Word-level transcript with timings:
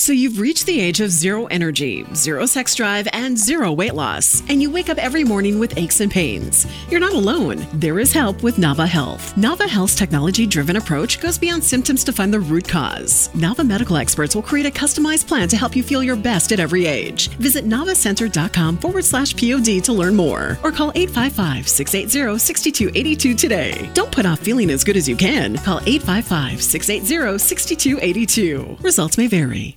So 0.00 0.14
you've 0.14 0.38
reached 0.38 0.64
the 0.64 0.80
age 0.80 1.00
of 1.00 1.10
zero 1.10 1.44
energy, 1.48 2.06
zero 2.14 2.46
sex 2.46 2.74
drive, 2.74 3.06
and 3.12 3.36
zero 3.36 3.70
weight 3.70 3.94
loss, 3.94 4.42
and 4.48 4.62
you 4.62 4.70
wake 4.70 4.88
up 4.88 4.96
every 4.96 5.24
morning 5.24 5.58
with 5.58 5.76
aches 5.76 6.00
and 6.00 6.10
pains. 6.10 6.66
You're 6.88 7.00
not 7.00 7.12
alone. 7.12 7.66
There 7.74 7.98
is 7.98 8.10
help 8.10 8.42
with 8.42 8.56
Nava 8.56 8.88
Health. 8.88 9.34
Nava 9.34 9.68
Health's 9.68 9.94
technology 9.94 10.46
driven 10.46 10.76
approach 10.76 11.20
goes 11.20 11.36
beyond 11.36 11.62
symptoms 11.62 12.02
to 12.04 12.14
find 12.14 12.32
the 12.32 12.40
root 12.40 12.66
cause. 12.66 13.28
Nava 13.34 13.64
medical 13.64 13.98
experts 13.98 14.34
will 14.34 14.42
create 14.42 14.64
a 14.64 14.70
customized 14.70 15.28
plan 15.28 15.48
to 15.48 15.56
help 15.58 15.76
you 15.76 15.82
feel 15.82 16.02
your 16.02 16.16
best 16.16 16.50
at 16.50 16.60
every 16.60 16.86
age. 16.86 17.28
Visit 17.36 17.66
navacenter.com 17.66 18.78
forward 18.78 19.04
slash 19.04 19.36
POD 19.36 19.84
to 19.84 19.92
learn 19.92 20.16
more, 20.16 20.56
or 20.64 20.72
call 20.72 20.92
855 20.94 21.68
680 21.68 22.38
6282 22.38 23.34
today. 23.34 23.90
Don't 23.92 24.10
put 24.10 24.24
off 24.24 24.40
feeling 24.40 24.70
as 24.70 24.82
good 24.82 24.96
as 24.96 25.06
you 25.06 25.14
can. 25.14 25.58
Call 25.58 25.80
855 25.84 26.62
680 26.62 27.38
6282. 27.38 28.78
Results 28.80 29.18
may 29.18 29.26
vary. 29.26 29.76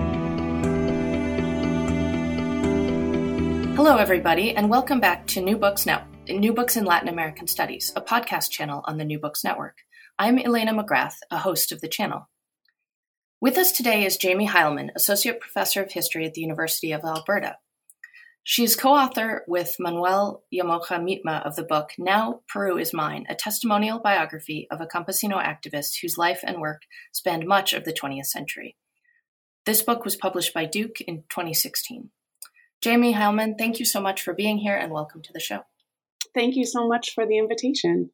Hello, 3.73 3.95
everybody, 3.95 4.55
and 4.55 4.69
welcome 4.69 4.99
back 4.99 5.25
to 5.27 5.41
New 5.41 5.57
Books 5.57 5.85
Now, 5.85 6.05
New 6.27 6.53
Books 6.53 6.75
in 6.75 6.83
Latin 6.83 7.07
American 7.07 7.47
Studies, 7.47 7.93
a 7.95 8.01
podcast 8.01 8.51
channel 8.51 8.83
on 8.85 8.97
the 8.97 9.05
New 9.05 9.17
Books 9.17 9.45
Network. 9.45 9.77
I'm 10.19 10.37
Elena 10.37 10.73
McGrath, 10.73 11.15
a 11.31 11.37
host 11.37 11.71
of 11.71 11.79
the 11.79 11.87
channel. 11.87 12.29
With 13.39 13.57
us 13.57 13.71
today 13.71 14.05
is 14.05 14.17
Jaymie 14.17 14.49
Heilman, 14.49 14.89
Associate 14.93 15.39
Professor 15.39 15.81
of 15.81 15.91
History 15.93 16.25
at 16.25 16.33
the 16.33 16.41
University 16.41 16.91
of 16.91 17.05
Alberta. 17.05 17.55
She 18.43 18.63
is 18.65 18.75
co 18.75 18.89
author 18.89 19.43
with 19.47 19.77
Manuel 19.79 20.43
Llamoja 20.53 20.99
Mitma 20.99 21.45
of 21.45 21.55
the 21.55 21.63
book 21.63 21.91
Now 21.97 22.41
Peru 22.49 22.77
is 22.77 22.93
Mine, 22.93 23.25
a 23.29 23.35
testimonial 23.35 23.99
biography 23.99 24.67
of 24.69 24.81
a 24.81 24.85
campesino 24.85 25.41
activist 25.41 26.01
whose 26.01 26.17
life 26.17 26.41
and 26.43 26.59
work 26.59 26.81
spanned 27.13 27.47
much 27.47 27.71
of 27.71 27.85
the 27.85 27.93
20th 27.93 28.25
century. 28.25 28.75
This 29.65 29.81
book 29.81 30.03
was 30.03 30.15
published 30.15 30.53
by 30.53 30.65
Duke 30.65 30.99
in 31.01 31.23
2016. 31.29 32.09
Jaymie 32.83 33.13
Heilman, 33.13 33.57
thank 33.57 33.79
you 33.79 33.85
so 33.85 34.01
much 34.01 34.21
for 34.23 34.33
being 34.33 34.57
here 34.57 34.75
and 34.75 34.91
welcome 34.91 35.21
to 35.21 35.33
the 35.33 35.39
show. 35.39 35.61
Thank 36.33 36.55
you 36.55 36.65
so 36.65 36.87
much 36.87 37.13
for 37.13 37.27
the 37.27 37.37
invitation. 37.37 38.09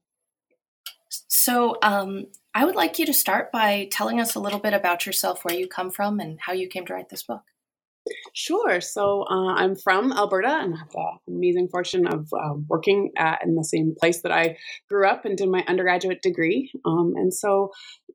So, 1.09 1.77
um, 1.81 2.25
I 2.53 2.65
would 2.65 2.75
like 2.75 2.99
you 2.99 3.05
to 3.05 3.13
start 3.13 3.51
by 3.51 3.87
telling 3.91 4.19
us 4.19 4.35
a 4.35 4.39
little 4.39 4.59
bit 4.59 4.73
about 4.73 5.05
yourself, 5.05 5.45
where 5.45 5.55
you 5.55 5.67
come 5.67 5.91
from, 5.91 6.19
and 6.19 6.39
how 6.41 6.53
you 6.53 6.67
came 6.67 6.85
to 6.87 6.93
write 6.93 7.09
this 7.09 7.23
book. 7.23 7.43
Sure. 8.33 8.81
So 8.81 9.25
uh, 9.29 9.53
I'm 9.53 9.75
from 9.75 10.11
Alberta 10.11 10.59
and 10.61 10.73
I 10.73 10.77
have 10.77 10.89
the 10.89 11.17
amazing 11.27 11.67
fortune 11.69 12.07
of 12.07 12.27
uh, 12.33 12.55
working 12.67 13.11
at, 13.17 13.43
in 13.43 13.55
the 13.55 13.63
same 13.63 13.95
place 13.99 14.21
that 14.21 14.31
I 14.31 14.57
grew 14.89 15.07
up 15.07 15.25
and 15.25 15.37
did 15.37 15.49
my 15.49 15.63
undergraduate 15.67 16.21
degree. 16.21 16.71
Um, 16.85 17.13
and 17.15 17.33
so 17.33 17.71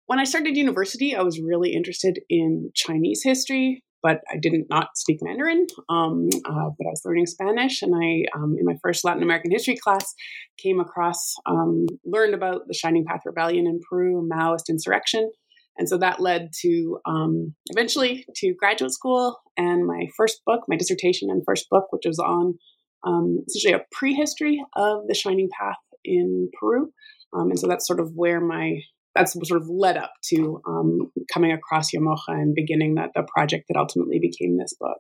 when 0.07 0.19
I 0.19 0.25
started 0.25 0.57
university, 0.57 1.15
I 1.15 1.23
was 1.23 1.41
really 1.41 1.73
interested 1.73 2.21
in 2.29 2.71
Chinese 2.75 3.23
history, 3.23 3.85
but 4.03 4.21
I 4.31 4.37
didn't 4.39 4.67
not 4.69 4.97
speak 4.97 5.19
Mandarin. 5.23 5.67
Um, 5.89 6.29
uh, 6.45 6.71
but 6.77 6.87
I 6.87 6.91
was 6.91 7.03
learning 7.05 7.27
Spanish, 7.27 7.83
and 7.83 7.95
I, 7.95 8.25
um, 8.37 8.57
in 8.59 8.65
my 8.65 8.75
first 8.83 9.05
Latin 9.05 9.23
American 9.23 9.51
history 9.51 9.77
class, 9.77 10.15
came 10.59 10.81
across, 10.81 11.35
um, 11.47 11.87
learned 12.05 12.35
about 12.35 12.63
the 12.67 12.75
Shining 12.75 13.05
Path 13.05 13.23
Rebellion 13.25 13.67
in 13.67 13.81
Peru, 13.89 14.29
Maoist 14.31 14.69
insurrection, 14.69 15.31
and 15.79 15.89
so 15.89 15.97
that 15.99 16.21
led 16.21 16.51
to 16.63 16.99
um, 17.07 17.55
eventually 17.67 18.27
to 18.37 18.55
graduate 18.59 18.93
school 18.93 19.39
and 19.57 19.87
my 19.87 20.07
first 20.17 20.43
book, 20.45 20.61
my 20.69 20.77
dissertation 20.77 21.31
and 21.31 21.43
first 21.47 21.69
book, 21.71 21.87
which 21.91 22.05
was 22.05 22.19
on 22.19 22.55
um, 23.05 23.39
essentially 23.49 23.75
a 23.75 23.85
prehistory 23.91 24.63
of 24.77 25.07
the 25.09 25.15
Shining 25.15 25.49
Path 25.59 25.77
in 26.05 26.51
Peru. 26.59 26.93
Um, 27.35 27.51
and 27.51 27.59
so 27.59 27.67
that's 27.67 27.87
sort 27.87 28.01
of 28.01 28.13
where 28.15 28.41
my 28.41 28.81
that's 29.15 29.35
sort 29.35 29.61
of 29.61 29.69
led 29.69 29.97
up 29.97 30.13
to 30.31 30.61
um, 30.67 31.13
coming 31.33 31.53
across 31.53 31.93
Llamoja 31.93 32.29
and 32.29 32.55
beginning 32.55 32.95
that 32.95 33.11
the 33.15 33.23
project 33.23 33.67
that 33.69 33.79
ultimately 33.79 34.19
became 34.19 34.57
this 34.57 34.75
book. 34.79 34.99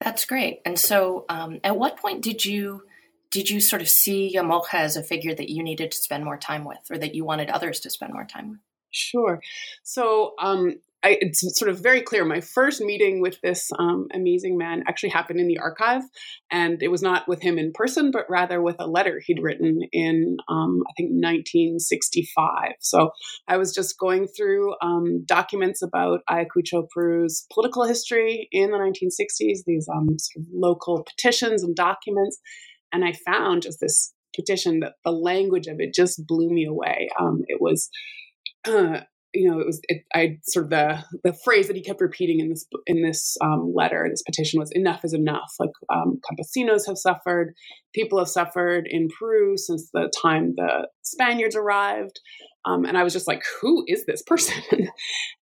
That's 0.00 0.24
great. 0.24 0.60
And 0.64 0.78
so, 0.78 1.24
um, 1.28 1.60
at 1.62 1.78
what 1.78 1.96
point 1.96 2.22
did 2.22 2.44
you 2.44 2.82
did 3.30 3.48
you 3.48 3.60
sort 3.60 3.80
of 3.80 3.88
see 3.88 4.34
Llamoja 4.36 4.74
as 4.74 4.96
a 4.96 5.02
figure 5.02 5.34
that 5.34 5.48
you 5.48 5.62
needed 5.62 5.90
to 5.90 5.96
spend 5.96 6.24
more 6.24 6.36
time 6.36 6.64
with, 6.64 6.80
or 6.90 6.98
that 6.98 7.14
you 7.14 7.24
wanted 7.24 7.48
others 7.48 7.80
to 7.80 7.90
spend 7.90 8.12
more 8.12 8.26
time 8.26 8.50
with? 8.50 8.58
Sure. 8.90 9.40
So 9.82 10.34
um, 10.38 10.76
I, 11.04 11.18
it's 11.20 11.42
sort 11.58 11.70
of 11.70 11.82
very 11.82 12.00
clear. 12.00 12.24
My 12.24 12.40
first 12.40 12.80
meeting 12.80 13.20
with 13.20 13.40
this 13.42 13.68
um, 13.78 14.06
amazing 14.14 14.56
man 14.56 14.84
actually 14.86 15.10
happened 15.10 15.40
in 15.40 15.48
the 15.48 15.58
archive, 15.58 16.02
and 16.50 16.80
it 16.82 16.88
was 16.88 17.02
not 17.02 17.26
with 17.26 17.42
him 17.42 17.58
in 17.58 17.72
person, 17.74 18.10
but 18.12 18.26
rather 18.30 18.62
with 18.62 18.76
a 18.78 18.86
letter 18.86 19.20
he'd 19.24 19.42
written 19.42 19.80
in, 19.92 20.36
um, 20.48 20.82
I 20.88 20.92
think, 20.96 21.10
1965. 21.10 22.74
So 22.80 23.10
I 23.48 23.56
was 23.56 23.74
just 23.74 23.98
going 23.98 24.28
through 24.28 24.74
um, 24.80 25.24
documents 25.26 25.82
about 25.82 26.20
Ayacucho, 26.30 26.86
Peru's 26.94 27.46
political 27.52 27.84
history 27.84 28.48
in 28.52 28.70
the 28.70 28.78
1960s, 28.78 29.64
these 29.66 29.88
um, 29.92 30.16
sort 30.18 30.44
of 30.44 30.46
local 30.52 31.04
petitions 31.04 31.64
and 31.64 31.74
documents, 31.74 32.38
and 32.92 33.04
I 33.04 33.14
found 33.26 33.62
just 33.62 33.78
this 33.80 34.12
petition 34.34 34.80
that 34.80 34.94
the 35.04 35.12
language 35.12 35.66
of 35.66 35.76
it 35.78 35.94
just 35.94 36.26
blew 36.26 36.48
me 36.48 36.64
away. 36.64 37.08
Um, 37.20 37.42
it 37.48 37.60
was 37.60 37.90
uh, 38.66 39.00
you 39.34 39.50
know, 39.50 39.58
it 39.60 39.66
was 39.66 39.80
it, 39.84 40.04
I 40.14 40.38
sort 40.44 40.66
of 40.66 40.70
the 40.70 41.04
the 41.24 41.36
phrase 41.44 41.66
that 41.66 41.76
he 41.76 41.82
kept 41.82 42.00
repeating 42.00 42.40
in 42.40 42.50
this 42.50 42.66
in 42.86 43.02
this 43.02 43.36
um, 43.42 43.72
letter, 43.74 44.06
this 44.10 44.22
petition 44.22 44.60
was 44.60 44.70
"enough 44.72 45.04
is 45.04 45.14
enough." 45.14 45.52
Like 45.58 45.70
um, 45.92 46.20
campesinos 46.30 46.86
have 46.86 46.98
suffered, 46.98 47.54
people 47.94 48.18
have 48.18 48.28
suffered 48.28 48.86
in 48.88 49.08
Peru 49.18 49.56
since 49.56 49.90
the 49.92 50.12
time 50.22 50.54
the 50.56 50.88
Spaniards 51.02 51.56
arrived, 51.56 52.20
um, 52.64 52.84
and 52.84 52.98
I 52.98 53.02
was 53.02 53.12
just 53.12 53.26
like, 53.26 53.42
"Who 53.60 53.84
is 53.88 54.04
this 54.06 54.22
person?" 54.22 54.62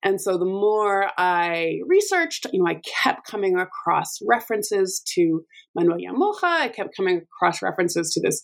and 0.04 0.20
so 0.20 0.38
the 0.38 0.44
more 0.44 1.10
I 1.18 1.80
researched, 1.86 2.46
you 2.52 2.62
know, 2.62 2.70
I 2.70 2.80
kept 3.02 3.26
coming 3.26 3.58
across 3.58 4.18
references 4.26 5.02
to 5.14 5.44
Manuel 5.74 5.98
Llamoja. 5.98 6.44
I 6.44 6.68
kept 6.68 6.96
coming 6.96 7.22
across 7.22 7.60
references 7.60 8.12
to 8.14 8.20
this 8.20 8.40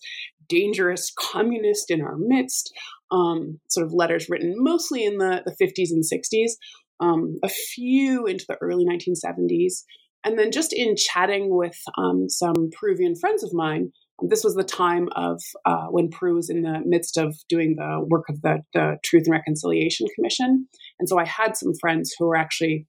dangerous 0.49 1.11
communist 1.17 1.91
in 1.91 2.01
our 2.01 2.15
midst 2.17 2.73
um, 3.11 3.59
sort 3.69 3.85
of 3.85 3.93
letters 3.93 4.27
written 4.29 4.53
mostly 4.57 5.05
in 5.05 5.17
the, 5.17 5.41
the 5.45 5.55
50s 5.63 5.91
and 5.91 6.03
60s, 6.03 6.51
um, 6.99 7.37
a 7.43 7.49
few 7.49 8.25
into 8.25 8.45
the 8.47 8.57
early 8.61 8.85
1970s. 8.85 9.83
And 10.23 10.37
then 10.37 10.51
just 10.51 10.73
in 10.73 10.95
chatting 10.95 11.55
with 11.55 11.77
um, 11.97 12.27
some 12.27 12.69
Peruvian 12.77 13.15
friends 13.15 13.43
of 13.43 13.53
mine, 13.53 13.91
this 14.21 14.43
was 14.43 14.55
the 14.55 14.63
time 14.63 15.09
of 15.15 15.41
uh, 15.65 15.85
when 15.89 16.09
Peru 16.09 16.35
was 16.35 16.49
in 16.49 16.63
the 16.63 16.81
midst 16.85 17.17
of 17.17 17.35
doing 17.47 17.75
the 17.77 18.03
work 18.09 18.25
of 18.29 18.41
the, 18.41 18.63
the, 18.73 18.97
Truth 19.03 19.23
and 19.27 19.33
Reconciliation 19.33 20.07
Commission. 20.15 20.67
And 20.99 21.07
so 21.07 21.19
I 21.19 21.25
had 21.25 21.55
some 21.55 21.73
friends 21.79 22.15
who 22.17 22.25
were 22.25 22.35
actually 22.35 22.87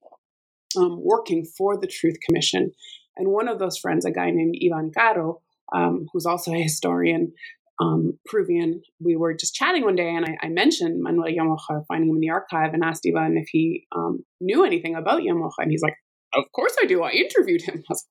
um, 0.77 0.99
working 1.01 1.45
for 1.45 1.79
the 1.79 1.87
Truth 1.87 2.17
Commission. 2.27 2.73
And 3.17 3.29
one 3.29 3.47
of 3.47 3.59
those 3.59 3.77
friends, 3.77 4.07
a 4.07 4.11
guy 4.11 4.31
named 4.31 4.57
Ivan 4.65 4.91
Caro, 4.97 5.43
um, 5.75 6.07
who's 6.13 6.27
also 6.27 6.53
a 6.53 6.63
historian, 6.63 7.33
um, 7.81 8.19
Peruvian, 8.27 8.83
we 9.01 9.17
were 9.17 9.35
just 9.35 9.55
chatting 9.55 9.85
one 9.85 9.95
day, 9.95 10.09
and 10.09 10.25
I, 10.25 10.37
I, 10.43 10.49
mentioned 10.49 11.01
Manuel 11.01 11.29
Llamoja, 11.29 11.85
finding 11.87 12.11
him 12.11 12.17
in 12.17 12.21
the 12.21 12.31
archive, 12.31 12.75
and 12.75 12.83
asked 12.83 13.07
Ivan 13.07 13.37
if 13.39 13.49
he 13.53 13.87
um, 13.95 14.25
knew 14.41 14.65
anything 14.65 14.97
about 14.97 15.23
Llamoja, 15.23 15.53
and 15.59 15.71
he's 15.71 15.83
like, 15.83 15.95
"Of 16.35 16.45
course 16.53 16.75
I 16.83 16.87
do. 16.87 17.03
I 17.03 17.13
interviewed 17.13 17.63
him." 17.63 17.85
I 17.89 17.93
was 17.93 18.05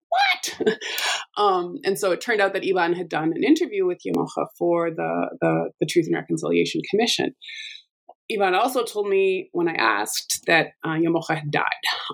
like, 0.56 0.68
"What?" 0.68 0.77
um, 1.38 1.80
and 1.83 2.00
so 2.00 2.12
it 2.13 2.21
turned 2.21 2.39
out 2.39 2.54
that 2.54 2.63
Ivan 2.65 2.94
had 2.94 3.09
done 3.09 3.33
an 3.36 3.44
interview 3.44 3.86
with 3.86 4.00
Llamoja 4.07 4.48
for 4.57 4.89
the, 4.89 5.38
the 5.42 5.71
the 5.81 5.86
Truth 5.86 6.06
and 6.07 6.15
Reconciliation 6.15 6.81
Commission. 6.89 7.36
Ivan 8.32 8.56
also 8.56 8.84
told 8.84 9.08
me 9.08 9.50
when 9.54 9.70
I 9.70 9.76
asked 9.76 10.44
that 10.48 10.68
uh, 10.84 10.98
had 11.30 11.52
died. 11.52 11.64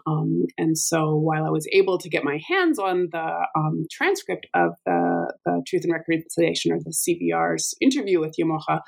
Um, 0.05 0.43
and 0.57 0.77
so 0.77 1.15
while 1.15 1.45
I 1.45 1.49
was 1.49 1.67
able 1.73 1.97
to 1.97 2.09
get 2.09 2.23
my 2.23 2.39
hands 2.47 2.77
on 2.77 3.09
the 3.11 3.47
um, 3.57 3.85
transcript 3.91 4.47
of 4.53 4.73
the, 4.85 5.33
the 5.45 5.63
Truth 5.67 5.85
and 5.85 5.93
Reconciliation 5.93 6.71
or 6.71 6.79
the 6.79 6.93
CVR's 6.93 7.73
interview 7.81 8.19
with 8.19 8.35
Llamoja, 8.39 8.81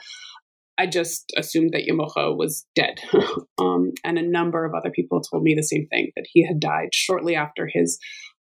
I 0.77 0.87
just 0.87 1.31
assumed 1.37 1.71
that 1.73 1.87
Llamoja 1.89 2.37
was 2.37 2.65
dead. 2.75 2.99
um, 3.59 3.91
and 4.03 4.17
a 4.17 4.27
number 4.27 4.65
of 4.65 4.73
other 4.75 4.91
people 4.91 5.21
told 5.21 5.43
me 5.43 5.55
the 5.55 5.63
same 5.63 5.87
thing 5.87 6.11
that 6.15 6.27
he 6.31 6.45
had 6.45 6.59
died 6.59 6.89
shortly 6.93 7.35
after 7.35 7.67
his 7.71 7.97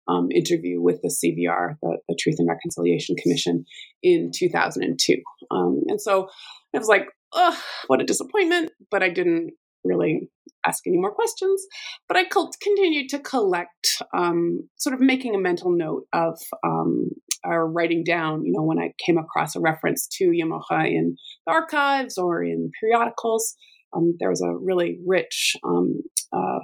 um, 0.07 0.29
interview 0.31 0.81
with 0.81 1.01
the 1.01 1.09
CVR, 1.09 1.75
the, 1.81 1.97
the, 2.07 2.17
Truth 2.19 2.35
and 2.37 2.47
Reconciliation 2.47 3.15
Commission, 3.15 3.65
in 4.03 4.31
2002. 4.35 5.15
Um, 5.49 5.81
and 5.87 5.99
so 5.99 6.27
I 6.75 6.77
was 6.77 6.87
like, 6.87 7.07
ugh, 7.35 7.57
what 7.87 8.01
a 8.01 8.05
disappointment. 8.05 8.71
But 8.89 9.03
I 9.03 9.09
didn't 9.09 9.51
really 9.83 10.29
ask 10.65 10.85
any 10.87 10.97
more 10.97 11.13
questions. 11.13 11.65
But 12.07 12.17
I 12.17 12.25
continued 12.25 13.09
to 13.09 13.19
collect, 13.19 14.01
um, 14.15 14.67
sort 14.77 14.93
of 14.93 14.99
making 14.99 15.35
a 15.35 15.39
mental 15.39 15.71
note 15.71 16.07
of 16.11 16.39
um, 16.65 17.09
or 17.43 17.69
writing 17.71 18.03
down, 18.03 18.43
you 18.43 18.51
know, 18.51 18.63
when 18.63 18.79
I 18.79 18.93
came 19.05 19.17
across 19.17 19.55
a 19.55 19.59
reference 19.59 20.07
to 20.13 20.31
Llamoja 20.31 20.87
in 20.87 21.15
the 21.45 21.53
archives 21.53 22.17
or 22.17 22.43
in 22.43 22.71
periodicals. 22.81 23.55
Um, 23.95 24.15
there 24.19 24.29
was 24.29 24.41
a 24.41 24.53
really 24.53 24.97
rich 25.05 25.55
um, 25.63 26.01
uh, 26.33 26.59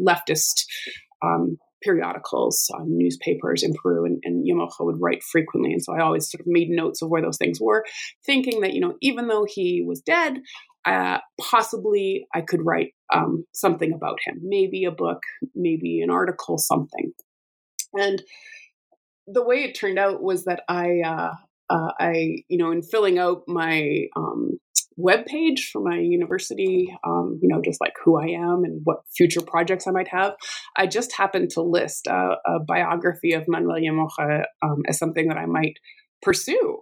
leftist 0.00 0.64
um, 1.22 1.58
periodicals, 1.84 2.70
um, 2.74 2.96
newspapers 2.96 3.62
in 3.62 3.74
Peru, 3.82 4.04
and, 4.06 4.20
and 4.24 4.44
would 4.80 5.00
write 5.00 5.22
frequently. 5.22 5.72
And 5.72 5.82
so 5.82 5.94
I 5.94 6.00
always 6.00 6.30
sort 6.30 6.40
of 6.40 6.46
made 6.46 6.70
notes 6.70 7.02
of 7.02 7.10
where 7.10 7.22
those 7.22 7.38
things 7.38 7.58
were, 7.60 7.84
thinking 8.24 8.60
that, 8.62 8.72
you 8.72 8.80
know, 8.80 8.94
even 9.00 9.28
though 9.28 9.46
he 9.48 9.84
was 9.86 10.00
dead, 10.00 10.38
uh, 10.84 11.18
possibly 11.40 12.26
I 12.34 12.42
could 12.42 12.64
write 12.64 12.92
um, 13.14 13.44
something 13.52 13.92
about 13.92 14.18
him, 14.26 14.40
maybe 14.42 14.84
a 14.84 14.90
book, 14.90 15.18
maybe 15.54 16.00
an 16.00 16.10
article, 16.10 16.58
something. 16.58 17.12
And 17.94 18.22
the 19.26 19.44
way 19.44 19.64
it 19.64 19.74
turned 19.74 19.98
out 19.98 20.22
was 20.22 20.44
that 20.44 20.62
I, 20.68 21.00
uh, 21.04 21.34
uh, 21.70 21.92
I, 21.98 22.42
you 22.48 22.58
know, 22.58 22.70
in 22.70 22.82
filling 22.82 23.18
out 23.18 23.42
my 23.46 24.06
um, 24.16 24.58
web 24.96 25.26
page 25.26 25.70
for 25.72 25.82
my 25.82 25.98
university, 25.98 26.94
um, 27.06 27.38
you 27.42 27.48
know, 27.48 27.60
just 27.62 27.80
like 27.80 27.94
who 28.04 28.18
I 28.18 28.26
am 28.26 28.64
and 28.64 28.80
what 28.84 29.02
future 29.16 29.40
projects 29.40 29.86
I 29.86 29.90
might 29.90 30.08
have, 30.08 30.34
I 30.76 30.86
just 30.86 31.16
happened 31.16 31.50
to 31.50 31.62
list 31.62 32.06
a, 32.06 32.36
a 32.46 32.60
biography 32.60 33.32
of 33.32 33.44
Manuel 33.48 33.80
Llamoja 33.80 34.44
um, 34.62 34.82
as 34.88 34.98
something 34.98 35.28
that 35.28 35.38
I 35.38 35.46
might 35.46 35.78
pursue. 36.22 36.80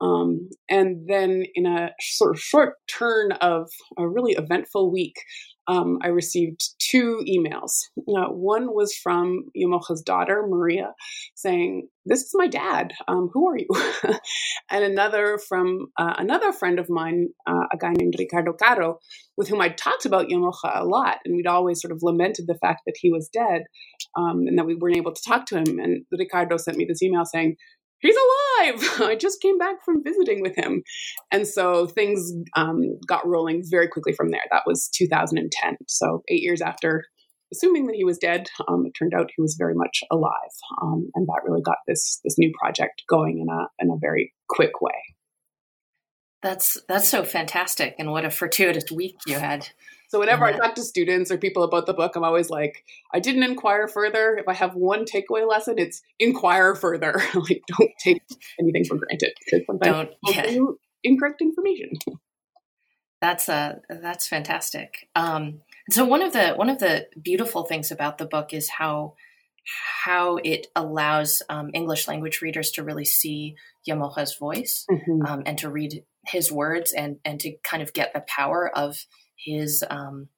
Um, 0.00 0.50
and 0.68 1.06
then, 1.06 1.44
in 1.54 1.64
a 1.64 1.90
sort 2.00 2.34
of 2.34 2.40
short 2.40 2.74
turn 2.88 3.32
of 3.32 3.70
a 3.96 4.08
really 4.08 4.32
eventful 4.32 4.90
week, 4.90 5.14
um, 5.68 5.98
I 6.02 6.08
received 6.08 6.60
two 6.78 7.24
emails. 7.28 7.82
Uh, 7.98 8.32
one 8.32 8.74
was 8.74 8.94
from 8.94 9.44
Llamoja's 9.56 10.02
daughter, 10.02 10.44
Maria, 10.48 10.92
saying, 11.34 11.88
This 12.04 12.22
is 12.22 12.32
my 12.34 12.48
dad. 12.48 12.92
Um, 13.06 13.30
who 13.32 13.48
are 13.48 13.56
you? 13.56 13.68
and 14.70 14.84
another 14.84 15.38
from 15.48 15.86
uh, 15.98 16.14
another 16.18 16.52
friend 16.52 16.78
of 16.78 16.90
mine, 16.90 17.28
uh, 17.46 17.66
a 17.72 17.76
guy 17.76 17.92
named 17.92 18.14
Ricardo 18.18 18.52
Caro, 18.52 18.98
with 19.36 19.48
whom 19.48 19.60
I 19.60 19.68
talked 19.68 20.04
about 20.04 20.28
Llamoja 20.28 20.80
a 20.80 20.84
lot. 20.84 21.18
And 21.24 21.36
we'd 21.36 21.46
always 21.46 21.80
sort 21.80 21.92
of 21.92 22.02
lamented 22.02 22.46
the 22.48 22.58
fact 22.58 22.82
that 22.86 22.96
he 22.98 23.10
was 23.10 23.30
dead 23.32 23.62
um, 24.16 24.44
and 24.46 24.58
that 24.58 24.66
we 24.66 24.74
weren't 24.74 24.96
able 24.96 25.14
to 25.14 25.22
talk 25.26 25.46
to 25.46 25.58
him. 25.58 25.78
And 25.78 26.04
Ricardo 26.10 26.56
sent 26.56 26.76
me 26.76 26.86
this 26.88 27.02
email 27.02 27.24
saying, 27.24 27.56
he's 28.02 28.16
alive. 28.16 29.00
I 29.00 29.16
just 29.16 29.40
came 29.40 29.58
back 29.58 29.82
from 29.84 30.02
visiting 30.04 30.42
with 30.42 30.56
him. 30.56 30.82
And 31.30 31.46
so 31.46 31.86
things 31.86 32.32
um, 32.56 32.98
got 33.06 33.26
rolling 33.26 33.62
very 33.70 33.88
quickly 33.88 34.12
from 34.12 34.30
there. 34.30 34.42
That 34.50 34.64
was 34.66 34.88
2010. 34.94 35.76
So 35.88 36.22
eight 36.28 36.42
years 36.42 36.60
after 36.60 37.04
assuming 37.52 37.86
that 37.86 37.96
he 37.96 38.04
was 38.04 38.18
dead, 38.18 38.48
um, 38.68 38.84
it 38.86 38.92
turned 38.98 39.12
out 39.14 39.30
he 39.36 39.42
was 39.42 39.56
very 39.58 39.74
much 39.74 40.02
alive. 40.10 40.32
Um, 40.82 41.10
and 41.14 41.26
that 41.26 41.42
really 41.46 41.62
got 41.62 41.76
this, 41.86 42.20
this 42.24 42.38
new 42.38 42.50
project 42.58 43.02
going 43.08 43.40
in 43.40 43.48
a, 43.48 43.68
in 43.78 43.90
a 43.90 43.98
very 44.00 44.32
quick 44.48 44.80
way. 44.80 44.92
That's 46.42 46.78
that's 46.88 47.08
so 47.08 47.24
fantastic, 47.24 47.94
and 47.98 48.10
what 48.10 48.24
a 48.24 48.30
fortuitous 48.30 48.90
week 48.90 49.16
you 49.26 49.38
had. 49.38 49.68
So 50.08 50.18
whenever 50.18 50.44
I 50.44 50.52
talk 50.52 50.74
to 50.74 50.82
students 50.82 51.30
or 51.30 51.38
people 51.38 51.62
about 51.62 51.86
the 51.86 51.94
book, 51.94 52.16
I'm 52.16 52.24
always 52.24 52.50
like, 52.50 52.84
I 53.14 53.18
didn't 53.18 53.44
inquire 53.44 53.88
further. 53.88 54.36
If 54.36 54.46
I 54.46 54.52
have 54.52 54.74
one 54.74 55.06
takeaway 55.06 55.48
lesson, 55.48 55.76
it's 55.78 56.02
inquire 56.18 56.74
further. 56.74 57.14
like, 57.34 57.62
don't 57.66 57.90
take 57.98 58.20
anything 58.60 58.84
for 58.84 58.98
granted 58.98 59.32
because 59.42 59.64
sometimes 59.66 60.10
don't, 60.26 60.36
yeah. 60.36 60.50
you 60.50 60.78
incorrect 61.02 61.40
information. 61.40 61.92
That's 63.22 63.48
uh 63.48 63.76
that's 63.88 64.28
fantastic. 64.28 65.08
Um, 65.14 65.60
so 65.88 66.04
one 66.04 66.20
of 66.20 66.34
the 66.34 66.54
one 66.54 66.68
of 66.68 66.78
the 66.78 67.06
beautiful 67.22 67.62
things 67.62 67.90
about 67.90 68.18
the 68.18 68.26
book 68.26 68.52
is 68.52 68.68
how 68.68 69.14
how 70.04 70.36
it 70.44 70.66
allows 70.76 71.42
um, 71.48 71.70
English 71.72 72.06
language 72.06 72.42
readers 72.42 72.72
to 72.72 72.82
really 72.82 73.04
see 73.04 73.56
Llamoja's 73.88 74.36
voice 74.36 74.84
mm-hmm. 74.90 75.24
um, 75.24 75.42
and 75.46 75.56
to 75.58 75.70
read 75.70 76.04
his 76.26 76.52
words 76.52 76.92
and 76.92 77.16
and 77.24 77.40
to 77.40 77.56
kind 77.64 77.82
of 77.82 77.92
get 77.92 78.12
the 78.12 78.24
power 78.26 78.70
of 78.74 78.96
his 79.36 79.82
um, 79.90 80.28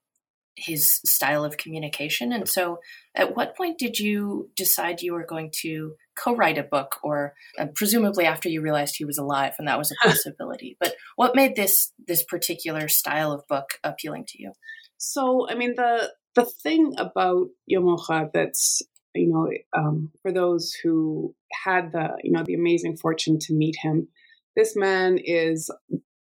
his 0.57 1.01
style 1.05 1.45
of 1.45 1.57
communication. 1.57 2.33
And 2.33 2.49
so, 2.49 2.79
at 3.15 3.37
what 3.37 3.57
point 3.57 3.79
did 3.79 3.99
you 3.99 4.51
decide 4.57 5.03
you 5.03 5.13
were 5.13 5.27
going 5.27 5.51
to 5.63 5.95
co-write 6.17 6.59
a 6.59 6.63
book, 6.63 6.97
or 7.03 7.35
uh, 7.59 7.67
presumably 7.75 8.25
after 8.25 8.49
you 8.49 8.61
realized 8.61 8.97
he 8.97 9.05
was 9.05 9.19
alive 9.19 9.55
and 9.59 9.69
that 9.69 9.79
was 9.79 9.93
a 9.93 9.95
possibility? 10.09 10.77
but 10.81 10.95
what 11.17 11.35
made 11.35 11.57
this 11.57 11.93
this 12.07 12.25
particular 12.25 12.89
style 12.89 13.33
of 13.33 13.47
book 13.49 13.79
appealing 13.83 14.25
to 14.29 14.43
you? 14.43 14.53
So, 14.97 15.47
I 15.49 15.55
mean 15.55 15.75
the 15.77 16.13
the 16.35 16.45
thing 16.45 16.95
about 16.99 17.49
Llamoja 17.71 18.31
that's 18.33 18.83
you 19.15 19.29
know 19.29 19.51
um, 19.77 20.11
for 20.23 20.33
those 20.33 20.73
who 20.83 21.35
had 21.65 21.93
the 21.93 22.17
you 22.23 22.33
know 22.33 22.45
the 22.45 22.55
amazing 22.55 22.97
fortune 22.97 23.39
to 23.41 23.55
meet 23.55 23.77
him, 23.81 24.09
this 24.57 24.77
man 24.77 25.19
is 25.23 25.71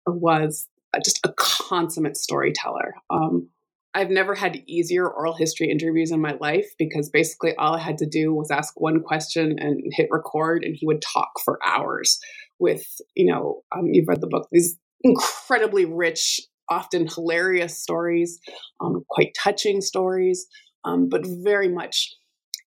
was 0.05 0.67
just 1.03 1.19
a 1.25 1.33
consummate 1.37 2.17
storyteller. 2.17 2.93
Um, 3.09 3.49
I've 3.95 4.09
never 4.09 4.33
had 4.33 4.63
easier 4.65 5.07
oral 5.07 5.35
history 5.35 5.69
interviews 5.69 6.11
in 6.11 6.19
my 6.19 6.35
life 6.39 6.67
because 6.79 7.09
basically 7.09 7.55
all 7.55 7.75
I 7.75 7.79
had 7.79 7.99
to 7.99 8.07
do 8.07 8.33
was 8.33 8.49
ask 8.49 8.73
one 8.79 9.01
question 9.03 9.55
and 9.59 9.81
hit 9.91 10.07
record, 10.09 10.63
and 10.63 10.75
he 10.75 10.85
would 10.85 11.01
talk 11.01 11.29
for 11.43 11.59
hours 11.65 12.19
with, 12.59 12.85
you 13.15 13.31
know, 13.31 13.61
um, 13.75 13.87
you've 13.91 14.07
read 14.07 14.21
the 14.21 14.27
book, 14.27 14.47
these 14.51 14.77
incredibly 15.01 15.85
rich, 15.85 16.41
often 16.69 17.07
hilarious 17.07 17.77
stories, 17.77 18.39
um, 18.81 19.03
quite 19.09 19.35
touching 19.37 19.79
stories, 19.81 20.47
um, 20.85 21.07
but 21.07 21.21
very 21.43 21.69
much 21.69 22.15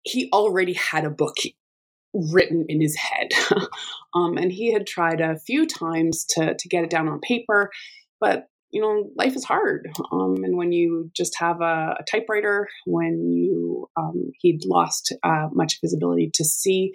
he 0.03 0.29
already 0.31 0.73
had 0.73 1.03
a 1.05 1.09
book 1.09 1.35
written 2.13 2.65
in 2.67 2.81
his 2.81 2.95
head. 2.95 3.29
um, 4.13 4.37
and 4.37 4.51
he 4.51 4.71
had 4.73 4.87
tried 4.87 5.21
a 5.21 5.39
few 5.39 5.65
times 5.65 6.25
to, 6.29 6.55
to 6.57 6.69
get 6.69 6.83
it 6.83 6.89
down 6.89 7.07
on 7.07 7.19
paper, 7.19 7.69
but 8.19 8.47
you 8.71 8.81
know, 8.81 9.09
life 9.15 9.35
is 9.35 9.43
hard. 9.43 9.89
Um, 10.11 10.43
and 10.43 10.55
when 10.55 10.71
you 10.71 11.09
just 11.15 11.37
have 11.39 11.61
a, 11.61 11.95
a 11.99 12.03
typewriter, 12.09 12.67
when 12.85 13.31
you, 13.31 13.87
um, 13.97 14.31
he'd 14.39 14.61
lost 14.65 15.13
uh, 15.23 15.47
much 15.51 15.73
of 15.73 15.79
his 15.81 15.93
ability 15.93 16.29
to 16.35 16.45
see, 16.45 16.93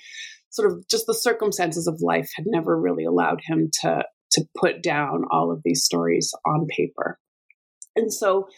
sort 0.50 0.70
of 0.70 0.86
just 0.88 1.06
the 1.06 1.14
circumstances 1.14 1.88
of 1.88 2.00
life 2.00 2.30
had 2.36 2.46
never 2.46 2.80
really 2.80 3.04
allowed 3.04 3.40
him 3.44 3.70
to, 3.82 4.04
to 4.32 4.44
put 4.56 4.82
down 4.82 5.24
all 5.32 5.50
of 5.50 5.62
these 5.64 5.84
stories 5.84 6.32
on 6.46 6.66
paper. 6.68 7.18
And 7.96 8.12
so, 8.12 8.48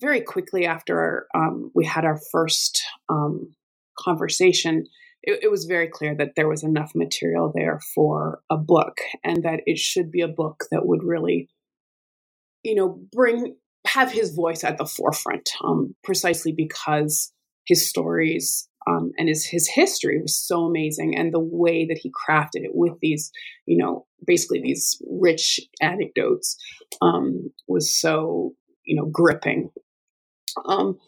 very 0.00 0.20
quickly 0.20 0.64
after 0.64 1.26
um, 1.34 1.70
we 1.74 1.84
had 1.84 2.04
our 2.04 2.20
first 2.30 2.82
um, 3.08 3.54
conversation, 3.98 4.86
it, 5.22 5.40
it 5.44 5.50
was 5.50 5.64
very 5.64 5.88
clear 5.88 6.14
that 6.14 6.32
there 6.36 6.48
was 6.48 6.62
enough 6.62 6.92
material 6.94 7.52
there 7.54 7.80
for 7.94 8.40
a 8.50 8.56
book 8.56 8.98
and 9.24 9.42
that 9.42 9.60
it 9.66 9.78
should 9.78 10.10
be 10.10 10.20
a 10.20 10.28
book 10.28 10.64
that 10.70 10.86
would 10.86 11.02
really 11.02 11.48
you 12.62 12.74
know, 12.74 13.00
bring 13.12 13.56
have 13.86 14.10
his 14.10 14.34
voice 14.34 14.64
at 14.64 14.78
the 14.78 14.86
forefront, 14.86 15.48
um, 15.64 15.94
precisely 16.04 16.52
because 16.52 17.32
his 17.66 17.88
stories 17.88 18.68
um, 18.86 19.12
and 19.18 19.28
his 19.28 19.46
his 19.46 19.68
history 19.68 20.20
was 20.20 20.36
so 20.36 20.64
amazing, 20.64 21.16
and 21.16 21.32
the 21.32 21.40
way 21.40 21.86
that 21.86 21.98
he 21.98 22.10
crafted 22.10 22.64
it 22.64 22.74
with 22.74 22.94
these, 23.00 23.30
you 23.66 23.76
know, 23.76 24.06
basically 24.26 24.60
these 24.60 25.00
rich 25.08 25.60
anecdotes 25.80 26.56
um, 27.00 27.50
was 27.66 27.94
so 27.94 28.52
you 28.84 28.96
know 28.96 29.06
gripping. 29.06 29.70
Um, 30.66 30.98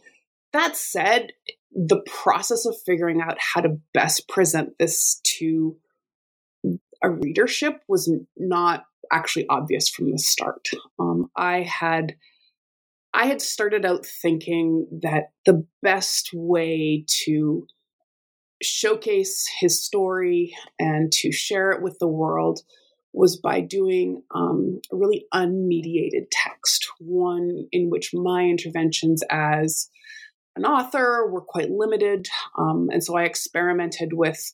that 0.52 0.76
said, 0.76 1.32
the 1.72 2.00
process 2.06 2.66
of 2.66 2.76
figuring 2.84 3.20
out 3.20 3.38
how 3.38 3.60
to 3.60 3.78
best 3.94 4.28
present 4.28 4.70
this 4.78 5.20
to 5.24 5.76
a 7.02 7.10
readership 7.10 7.80
was 7.88 8.12
not 8.36 8.84
actually 9.12 9.46
obvious 9.48 9.88
from 9.88 10.10
the 10.10 10.18
start. 10.18 10.68
Um, 10.98 11.30
I 11.36 11.62
had 11.62 12.14
I 13.12 13.26
had 13.26 13.42
started 13.42 13.84
out 13.84 14.06
thinking 14.06 14.86
that 15.02 15.32
the 15.44 15.66
best 15.82 16.30
way 16.32 17.04
to 17.24 17.66
showcase 18.62 19.48
his 19.58 19.82
story 19.82 20.54
and 20.78 21.10
to 21.10 21.32
share 21.32 21.72
it 21.72 21.82
with 21.82 21.98
the 21.98 22.06
world 22.06 22.60
was 23.12 23.36
by 23.36 23.60
doing 23.60 24.22
um, 24.32 24.80
a 24.92 24.96
really 24.96 25.26
unmediated 25.34 26.26
text, 26.30 26.86
one 27.00 27.66
in 27.72 27.90
which 27.90 28.10
my 28.14 28.44
interventions 28.44 29.22
as 29.28 29.88
an 30.56 30.64
author 30.64 31.26
were 31.30 31.40
quite 31.40 31.70
limited, 31.70 32.28
um, 32.58 32.88
and 32.92 33.02
so 33.02 33.16
I 33.16 33.24
experimented 33.24 34.12
with 34.12 34.52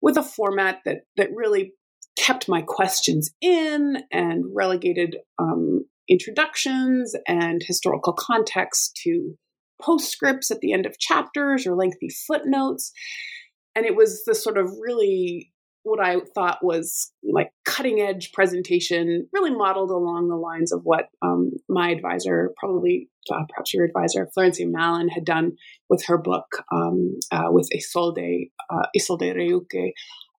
with 0.00 0.16
a 0.16 0.22
format 0.22 0.80
that 0.84 1.02
that 1.16 1.30
really 1.34 1.72
kept 2.16 2.48
my 2.48 2.62
questions 2.62 3.30
in 3.40 4.02
and 4.10 4.44
relegated 4.52 5.16
um, 5.38 5.84
introductions 6.08 7.14
and 7.26 7.62
historical 7.64 8.12
context 8.12 8.98
to 9.04 9.36
postscripts 9.80 10.50
at 10.50 10.60
the 10.60 10.72
end 10.72 10.86
of 10.86 10.98
chapters 10.98 11.66
or 11.66 11.74
lengthy 11.74 12.08
footnotes. 12.08 12.92
And 13.74 13.86
it 13.86 13.94
was 13.94 14.24
this 14.24 14.42
sort 14.42 14.58
of 14.58 14.72
really 14.80 15.52
what 15.88 16.00
I 16.04 16.20
thought 16.34 16.58
was 16.62 17.12
like 17.22 17.50
cutting 17.64 18.00
edge 18.00 18.32
presentation, 18.32 19.28
really 19.32 19.50
modeled 19.50 19.90
along 19.90 20.28
the 20.28 20.36
lines 20.36 20.72
of 20.72 20.82
what 20.84 21.08
um, 21.22 21.52
my 21.68 21.90
advisor, 21.90 22.52
probably 22.58 23.08
uh, 23.30 23.44
perhaps 23.48 23.74
your 23.74 23.84
advisor, 23.84 24.28
Florencia 24.36 24.70
Mallon, 24.70 25.08
had 25.08 25.24
done 25.24 25.56
with 25.88 26.04
her 26.06 26.18
book 26.18 26.46
um, 26.72 27.18
uh, 27.32 27.48
with 27.48 27.68
Isolde, 27.74 28.50
uh, 28.70 28.86
Isolde 28.96 29.34
Reuque, 29.34 29.92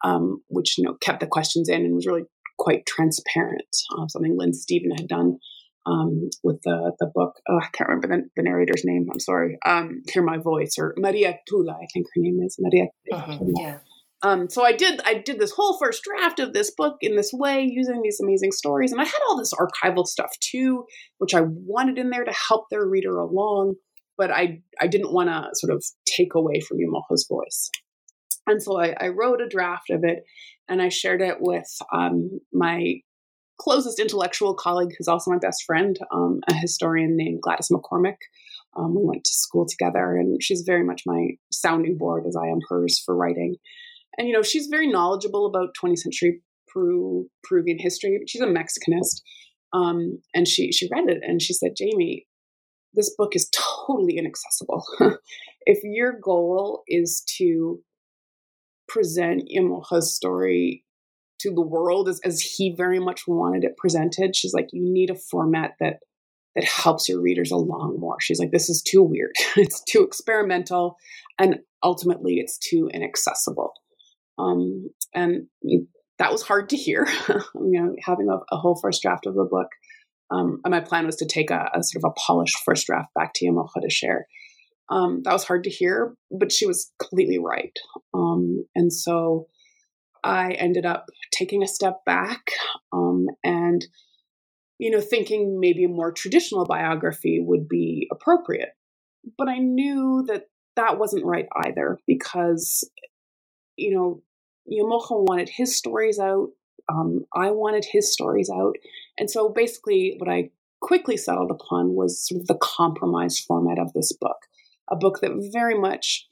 um, 0.04 0.42
which 0.48 0.78
you 0.78 0.84
know 0.84 0.94
kept 1.00 1.20
the 1.20 1.26
questions 1.26 1.68
in 1.68 1.84
and 1.84 1.94
was 1.94 2.06
really 2.06 2.24
quite 2.58 2.86
transparent. 2.86 3.76
Uh, 3.96 4.06
something 4.08 4.36
Lynn 4.36 4.52
Stephen 4.52 4.90
had 4.90 5.08
done 5.08 5.38
um, 5.86 6.28
with 6.42 6.60
the 6.64 6.92
the 7.00 7.10
book. 7.14 7.36
Oh, 7.48 7.58
I 7.58 7.68
can't 7.72 7.88
remember 7.88 8.08
the, 8.08 8.28
the 8.36 8.42
narrator's 8.42 8.84
name. 8.84 9.08
I'm 9.10 9.20
sorry. 9.20 9.58
Um, 9.64 10.02
Hear 10.12 10.22
my 10.22 10.38
voice 10.38 10.76
or 10.78 10.94
Maria 10.96 11.38
Tula, 11.48 11.72
I 11.72 11.86
think 11.92 12.06
her 12.14 12.20
name 12.20 12.40
is 12.42 12.56
Maria. 12.58 12.86
Uh-huh, 13.12 13.38
yeah. 13.56 13.78
Um, 14.22 14.50
so 14.50 14.64
I 14.64 14.72
did 14.72 15.00
I 15.04 15.14
did 15.14 15.38
this 15.38 15.52
whole 15.52 15.78
first 15.78 16.02
draft 16.02 16.40
of 16.40 16.52
this 16.52 16.72
book 16.76 16.96
in 17.00 17.14
this 17.14 17.30
way, 17.32 17.68
using 17.70 18.02
these 18.02 18.20
amazing 18.20 18.52
stories, 18.52 18.90
and 18.90 19.00
I 19.00 19.04
had 19.04 19.20
all 19.28 19.38
this 19.38 19.52
archival 19.54 20.06
stuff 20.06 20.32
too, 20.40 20.84
which 21.18 21.34
I 21.34 21.42
wanted 21.42 21.98
in 21.98 22.10
there 22.10 22.24
to 22.24 22.32
help 22.48 22.66
their 22.70 22.84
reader 22.84 23.18
along, 23.18 23.76
but 24.16 24.30
I 24.32 24.62
I 24.80 24.88
didn't 24.88 25.12
want 25.12 25.28
to 25.28 25.50
sort 25.54 25.72
of 25.72 25.84
take 26.04 26.34
away 26.34 26.60
from 26.60 26.78
Llamoja's 26.78 27.26
voice. 27.28 27.70
And 28.48 28.62
so 28.62 28.80
I, 28.80 28.94
I, 28.98 29.08
wrote 29.08 29.42
a 29.42 29.48
draft 29.48 29.90
of 29.90 30.04
it 30.04 30.24
and 30.70 30.80
I 30.80 30.88
shared 30.88 31.20
it 31.20 31.36
with 31.38 31.68
um, 31.92 32.40
my 32.50 32.94
closest 33.58 34.00
intellectual 34.00 34.54
colleague, 34.54 34.94
who's 34.96 35.08
also 35.08 35.30
my 35.30 35.38
best 35.38 35.64
friend, 35.66 35.98
um, 36.12 36.40
a 36.48 36.54
historian 36.54 37.16
named 37.16 37.42
Gladys 37.42 37.68
McCormick. 37.70 38.16
Um, 38.76 38.94
we 38.94 39.04
went 39.04 39.24
to 39.24 39.32
school 39.32 39.66
together, 39.68 40.16
and 40.16 40.42
she's 40.42 40.62
very 40.66 40.84
much 40.84 41.02
my 41.04 41.30
sounding 41.50 41.98
board 41.98 42.24
as 42.26 42.36
I 42.36 42.46
am 42.46 42.60
hers 42.68 43.02
for 43.04 43.14
writing. 43.14 43.56
And, 44.18 44.26
you 44.26 44.34
know, 44.34 44.42
she's 44.42 44.66
very 44.66 44.86
knowledgeable 44.86 45.46
about 45.46 45.74
20th 45.82 45.98
century 45.98 46.42
Peru, 46.66 47.28
Peruvian 47.44 47.78
history. 47.78 48.20
She's 48.26 48.42
a 48.42 48.46
Mexicanist. 48.46 49.22
Um, 49.72 50.20
and 50.34 50.46
she, 50.46 50.72
she 50.72 50.88
read 50.92 51.08
it 51.08 51.18
and 51.22 51.40
she 51.40 51.54
said, 51.54 51.72
Jaymie, 51.80 52.26
this 52.94 53.14
book 53.16 53.34
is 53.34 53.50
totally 53.86 54.18
inaccessible. 54.18 54.84
if 55.66 55.78
your 55.84 56.18
goal 56.20 56.82
is 56.88 57.24
to 57.38 57.80
present 58.88 59.42
Llamoja's 59.54 60.14
story 60.14 60.84
to 61.40 61.54
the 61.54 61.62
world 61.62 62.08
as, 62.08 62.20
as 62.24 62.40
he 62.40 62.74
very 62.76 62.98
much 62.98 63.22
wanted 63.28 63.64
it 63.64 63.76
presented. 63.76 64.34
She's 64.34 64.54
like, 64.54 64.68
you 64.72 64.82
need 64.82 65.10
a 65.10 65.14
format 65.14 65.72
that 65.80 65.98
that 66.56 66.64
helps 66.64 67.08
your 67.08 67.20
readers 67.20 67.52
along 67.52 67.98
more. 68.00 68.16
She's 68.20 68.40
like, 68.40 68.50
this 68.50 68.68
is 68.68 68.82
too 68.82 69.02
weird. 69.02 69.32
it's 69.56 69.82
too 69.84 70.02
experimental, 70.02 70.96
and 71.38 71.60
ultimately, 71.84 72.38
it's 72.38 72.58
too 72.58 72.90
inaccessible. 72.92 73.74
Um, 74.38 74.90
and 75.14 75.46
that 76.18 76.32
was 76.32 76.42
hard 76.42 76.68
to 76.70 76.76
hear. 76.76 77.06
you 77.28 77.44
know, 77.54 77.94
having 78.02 78.28
a, 78.28 78.36
a, 78.54 78.58
whole 78.58 78.78
first 78.80 79.02
draft 79.02 79.26
of 79.26 79.34
the 79.34 79.44
book. 79.44 79.68
Um, 80.30 80.60
and 80.64 80.72
my 80.72 80.80
plan 80.80 81.06
was 81.06 81.16
to 81.16 81.26
take 81.26 81.50
a, 81.50 81.70
a, 81.74 81.82
sort 81.82 82.04
of 82.04 82.10
a 82.10 82.20
polished 82.20 82.58
first 82.64 82.86
draft 82.86 83.08
back 83.14 83.32
to 83.34 83.46
Llamoja 83.46 83.82
to 83.82 83.90
share. 83.90 84.26
Um, 84.90 85.22
that 85.24 85.32
was 85.32 85.44
hard 85.44 85.64
to 85.64 85.70
hear, 85.70 86.14
but 86.30 86.52
she 86.52 86.66
was 86.66 86.92
completely 86.98 87.38
right. 87.38 87.76
Um, 88.14 88.66
and 88.74 88.92
so 88.92 89.48
I 90.24 90.52
ended 90.52 90.86
up 90.86 91.06
taking 91.32 91.62
a 91.62 91.68
step 91.68 92.04
back 92.04 92.52
um, 92.92 93.26
and, 93.44 93.86
you 94.78 94.90
know, 94.90 95.00
thinking 95.00 95.60
maybe 95.60 95.84
a 95.84 95.88
more 95.88 96.12
traditional 96.12 96.64
biography 96.64 97.40
would 97.40 97.68
be 97.68 98.08
appropriate. 98.10 98.70
But 99.36 99.48
I 99.48 99.58
knew 99.58 100.24
that 100.28 100.44
that 100.76 100.98
wasn't 100.98 101.24
right 101.24 101.46
either 101.66 101.98
because, 102.06 102.88
you 103.76 103.94
know, 103.94 104.22
Llamoja 104.70 105.24
wanted 105.26 105.48
his 105.48 105.76
stories 105.76 106.18
out. 106.18 106.48
Um, 106.90 107.26
I 107.34 107.50
wanted 107.50 107.86
his 107.90 108.12
stories 108.12 108.50
out. 108.50 108.76
And 109.18 109.30
so 109.30 109.48
basically, 109.48 110.14
what 110.18 110.30
I 110.30 110.50
quickly 110.80 111.16
settled 111.16 111.50
upon 111.50 111.94
was 111.94 112.26
sort 112.26 112.40
of 112.40 112.46
the 112.46 112.58
compromise 112.60 113.38
format 113.38 113.78
of 113.78 113.92
this 113.92 114.12
book 114.12 114.36
a 114.90 114.96
book 114.96 115.20
that 115.20 115.50
very 115.52 115.78
much 115.78 116.26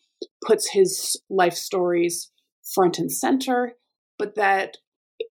puts 0.45 0.71
his 0.71 1.21
life 1.29 1.55
stories 1.55 2.31
front 2.75 2.99
and 2.99 3.13
center, 3.13 3.75
but 4.19 4.35
that 4.37 4.79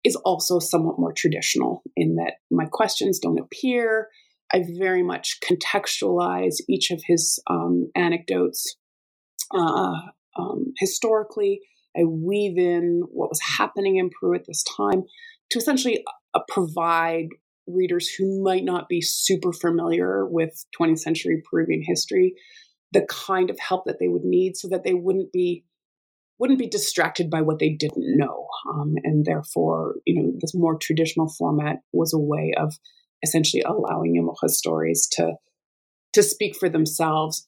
is 0.04 0.16
also 0.16 0.58
somewhat 0.58 0.98
more 0.98 1.12
traditional 1.12 1.82
in 1.96 2.16
that 2.16 2.34
my 2.50 2.64
questions 2.64 3.18
don't 3.18 3.38
appear. 3.38 4.08
I 4.52 4.64
very 4.78 5.02
much 5.02 5.38
contextualize 5.44 6.56
each 6.68 6.90
of 6.90 7.02
his 7.06 7.38
um, 7.48 7.90
anecdotes 7.94 8.76
uh, 9.54 9.94
um, 10.38 10.72
historically. 10.78 11.60
I 11.96 12.04
weave 12.04 12.58
in 12.58 13.02
what 13.10 13.30
was 13.30 13.40
happening 13.40 13.96
in 13.96 14.10
Peru 14.10 14.34
at 14.34 14.46
this 14.46 14.62
time 14.62 15.04
to 15.50 15.58
essentially 15.58 16.04
uh, 16.34 16.40
provide 16.48 17.28
readers 17.66 18.08
who 18.08 18.42
might 18.42 18.64
not 18.64 18.88
be 18.88 19.00
super 19.00 19.52
familiar 19.52 20.26
with 20.26 20.64
20th 20.78 21.00
century 21.00 21.42
Peruvian 21.50 21.82
history 21.84 22.34
the 22.92 23.06
kind 23.08 23.50
of 23.50 23.58
help 23.58 23.84
that 23.84 23.98
they 24.00 24.08
would 24.08 24.24
need 24.24 24.56
so 24.56 24.68
that 24.68 24.84
they 24.84 24.94
wouldn't 24.94 25.32
be 25.32 25.64
wouldn't 26.38 26.58
be 26.58 26.66
distracted 26.66 27.28
by 27.30 27.42
what 27.42 27.58
they 27.58 27.68
didn't 27.68 28.16
know 28.16 28.48
um, 28.72 28.94
and 29.04 29.24
therefore 29.24 29.96
you 30.06 30.20
know 30.20 30.32
this 30.40 30.54
more 30.54 30.76
traditional 30.76 31.28
format 31.28 31.76
was 31.92 32.12
a 32.12 32.18
way 32.18 32.52
of 32.56 32.74
essentially 33.22 33.62
allowing 33.62 34.16
Llamoja's 34.16 34.58
stories 34.58 35.06
to 35.12 35.34
to 36.12 36.22
speak 36.22 36.56
for 36.56 36.68
themselves 36.68 37.46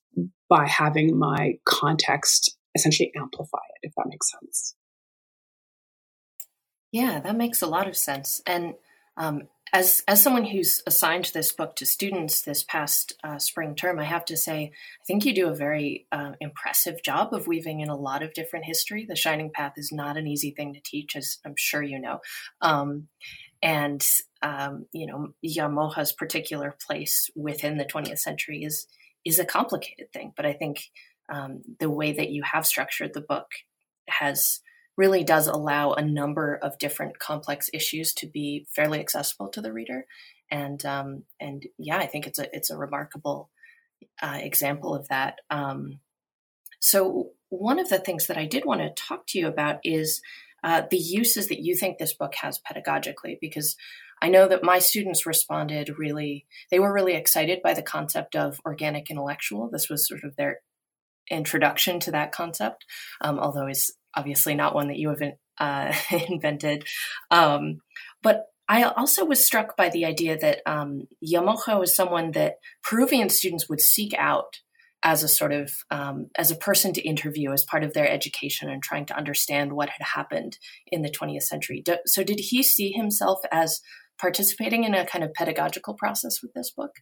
by 0.49 0.69
having 0.69 1.19
my 1.19 1.55
context 1.65 2.57
essentially 2.75 3.13
amplify 3.17 3.59
it 3.75 3.87
if 3.87 3.95
that 3.97 4.07
makes 4.09 4.31
sense 4.31 4.75
yeah 6.91 7.21
that 7.21 7.37
makes 7.37 7.63
a 7.63 7.67
lot 7.67 7.89
of 7.89 7.97
sense 7.97 8.43
and 8.47 8.75
um, 9.17 9.43
as 9.73 10.03
as 10.07 10.23
someone 10.23 10.45
who's 10.45 10.83
assigned 10.87 11.31
this 11.33 11.53
book 11.53 11.75
to 11.77 11.87
students 11.87 12.43
this 12.43 12.63
past 12.63 13.15
uh, 13.25 13.39
spring 13.39 13.75
term, 13.75 13.99
I 13.99 14.05
have 14.05 14.25
to 14.27 14.37
say 14.37 14.73
I 15.01 15.05
think 15.07 15.25
you 15.25 15.35
do 15.35 15.49
a 15.49 15.55
very 15.55 16.07
uh, 16.13 16.33
impressive 16.41 17.03
job 17.03 17.33
of 17.33 17.47
weaving 17.47 17.81
in 17.81 17.89
a 17.89 17.97
lot 17.97 18.23
of 18.23 18.35
different 18.35 18.67
history. 18.67 19.07
The 19.09 19.17
Shining 19.17 19.51
Path 19.51 19.75
is 19.77 19.91
not 19.91 20.19
an 20.19 20.27
easy 20.27 20.51
thing 20.51 20.75
to 20.75 20.81
teach, 20.81 21.17
as 21.17 21.39
I'm 21.45 21.55
sure 21.57 21.83
you 21.83 21.99
know. 21.99 22.21
Um, 22.61 23.09
and 23.63 24.07
um, 24.43 24.87
you 24.93 25.07
know, 25.07 25.33
Llamoja's 25.45 26.13
particular 26.13 26.77
place 26.87 27.31
within 27.35 27.79
the 27.79 27.87
20th 27.87 28.19
century 28.19 28.65
is 28.65 28.87
is 29.25 29.39
a 29.39 29.45
complicated 29.45 30.13
thing. 30.13 30.35
But 30.37 30.45
I 30.45 30.53
think 30.53 30.91
um, 31.29 31.63
the 31.79 31.91
way 31.91 32.13
that 32.13 32.31
you 32.31 32.43
have 32.43 32.67
structured 32.67 33.15
the 33.15 33.21
book 33.21 33.47
has 34.09 34.61
really 34.97 35.25
does 35.25 35.47
allow 35.47 35.93
a 35.93 36.03
number 36.03 36.59
of 36.63 36.79
different 36.79 37.19
complex 37.19 37.71
issues 37.73 38.13
to 38.13 38.27
be 38.27 38.67
fairly 38.75 39.01
accessible 39.01 39.49
to 39.49 39.61
the 39.61 39.73
reader. 39.73 40.07
And 40.51 40.85
um, 40.85 41.23
and 41.41 41.67
yeah, 41.79 41.97
I 41.97 42.07
think 42.07 42.27
it's 42.27 42.39
a 42.39 42.55
it's 42.55 42.71
a 42.71 42.77
remarkable 42.77 43.51
uh, 44.21 44.39
example 44.41 44.95
of 44.95 45.09
that. 45.09 45.41
Um, 45.51 46.01
so 46.81 47.31
one 47.49 47.79
of 47.79 47.89
the 47.89 47.99
things 47.99 48.27
that 48.27 48.37
I 48.37 48.47
did 48.47 48.65
want 48.65 48.81
to 48.81 48.91
talk 48.91 49.27
to 49.29 49.39
you 49.39 49.47
about 49.47 49.79
is 49.85 50.21
uh, 50.65 50.83
the 50.91 50.99
uses 50.99 51.49
that 51.49 51.61
you 51.61 51.75
think 51.75 51.99
this 51.99 52.15
book 52.15 52.35
has 52.37 52.61
pedagogically, 52.61 53.39
because 53.41 53.77
I 54.21 54.29
know 54.29 54.47
that 54.49 54.63
my 54.63 54.79
students 54.79 55.27
responded 55.27 55.99
really, 55.99 56.47
they 56.71 56.79
were 56.79 56.93
really 56.93 57.15
excited 57.15 57.61
by 57.63 57.75
the 57.75 57.83
concept 57.83 58.37
of 58.37 58.61
organic 58.65 59.11
intellectual. 59.11 59.69
This 59.71 59.89
was 59.89 60.07
sort 60.07 60.23
of 60.25 60.37
their 60.37 60.61
introduction 61.31 62.01
to 62.01 62.11
that 62.13 62.33
concept, 62.33 62.85
um, 63.21 63.39
although 63.39 63.67
it's 63.67 63.91
obviously 64.15 64.55
not 64.55 64.75
one 64.75 64.89
that 64.89 64.99
you 64.99 65.09
have 65.09 65.23
uh, 65.59 65.95
invented. 66.29 66.85
Um, 67.31 67.79
but 68.23 68.47
I 68.69 68.85
also 68.85 69.25
was 69.25 69.45
struck 69.45 69.77
by 69.77 69.89
the 69.89 70.05
idea 70.05 70.39
that 70.39 70.61
um, 70.67 71.03
Llamoja 71.23 71.83
is 71.83 71.95
someone 71.95 72.33
that 72.33 72.55
Peruvian 72.83 73.29
students 73.29 73.69
would 73.69 73.81
seek 73.81 74.15
out 74.17 74.61
as 75.03 75.23
a 75.23 75.29
sort 75.29 75.53
of 75.53 75.73
um, 75.91 76.31
as 76.37 76.51
a 76.51 76.57
person 76.57 76.93
to 76.93 77.03
interview 77.03 77.53
as 77.53 77.65
part 77.65 77.83
of 77.83 77.93
their 77.93 78.09
education 78.09 78.71
and 78.71 78.83
trying 78.83 79.05
to 79.07 79.17
understand 79.17 79.73
what 79.73 79.91
had 79.91 80.07
happened 80.15 80.59
in 80.87 81.03
the 81.03 81.11
20th 81.11 81.43
century. 81.43 81.83
So, 82.07 82.23
did 82.23 82.39
he 82.39 82.63
see 82.63 82.93
himself 82.93 83.41
as 83.51 83.81
participating 84.21 84.85
in 84.85 84.95
a 84.95 85.05
kind 85.05 85.25
of 85.25 85.35
pedagogical 85.35 85.95
process 85.95 86.41
with 86.43 86.53
this 86.55 86.71
book? 86.71 86.93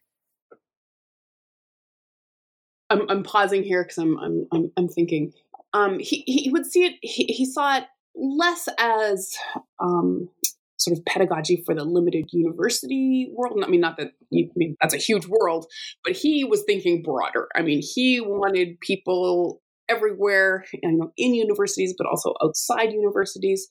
I'm, 2.91 3.09
I'm 3.09 3.23
pausing 3.23 3.63
here 3.63 3.85
because 3.85 3.99
I'm, 3.99 4.19
I'm, 4.19 4.47
I'm 4.53 4.73
I'm 4.77 4.89
thinking 4.89 5.33
um, 5.73 5.99
he 5.99 6.25
he 6.27 6.51
would 6.51 6.67
see 6.67 6.85
it. 6.85 6.95
He, 7.03 7.25
he 7.25 7.47
saw 7.47 7.79
it 7.79 7.85
less 8.15 8.69
as 8.79 9.33
um, 9.79 10.29
sort 10.77 10.99
of 10.99 11.05
pedagogy 11.05 11.63
for 11.65 11.75
the 11.75 11.85
limited 11.85 12.27
university 12.33 13.31
world. 13.33 13.63
I 13.65 13.69
mean, 13.69 13.81
not 13.81 13.97
that 13.99 14.13
I 14.33 14.49
mean 14.57 14.77
that's 14.81 14.95
a 14.95 14.99
huge 14.99 15.27
world, 15.27 15.67
but 16.05 16.17
he 16.17 16.45
was 16.45 16.65
thinking 16.67 17.03
broader. 17.03 17.49
I 17.55 17.63
mean, 17.63 17.81
he 17.83 18.21
wanted 18.21 18.81
people 18.81 19.63
everywhere, 19.89 20.65
you 20.73 20.81
know, 20.93 21.13
in 21.17 21.35
universities, 21.35 21.95
but 21.97 22.07
also 22.07 22.35
outside 22.43 22.93
universities, 22.93 23.69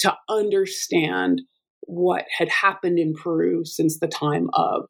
to 0.00 0.14
understand 0.28 1.42
what 1.82 2.24
had 2.36 2.48
happened 2.48 2.98
in 2.98 3.14
Peru 3.14 3.64
since 3.64 3.98
the 3.98 4.08
time 4.08 4.48
of 4.54 4.86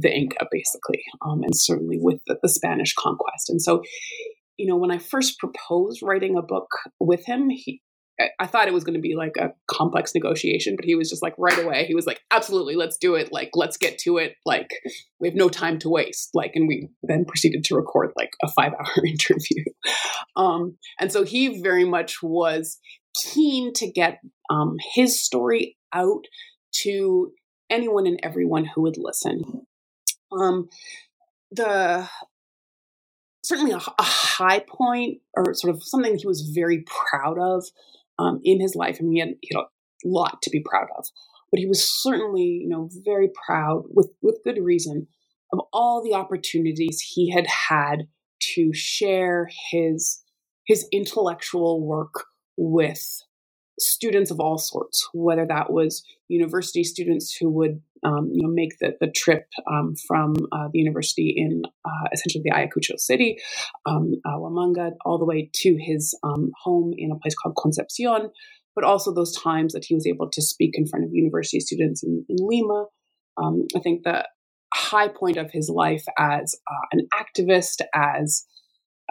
the 0.00 0.10
Inca, 0.10 0.46
basically, 0.50 1.02
um, 1.24 1.42
and 1.42 1.54
certainly 1.54 1.98
with 2.00 2.20
the, 2.26 2.38
the 2.42 2.48
Spanish 2.48 2.94
conquest. 2.94 3.50
And 3.50 3.60
so, 3.60 3.82
you 4.56 4.66
know, 4.66 4.76
when 4.76 4.90
I 4.90 4.98
first 4.98 5.38
proposed 5.38 6.02
writing 6.02 6.36
a 6.36 6.42
book 6.42 6.68
with 7.00 7.24
him, 7.26 7.48
he, 7.50 7.82
I 8.40 8.46
thought 8.46 8.66
it 8.66 8.74
was 8.74 8.84
going 8.84 8.94
to 8.96 9.00
be 9.00 9.14
like 9.14 9.36
a 9.36 9.52
complex 9.68 10.12
negotiation, 10.14 10.74
but 10.76 10.84
he 10.84 10.96
was 10.96 11.08
just 11.08 11.22
like 11.22 11.34
right 11.38 11.58
away. 11.58 11.84
He 11.86 11.94
was 11.94 12.06
like, 12.06 12.20
"Absolutely, 12.32 12.74
let's 12.74 12.98
do 12.98 13.14
it. 13.14 13.32
Like, 13.32 13.50
let's 13.54 13.76
get 13.76 13.98
to 13.98 14.18
it. 14.18 14.34
Like, 14.44 14.68
we 15.20 15.28
have 15.28 15.36
no 15.36 15.48
time 15.48 15.78
to 15.80 15.88
waste." 15.88 16.30
Like, 16.34 16.52
and 16.54 16.66
we 16.66 16.88
then 17.04 17.24
proceeded 17.24 17.62
to 17.64 17.76
record 17.76 18.12
like 18.16 18.30
a 18.42 18.48
five-hour 18.48 19.04
interview. 19.06 19.64
Um, 20.34 20.78
and 20.98 21.12
so 21.12 21.24
he 21.24 21.62
very 21.62 21.84
much 21.84 22.16
was 22.22 22.78
keen 23.22 23.72
to 23.74 23.90
get 23.90 24.18
um, 24.50 24.76
his 24.94 25.24
story 25.24 25.76
out 25.92 26.24
to 26.82 27.32
anyone 27.70 28.06
and 28.06 28.18
everyone 28.22 28.64
who 28.64 28.82
would 28.82 28.96
listen. 28.96 29.66
Um, 30.32 30.68
the 31.50 32.08
certainly 33.42 33.72
a, 33.72 33.76
a, 33.76 34.02
high 34.02 34.60
point 34.60 35.20
or 35.34 35.54
sort 35.54 35.74
of 35.74 35.82
something 35.82 36.16
he 36.18 36.26
was 36.26 36.52
very 36.54 36.84
proud 36.86 37.38
of 37.38 37.64
um, 38.18 38.40
in 38.44 38.60
his 38.60 38.74
life. 38.74 38.98
I 39.00 39.04
mean, 39.04 39.12
he 39.12 39.20
had, 39.20 39.28
he 39.40 39.54
had, 39.54 39.62
a 39.62 39.68
lot 40.04 40.42
to 40.42 40.50
be 40.50 40.62
proud 40.64 40.86
of, 40.96 41.06
but 41.50 41.58
he 41.58 41.66
was 41.66 41.82
certainly, 41.82 42.44
you 42.44 42.68
know, 42.68 42.88
very 43.04 43.28
proud 43.46 43.82
with 43.90 44.10
with 44.22 44.38
good 44.44 44.58
reason 44.62 45.08
of 45.52 45.60
all 45.72 46.04
the 46.04 46.14
opportunities 46.14 47.00
he 47.00 47.32
had 47.32 47.46
had 47.46 48.06
to 48.54 48.72
share 48.72 49.48
his 49.70 50.22
his 50.66 50.86
intellectual 50.92 51.84
work 51.84 52.26
with 52.56 53.22
students 53.78 54.30
of 54.30 54.40
all 54.40 54.58
sorts, 54.58 55.08
whether 55.12 55.46
that 55.46 55.72
was 55.72 56.04
university 56.28 56.84
students 56.84 57.34
who 57.34 57.50
would 57.50 57.80
um, 58.04 58.30
you 58.32 58.42
know 58.42 58.52
make 58.52 58.78
the, 58.78 58.96
the 59.00 59.10
trip 59.10 59.46
um, 59.70 59.94
from 60.06 60.34
uh, 60.52 60.68
the 60.72 60.78
university 60.78 61.34
in 61.36 61.62
uh, 61.84 62.08
essentially 62.12 62.42
the 62.44 62.50
Ayacucho 62.50 62.98
city, 62.98 63.38
um, 63.86 64.12
Huamanga, 64.26 64.92
all 65.04 65.18
the 65.18 65.24
way 65.24 65.50
to 65.52 65.76
his 65.80 66.16
um, 66.22 66.50
home 66.62 66.92
in 66.96 67.10
a 67.10 67.18
place 67.18 67.34
called 67.34 67.56
Concepcion, 67.60 68.30
but 68.74 68.84
also 68.84 69.12
those 69.12 69.36
times 69.36 69.72
that 69.72 69.84
he 69.84 69.94
was 69.94 70.06
able 70.06 70.30
to 70.30 70.42
speak 70.42 70.72
in 70.74 70.86
front 70.86 71.04
of 71.04 71.10
university 71.12 71.60
students 71.60 72.02
in, 72.02 72.24
in 72.28 72.36
Lima. 72.38 72.86
Um, 73.36 73.66
I 73.74 73.80
think 73.80 74.02
the 74.04 74.26
high 74.74 75.08
point 75.08 75.36
of 75.36 75.50
his 75.50 75.68
life 75.68 76.04
as 76.18 76.54
uh, 76.70 76.86
an 76.92 77.08
activist, 77.14 77.80
as 77.94 78.44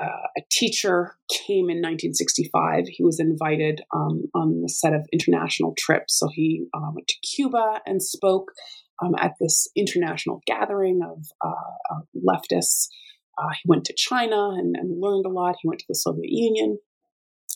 uh, 0.01 0.27
a 0.37 0.41
teacher 0.51 1.15
came 1.29 1.69
in 1.69 1.77
1965. 1.77 2.87
He 2.87 3.03
was 3.03 3.19
invited 3.19 3.81
um, 3.93 4.23
on 4.35 4.63
a 4.65 4.69
set 4.69 4.93
of 4.93 5.07
international 5.11 5.73
trips. 5.77 6.19
So 6.19 6.29
he 6.31 6.67
uh, 6.73 6.91
went 6.93 7.07
to 7.07 7.15
Cuba 7.21 7.81
and 7.85 8.01
spoke 8.01 8.51
um, 9.03 9.15
at 9.19 9.33
this 9.39 9.67
international 9.75 10.41
gathering 10.45 11.01
of, 11.03 11.25
uh, 11.41 12.01
leftists. 12.15 12.87
Uh, 13.37 13.49
he 13.49 13.67
went 13.67 13.85
to 13.85 13.93
China 13.95 14.49
and, 14.57 14.75
and, 14.75 14.99
learned 14.99 15.25
a 15.25 15.29
lot. 15.29 15.55
He 15.61 15.67
went 15.67 15.79
to 15.79 15.85
the 15.87 15.95
Soviet 15.95 16.29
Union. 16.29 16.77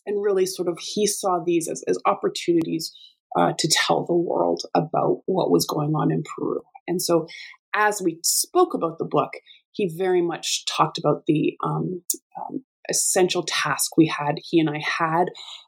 And 0.05 0.23
really, 0.23 0.45
sort 0.47 0.67
of, 0.67 0.79
he 0.79 1.05
saw 1.05 1.39
these 1.43 1.67
as, 1.67 1.83
as 1.87 1.99
opportunities 2.05 2.91
uh, 3.37 3.53
to 3.57 3.69
tell 3.71 4.05
the 4.05 4.15
world 4.15 4.63
about 4.75 5.21
what 5.25 5.51
was 5.51 5.65
going 5.65 5.93
on 5.93 6.11
in 6.11 6.23
Peru. 6.23 6.61
And 6.87 7.01
so, 7.01 7.27
as 7.73 8.01
we 8.01 8.19
spoke 8.23 8.73
about 8.73 8.97
the 8.97 9.05
book, 9.05 9.31
he 9.71 9.89
very 9.95 10.21
much 10.21 10.65
talked 10.65 10.97
about 10.97 11.23
the 11.27 11.55
um, 11.63 12.01
um, 12.39 12.63
essential 12.89 13.43
task 13.43 13.97
we 13.97 14.07
had, 14.07 14.35
he 14.43 14.59
and 14.59 14.69
I 14.69 14.79
had, 14.79 15.25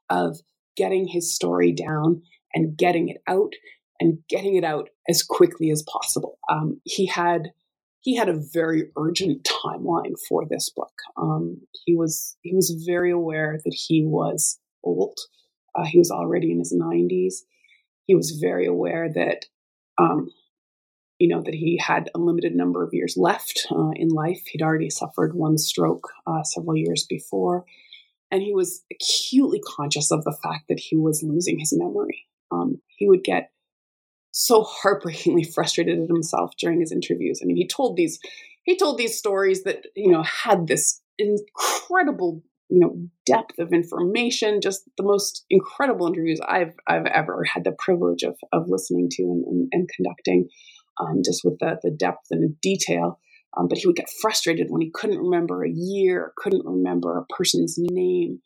of 0.10 0.40
getting 0.76 1.08
his 1.08 1.34
story 1.34 1.72
down 1.72 2.22
and 2.54 2.78
getting 2.78 3.10
it 3.10 3.18
out 3.28 3.54
and 4.00 4.20
getting 4.30 4.56
it 4.56 4.64
out 4.64 4.90
as 5.10 5.24
quickly 5.24 5.70
as 5.72 5.84
possible. 5.84 6.38
Um, 6.50 6.82
he 6.84 7.06
had 7.06 7.52
he 8.02 8.18
had 8.18 8.28
a 8.28 8.42
very 8.54 8.90
urgent 8.98 9.48
timeline 9.66 10.16
for 10.28 10.44
this 10.50 10.70
book. 10.76 10.92
Um, 11.16 11.62
he 11.86 11.96
was 11.96 12.36
he 12.42 12.54
was 12.54 12.84
very 12.86 13.12
aware 13.12 13.60
that 13.64 13.74
he 13.74 14.04
was 14.06 14.60
old. 14.84 15.18
Uh, 15.76 15.86
he 15.86 15.98
was 15.98 16.12
already 16.12 16.52
in 16.52 16.60
his 16.60 16.74
nineties. 16.76 17.46
He 18.06 18.16
was 18.16 18.38
very 18.42 18.66
aware 18.66 19.10
that 19.14 19.46
um, 19.98 20.30
you 21.24 21.30
know, 21.30 21.42
that 21.42 21.54
he 21.54 21.80
had 21.82 22.10
a 22.14 22.20
limited 22.20 22.54
number 22.54 22.84
of 22.84 22.90
years 22.92 23.16
left 23.16 23.66
uh, 23.72 23.92
in 23.96 24.10
life. 24.10 24.42
He'd 24.48 24.62
already 24.62 24.90
suffered 24.90 25.34
one 25.34 25.58
stroke 25.58 26.10
uh, 26.28 26.44
several 26.44 26.76
years 26.76 27.06
before. 27.08 27.64
And 28.30 28.42
he 28.42 28.52
was 28.54 28.84
acutely 28.92 29.62
conscious 29.66 30.12
of 30.12 30.26
the 30.26 30.38
fact 30.44 30.66
that 30.68 30.82
he 30.82 30.98
was 30.98 31.24
losing 31.24 31.60
his 31.60 31.74
memory. 31.74 32.26
Um, 32.52 32.82
he 32.88 33.08
would 33.08 33.24
get 33.24 33.52
so 34.32 34.64
heartbreakingly 34.64 35.44
frustrated 35.56 35.98
at 35.98 36.10
himself 36.10 36.56
during 36.60 36.82
his 36.82 36.92
interviews. 36.92 37.40
I 37.42 37.46
mean, 37.46 37.56
he 37.56 37.70
told 37.70 37.96
these 37.96 38.20
he 38.64 38.76
told 38.76 38.98
these 38.98 39.18
stories 39.18 39.64
that 39.64 39.86
you 39.96 40.12
know 40.12 40.24
had 40.24 40.68
this 40.68 41.02
incredible 41.18 42.44
you 42.68 42.80
know 42.80 42.98
depth 43.26 43.60
of 43.60 43.72
information 43.72 44.60
just 44.62 44.90
the 44.98 45.04
most 45.04 45.46
incredible 45.50 46.08
interviews 46.08 46.40
i've 46.48 46.74
i've 46.88 47.06
ever 47.06 47.44
had 47.44 47.66
the 47.66 47.76
privilege 47.78 48.24
of 48.24 48.36
of 48.52 48.68
listening 48.68 49.10
to 49.12 49.22
and, 49.24 49.46
and, 49.46 49.70
and 49.74 49.90
conducting 49.96 50.48
um, 51.00 51.22
just 51.24 51.42
with 51.44 51.58
the, 51.60 51.78
the 51.84 51.92
depth 51.92 52.28
and 52.32 52.44
the 52.44 52.56
detail. 52.62 53.20
Um, 53.56 53.68
but 53.68 53.78
he 53.78 53.86
would 53.86 53.96
get 53.96 54.10
frustrated 54.22 54.68
when 54.70 54.82
he 54.82 54.92
couldn't 54.92 55.20
remember 55.20 55.64
a 55.64 55.72
year, 55.72 56.34
couldn't 56.38 56.66
remember 56.66 57.18
a 57.18 57.34
person's 57.34 57.76
name. 57.78 58.40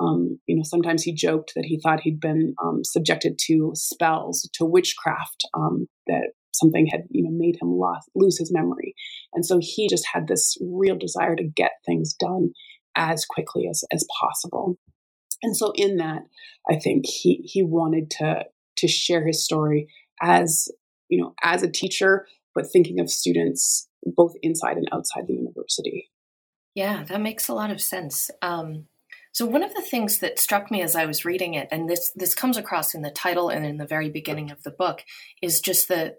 Um, 0.00 0.38
you 0.46 0.56
know, 0.56 0.62
sometimes 0.64 1.02
he 1.02 1.14
joked 1.14 1.52
that 1.54 1.64
he 1.64 1.80
thought 1.80 2.00
he'd 2.00 2.20
been 2.20 2.54
um, 2.62 2.80
subjected 2.84 3.38
to 3.46 3.72
spells, 3.74 4.48
to 4.54 4.64
witchcraft, 4.64 5.44
um, 5.54 5.88
that 6.06 6.30
something 6.54 6.86
had, 6.86 7.02
you 7.10 7.24
know, 7.24 7.30
made 7.32 7.56
him 7.60 7.70
lost, 7.70 8.08
lose 8.14 8.38
his 8.38 8.52
memory. 8.52 8.94
And 9.32 9.44
so 9.44 9.58
he 9.60 9.88
just 9.88 10.06
had 10.12 10.28
this 10.28 10.56
real 10.60 10.96
desire 10.96 11.34
to 11.36 11.44
get 11.44 11.72
things 11.86 12.14
done 12.14 12.50
as 12.96 13.24
quickly 13.24 13.66
as, 13.68 13.84
as 13.92 14.06
possible. 14.20 14.78
And 15.42 15.56
so 15.56 15.72
in 15.74 15.96
that, 15.96 16.22
I 16.70 16.76
think 16.76 17.06
he, 17.06 17.40
he 17.44 17.62
wanted 17.62 18.10
to, 18.18 18.44
to 18.78 18.88
share 18.88 19.26
his 19.26 19.44
story 19.44 19.88
as 20.20 20.68
you 21.12 21.20
know, 21.20 21.34
as 21.42 21.62
a 21.62 21.70
teacher, 21.70 22.26
but 22.54 22.64
thinking 22.72 22.98
of 22.98 23.10
students 23.10 23.86
both 24.16 24.32
inside 24.40 24.78
and 24.78 24.88
outside 24.92 25.26
the 25.26 25.34
university. 25.34 26.10
Yeah, 26.74 27.04
that 27.04 27.20
makes 27.20 27.48
a 27.48 27.54
lot 27.54 27.70
of 27.70 27.82
sense. 27.82 28.30
Um, 28.40 28.86
so 29.30 29.44
one 29.44 29.62
of 29.62 29.74
the 29.74 29.82
things 29.82 30.20
that 30.20 30.38
struck 30.38 30.70
me 30.70 30.80
as 30.80 30.96
I 30.96 31.04
was 31.04 31.26
reading 31.26 31.52
it, 31.52 31.68
and 31.70 31.86
this 31.88 32.10
this 32.16 32.34
comes 32.34 32.56
across 32.56 32.94
in 32.94 33.02
the 33.02 33.10
title 33.10 33.50
and 33.50 33.66
in 33.66 33.76
the 33.76 33.86
very 33.86 34.08
beginning 34.08 34.50
of 34.50 34.62
the 34.62 34.70
book, 34.70 35.02
is 35.42 35.60
just 35.60 35.88
the 35.88 36.16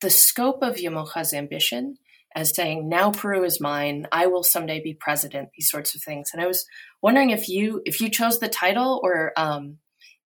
the 0.00 0.10
scope 0.10 0.62
of 0.62 0.76
Llamoja's 0.76 1.32
ambition 1.32 1.94
as 2.34 2.54
saying, 2.56 2.88
"Now 2.88 3.12
Peru 3.12 3.44
is 3.44 3.60
mine. 3.60 4.08
I 4.10 4.26
will 4.26 4.42
someday 4.42 4.80
be 4.82 4.94
president." 4.94 5.50
These 5.56 5.70
sorts 5.70 5.94
of 5.94 6.02
things. 6.02 6.30
And 6.32 6.42
I 6.42 6.48
was 6.48 6.66
wondering 7.00 7.30
if 7.30 7.48
you 7.48 7.82
if 7.84 8.00
you 8.00 8.10
chose 8.10 8.40
the 8.40 8.48
title 8.48 9.00
or 9.04 9.32
um, 9.36 9.78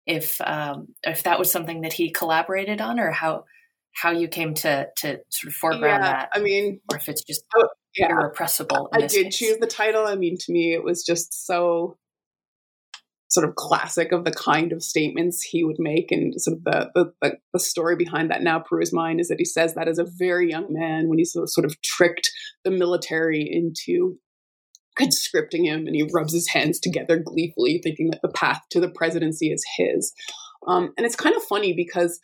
if 0.07 0.41
um, 0.41 0.95
if 1.03 1.25
that 1.25 1.41
was 1.41 1.51
something 1.51 1.81
that 1.81 1.95
he 1.95 2.13
collaborated 2.13 2.81
on, 2.81 3.01
or 3.01 3.11
how 3.11 3.45
how 3.97 4.11
you 4.11 4.29
came 4.29 4.55
to 4.55 4.87
to 4.99 5.19
sort 5.31 5.49
of 5.49 5.55
foreground 5.55 6.05
yeah, 6.05 6.13
that. 6.13 6.29
I 6.35 6.41
mean, 6.41 6.81
or 6.91 6.99
if 6.99 7.09
it's 7.09 7.23
just 7.23 7.45
oh, 7.57 7.69
yeah. 7.97 8.11
irrepressible. 8.11 8.89
I 8.93 9.07
did 9.07 9.27
case. 9.27 9.39
choose 9.39 9.59
the 9.59 9.67
title. 9.67 10.07
I 10.07 10.17
mean, 10.17 10.37
to 10.39 10.53
me, 10.53 10.75
it 10.75 10.85
was 10.85 11.05
just 11.05 11.47
so 11.47 11.97
sort 13.29 13.49
of 13.49 13.57
classic 13.57 14.13
of 14.13 14.25
the 14.25 14.31
kind 14.31 14.73
of 14.73 14.83
statements 14.83 15.43
he 15.43 15.65
would 15.65 15.79
make, 15.79 16.13
and 16.13 16.35
sort 16.37 16.59
of 16.59 16.65
the 16.65 17.13
the, 17.23 17.39
the 17.53 17.61
story 17.61 17.97
behind 17.97 18.31
that. 18.31 18.43
Now, 18.43 18.61
Peru's 18.61 18.93
mind 18.93 19.21
is 19.21 19.29
that 19.29 19.39
he 19.39 19.45
says 19.45 19.75
that 19.75 19.89
as 19.89 19.99
a 19.99 20.07
very 20.19 20.51
young 20.51 20.67
man 20.71 21.09
when 21.09 21.19
he 21.19 21.25
sort 21.25 21.45
of, 21.45 21.51
sort 21.51 21.65
of 21.65 21.81
tricked 21.83 22.31
the 22.65 22.71
military 22.71 23.49
into 23.51 24.19
conscripting 24.97 25.65
him, 25.65 25.87
and 25.87 25.97
he 25.97 26.09
rubs 26.13 26.35
his 26.35 26.49
hands 26.49 26.79
together 26.81 27.17
gleefully, 27.17 27.81
thinking 27.83 28.11
that 28.11 28.21
the 28.23 28.29
path 28.29 28.61
to 28.71 28.81
the 28.81 28.91
presidency 28.91 29.49
is 29.49 29.65
his. 29.79 30.13
Um, 30.67 30.93
and 30.97 31.07
it's 31.07 31.17
kind 31.17 31.37
of 31.37 31.43
funny 31.45 31.73
because 31.73 32.19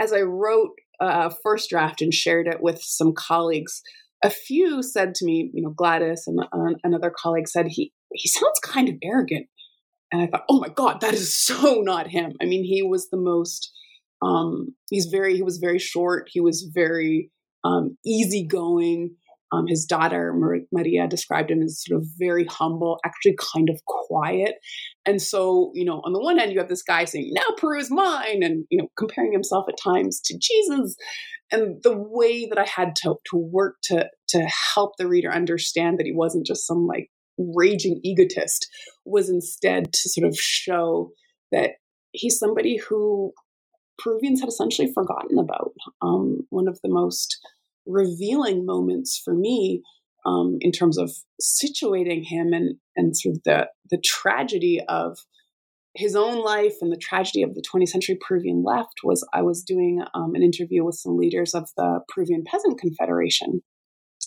as 0.00 0.12
I 0.12 0.20
wrote 0.20 0.70
a 1.00 1.30
first 1.42 1.70
draft 1.70 2.00
and 2.00 2.12
shared 2.12 2.46
it 2.46 2.60
with 2.60 2.80
some 2.82 3.12
colleagues, 3.16 3.82
a 4.24 4.30
few 4.30 4.82
said 4.82 5.14
to 5.16 5.24
me, 5.24 5.50
you 5.52 5.62
know, 5.62 5.70
Gladys 5.70 6.24
and 6.26 6.40
uh, 6.40 6.74
another 6.84 7.12
colleague 7.16 7.48
said 7.48 7.66
he 7.68 7.92
he 8.12 8.28
sounds 8.28 8.58
kind 8.62 8.88
of 8.88 8.96
arrogant, 9.02 9.46
and 10.12 10.22
I 10.22 10.26
thought, 10.26 10.44
oh 10.48 10.60
my 10.60 10.68
god, 10.68 11.00
that 11.00 11.14
is 11.14 11.34
so 11.34 11.80
not 11.82 12.08
him. 12.08 12.32
I 12.40 12.46
mean, 12.46 12.64
he 12.64 12.82
was 12.82 13.08
the 13.10 13.18
most. 13.18 13.72
Um, 14.22 14.74
he's 14.90 15.06
very 15.06 15.36
he 15.36 15.42
was 15.42 15.58
very 15.58 15.78
short. 15.78 16.28
He 16.30 16.40
was 16.40 16.70
very 16.74 17.30
um, 17.64 17.96
easygoing. 18.04 19.16
Um, 19.52 19.66
his 19.68 19.84
daughter 19.84 20.34
Maria 20.72 21.06
described 21.06 21.50
him 21.50 21.62
as 21.62 21.84
sort 21.84 22.00
of 22.00 22.08
very 22.18 22.46
humble, 22.46 22.98
actually 23.04 23.36
kind 23.54 23.68
of 23.70 23.80
quiet. 23.86 24.54
And 25.06 25.22
so, 25.22 25.70
you 25.74 25.84
know, 25.84 26.02
on 26.04 26.12
the 26.12 26.20
one 26.20 26.36
hand, 26.38 26.52
you 26.52 26.58
have 26.58 26.68
this 26.68 26.82
guy 26.82 27.04
saying, 27.04 27.30
"Now 27.32 27.54
Peru 27.56 27.78
is 27.78 27.90
mine," 27.90 28.42
and 28.42 28.66
you 28.70 28.78
know, 28.78 28.88
comparing 28.98 29.32
himself 29.32 29.66
at 29.68 29.78
times 29.82 30.20
to 30.24 30.36
Jesus. 30.38 30.96
And 31.52 31.80
the 31.82 31.96
way 31.96 32.46
that 32.46 32.58
I 32.58 32.64
had 32.64 32.96
to 32.96 33.14
to 33.30 33.36
work 33.36 33.76
to 33.84 34.10
to 34.30 34.40
help 34.74 34.96
the 34.98 35.06
reader 35.06 35.32
understand 35.32 35.98
that 35.98 36.06
he 36.06 36.12
wasn't 36.12 36.46
just 36.46 36.66
some 36.66 36.86
like 36.86 37.08
raging 37.38 38.00
egotist 38.02 38.66
was 39.04 39.30
instead 39.30 39.92
to 39.92 40.08
sort 40.08 40.26
of 40.26 40.36
show 40.38 41.12
that 41.52 41.72
he's 42.12 42.38
somebody 42.38 42.76
who 42.76 43.32
Peruvians 43.98 44.40
had 44.40 44.48
essentially 44.48 44.92
forgotten 44.92 45.38
about. 45.38 45.72
Um, 46.02 46.46
one 46.50 46.68
of 46.68 46.80
the 46.82 46.90
most 46.90 47.38
revealing 47.86 48.66
moments 48.66 49.20
for 49.24 49.34
me 49.34 49.82
um, 50.26 50.58
in 50.60 50.72
terms 50.72 50.98
of 50.98 51.10
situating 51.40 52.24
him 52.26 52.52
and 52.52 52.76
and 52.96 53.16
sort 53.16 53.36
of 53.36 53.42
the 53.44 53.68
the 53.90 54.00
tragedy 54.04 54.80
of 54.88 55.18
his 55.94 56.14
own 56.14 56.44
life 56.44 56.74
and 56.82 56.92
the 56.92 56.98
tragedy 56.98 57.42
of 57.42 57.54
the 57.54 57.62
20th 57.62 57.88
century 57.88 58.18
Peruvian 58.20 58.62
left 58.62 59.00
was 59.02 59.26
I 59.32 59.40
was 59.40 59.62
doing 59.62 60.02
um, 60.12 60.34
an 60.34 60.42
interview 60.42 60.84
with 60.84 60.96
some 60.96 61.16
leaders 61.16 61.54
of 61.54 61.70
the 61.76 62.00
Peruvian 62.08 62.44
Peasant 62.44 62.78
Confederation, 62.78 63.62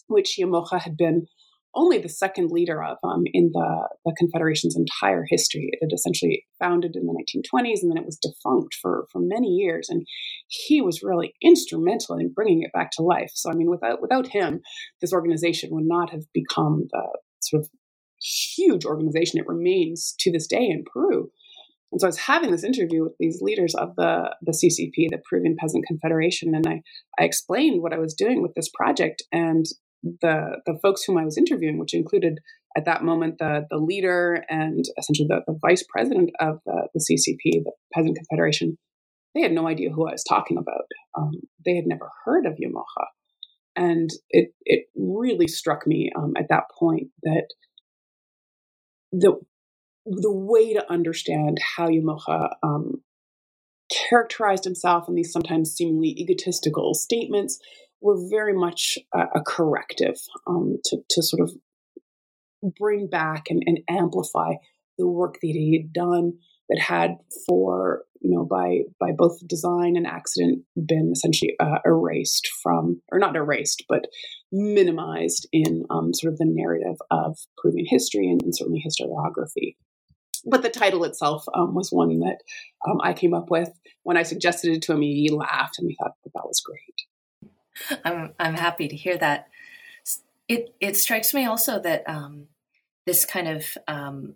which 0.08 0.38
Llamoja 0.40 0.82
had 0.82 0.98
been 0.98 1.28
only 1.76 2.00
the 2.00 2.10
second 2.10 2.52
leader 2.52 2.84
of 2.84 2.98
um, 3.04 3.24
in 3.26 3.52
the, 3.54 3.88
the 4.06 4.16
Confederation's 4.18 4.76
entire 4.76 5.26
history. 5.28 5.70
It 5.72 5.80
had 5.82 5.94
essentially 5.94 6.46
founded 6.60 6.96
in 6.96 7.06
the 7.06 7.14
1920s 7.14 7.80
and 7.82 7.92
then 7.92 7.98
it 7.98 8.06
was 8.06 8.18
defunct 8.18 8.76
for, 8.82 9.06
for 9.12 9.22
many 9.22 9.48
years. 9.48 9.88
And 9.90 10.06
he 10.48 10.82
was 10.82 11.04
really 11.04 11.34
instrumental 11.44 12.18
in 12.18 12.34
bringing 12.34 12.64
it 12.64 12.74
back 12.74 12.92
to 12.94 13.04
life. 13.04 13.32
So, 13.36 13.52
I 13.52 13.54
mean, 13.54 13.70
without, 13.70 14.02
without 14.02 14.28
him, 14.28 14.62
this 15.02 15.14
organization 15.14 15.70
would 15.72 15.86
not 15.86 16.10
have 16.12 16.24
become 16.34 16.88
the 16.92 17.20
sort 17.42 17.64
of 17.64 17.70
huge 18.22 18.86
organization 18.86 19.40
it 19.40 19.48
remains 19.48 20.16
to 20.20 20.32
this 20.32 20.48
day 20.48 20.66
in 20.66 20.84
Peru. 20.92 21.30
And 21.92 22.00
so 22.00 22.08
I 22.08 22.10
was 22.10 22.20
having 22.20 22.52
this 22.52 22.64
interview 22.64 23.04
with 23.04 23.14
these 23.20 23.42
leaders 23.42 23.74
of 23.76 23.96
the, 23.96 24.36
the 24.42 24.52
CCP, 24.52 25.10
the 25.10 25.22
Peruvian 25.28 25.56
Peasant 25.60 25.86
Confederation, 25.88 26.54
and 26.54 26.68
I, 26.68 26.82
I 27.20 27.26
explained 27.26 27.82
what 27.82 27.94
I 27.94 27.98
was 27.98 28.14
doing 28.14 28.42
with 28.42 28.54
this 28.56 28.70
project. 28.70 29.24
And 29.32 29.66
the 30.04 30.62
the 30.66 30.78
folks 30.82 31.04
whom 31.04 31.18
I 31.18 31.26
was 31.26 31.38
interviewing, 31.38 31.80
which 31.80 31.94
included 31.94 32.40
at 32.78 32.86
that 32.86 33.04
moment 33.04 33.38
the 33.40 33.66
the 33.70 33.78
leader 33.78 34.44
and 34.50 34.86
essentially 34.98 35.28
the, 35.28 35.42
the 35.48 35.58
vice 35.62 35.84
president 35.90 36.32
of 36.40 36.60
the, 36.66 36.88
the 36.94 37.00
CCP, 37.00 37.64
the 37.64 37.72
Peasant 37.94 38.18
Confederation, 38.18 38.78
they 39.36 39.42
had 39.42 39.52
no 39.52 39.68
idea 39.68 39.90
who 39.90 40.08
I 40.08 40.12
was 40.12 40.24
talking 40.24 40.58
about. 40.58 40.86
Um, 41.18 41.32
they 41.66 41.76
had 41.76 41.86
never 41.88 42.10
heard 42.26 42.46
of 42.46 42.54
Llamoja, 42.54 43.06
and 43.76 44.10
it 44.30 44.54
it 44.66 44.86
really 44.96 45.48
struck 45.48 45.86
me 45.86 46.12
um, 46.18 46.34
at 46.38 46.50
that 46.50 46.66
point 46.78 47.08
that 47.24 47.48
the 49.12 49.40
the 50.06 50.32
way 50.32 50.74
to 50.74 50.92
understand 50.92 51.58
how 51.76 51.88
Llamoja 51.88 52.50
um, 52.64 53.04
characterized 54.10 54.64
himself 54.64 55.08
in 55.08 55.16
these 55.16 55.32
sometimes 55.32 55.72
seemingly 55.72 56.10
egotistical 56.10 56.94
statements 56.94 57.60
were 58.02 58.18
very 58.30 58.54
much 58.54 58.98
a, 59.14 59.26
a 59.36 59.42
corrective 59.42 60.18
um, 60.48 60.78
to, 60.86 60.98
to 61.10 61.24
sort 61.24 61.42
of 61.42 61.52
bring 62.78 63.08
back 63.08 63.46
and, 63.50 63.64
and 63.66 63.80
amplify 63.90 64.54
the 64.98 65.08
work 65.08 65.36
that 65.42 65.48
he 65.48 65.78
had 65.82 65.94
done 65.94 66.34
that 66.70 66.80
had 66.80 67.18
for 67.48 68.04
you 68.22 68.36
know 68.36 68.46
by 68.46 68.82
by 69.00 69.12
both 69.12 69.46
design 69.48 69.96
and 69.96 70.06
accident 70.06 70.62
been 70.76 71.12
essentially 71.14 71.56
uh, 71.60 71.80
erased 71.86 72.50
from 72.62 73.02
or 73.12 73.18
not 73.18 73.36
erased 73.36 73.86
but 73.88 74.06
minimized 74.52 75.48
in 75.52 75.86
um, 75.90 76.14
sort 76.14 76.34
of 76.34 76.38
the 76.38 76.46
narrative 76.46 76.98
of 77.12 77.38
Peruvian 77.58 77.86
history 77.88 78.28
and, 78.30 78.42
and, 78.42 78.56
certainly 78.56 78.84
historiography. 78.84 79.76
But 80.46 80.64
the 80.64 80.70
title 80.70 81.04
itself 81.04 81.46
um, 81.54 81.76
was 81.76 81.92
one 81.92 82.20
that 82.20 82.40
um, 82.88 82.98
I 83.04 83.14
came 83.14 83.34
up 83.34 83.52
with 83.52 83.70
when 84.04 84.18
I 84.18 84.24
suggested 84.24 84.74
it 84.74 84.82
to 84.84 84.94
him 84.94 85.02
he 85.02 85.30
laughed 85.32 85.78
and 85.78 85.88
he 85.88 85.96
thought 85.96 86.14
that 86.24 86.32
that 86.34 86.46
was 86.46 86.62
great 86.66 87.09
I'm 88.04 88.34
I'm 88.40 88.56
happy 88.56 88.88
to 88.88 88.96
hear 88.96 89.18
that. 89.18 89.48
It 90.48 90.76
it 90.80 90.96
strikes 90.96 91.34
me 91.34 91.46
also 91.46 91.80
that 91.80 92.04
um, 92.08 92.48
this 93.06 93.26
kind 93.26 93.48
of 93.48 93.66
um, 93.88 94.36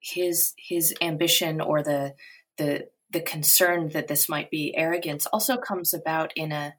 his 0.00 0.54
his 0.56 0.94
ambition 1.00 1.60
or 1.60 1.82
the 1.82 2.14
the 2.56 2.88
the 3.10 3.20
concern 3.20 3.90
that 3.90 4.08
this 4.08 4.28
might 4.28 4.50
be 4.50 4.74
arrogance 4.76 5.26
also 5.26 5.56
comes 5.56 5.92
about 5.92 6.32
in 6.36 6.52
a 6.52 6.74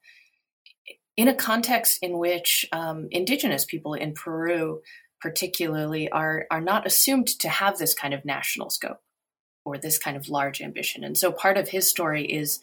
in 1.17 1.27
a 1.27 1.35
context 1.35 1.99
in 2.01 2.17
which 2.17 2.65
um, 2.71 3.07
indigenous 3.11 3.65
people 3.65 3.93
in 3.93 4.13
Peru, 4.13 4.81
particularly, 5.19 6.09
are 6.09 6.45
are 6.49 6.61
not 6.61 6.87
assumed 6.87 7.27
to 7.27 7.49
have 7.49 7.77
this 7.77 7.93
kind 7.93 8.13
of 8.13 8.25
national 8.25 8.69
scope 8.69 9.01
or 9.65 9.77
this 9.77 9.97
kind 9.97 10.17
of 10.17 10.29
large 10.29 10.61
ambition. 10.61 11.03
And 11.03 11.17
so, 11.17 11.31
part 11.31 11.57
of 11.57 11.69
his 11.69 11.89
story 11.89 12.25
is 12.25 12.59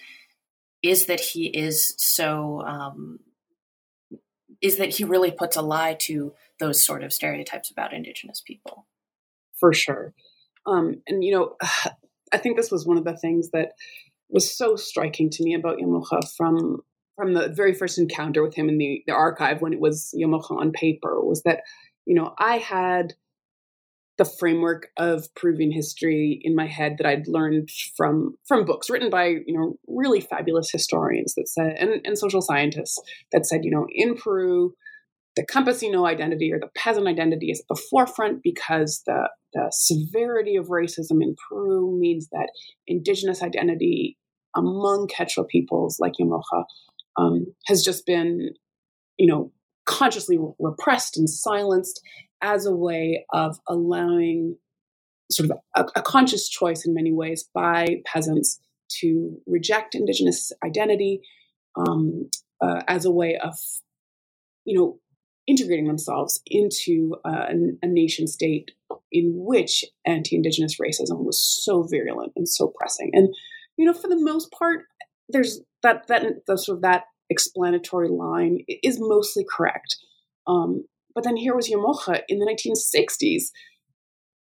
is 0.83 1.07
that 1.07 1.21
he 1.21 1.47
is 1.47 1.95
so 1.99 2.63
um, 2.63 3.21
is 4.61 4.79
that 4.79 4.97
he 4.97 5.05
really 5.05 5.31
puts 5.31 5.57
a 5.57 5.63
lie 5.63 5.95
to 5.95 6.33
those 6.59 6.85
sort 6.85 7.03
of 7.03 7.13
stereotypes 7.13 7.71
about 7.71 7.93
indigenous 7.93 8.43
people. 8.45 8.87
For 9.59 9.73
sure. 9.73 10.15
Um, 10.67 11.03
and, 11.07 11.25
you 11.25 11.33
know, 11.33 11.57
I 12.33 12.39
think 12.39 12.57
this 12.57 12.71
was 12.71 12.87
one 12.87 12.99
of 12.99 13.05
the 13.05 13.17
things 13.17 13.51
that 13.53 13.73
was 14.29 14.55
so 14.55 14.77
striking 14.77 15.31
to 15.31 15.43
me 15.43 15.55
about 15.55 15.79
Llamoja 15.79 16.21
from 16.37 16.83
from 17.17 17.35
the 17.35 17.49
very 17.49 17.75
first 17.75 17.99
encounter 17.99 18.45
with 18.45 18.55
him 18.55 18.69
in 18.69 18.79
the, 18.79 19.03
the 19.09 19.13
archive 19.13 19.61
when 19.61 19.73
it 19.73 19.81
was 19.81 20.15
Llamoja 20.17 20.53
on 20.53 20.71
paper 20.71 21.21
was 21.21 21.43
that, 21.43 21.63
you 22.05 22.15
know, 22.15 22.33
I 22.39 22.59
had– 22.59 23.15
the 24.19 24.25
framework 24.25 24.89
of 24.97 25.33
Peruvian 25.37 25.71
history 25.71 26.41
in 26.43 26.57
my 26.57 26.67
head 26.67 26.97
that 26.99 27.07
I'd 27.07 27.29
learned 27.29 27.71
from 27.97 28.37
from 28.47 28.65
books 28.65 28.91
written 28.91 29.11
by 29.11 29.27
you 29.27 29.57
know 29.57 29.75
really 29.87 30.21
fabulous 30.21 30.71
historians 30.71 31.35
that 31.37 31.49
said 31.49 31.77
and, 31.79 32.01
and 32.05 32.19
social 32.19 32.43
scientists 32.43 33.01
that 33.33 33.47
said 33.47 33.65
you 33.65 33.71
know 33.71 33.87
in 33.91 34.17
Peru 34.17 34.75
the 35.37 35.47
campesino 35.47 36.07
identity 36.07 36.53
or 36.53 36.59
the 36.59 36.71
peasant 36.75 37.07
identity 37.07 37.51
is 37.53 37.61
at 37.61 37.67
the 37.69 37.81
forefront 37.91 38.43
because 38.43 39.03
the 39.07 39.31
the 39.55 39.69
severity 39.71 40.57
of 40.57 40.67
racism 40.67 41.23
in 41.23 41.35
Peru 41.49 41.97
means 41.99 42.29
that 42.33 42.51
indigenous 42.87 43.43
identity 43.43 44.19
among 44.57 45.07
Quechua 45.07 45.47
peoples 45.47 45.99
like 46.01 46.15
Llamoja 46.21 46.65
um, 47.17 47.47
has 47.67 47.85
just 47.85 48.05
been 48.05 48.51
you 49.17 49.29
know 49.29 49.53
consciously 49.87 50.39
repressed 50.59 51.17
and 51.17 51.31
silenced 51.31 52.03
as 52.43 52.67
a 52.67 52.75
way 52.75 53.25
of 53.33 53.59
allowing 53.69 54.57
sort 55.31 55.51
of 55.51 55.59
a, 55.75 55.87
a 55.99 56.03
conscious 56.03 56.49
choice 56.49 56.87
in 56.87 56.95
many 56.95 57.13
ways 57.13 57.49
by 57.55 58.01
peasants 58.07 58.61
to 59.01 59.37
reject 59.47 59.95
indigenous 59.95 60.53
identity 60.65 61.21
um, 61.77 62.31
uh, 62.61 62.83
as 62.89 63.05
a 63.05 63.11
way 63.11 63.37
of, 63.37 63.55
you 64.65 64.79
know, 64.79 64.99
integrating 65.47 65.87
themselves 65.87 66.43
into 66.47 67.17
uh, 67.25 67.47
a, 67.83 67.87
nation 67.87 68.27
state 68.27 68.71
in 69.11 69.33
which 69.35 69.85
anti-indigenous 70.07 70.77
racism 70.79 71.25
was 71.25 71.41
so 71.41 71.83
virulent 71.83 72.33
and 72.37 72.47
so 72.47 72.73
pressing. 72.79 73.11
And 73.15 73.35
you 73.79 73.87
know, 73.87 73.95
for 73.95 74.09
the 74.09 74.21
most 74.21 74.53
part, 74.53 74.85
there's 75.29 75.61
that 75.83 76.07
that 76.09 76.45
the, 76.47 76.59
sort 76.59 76.77
of 76.77 76.83
that 76.83 77.05
explanatory 77.31 78.09
line 78.09 78.59
is 78.83 78.99
mostly 79.01 79.45
correct. 79.49 79.97
Um, 80.47 80.85
but 81.19 81.25
then 81.25 81.37
here 81.37 81.57
was 81.57 81.69
Llamoja 81.69 82.21
in 82.29 82.39
the 82.39 82.47
1960s 82.47 83.47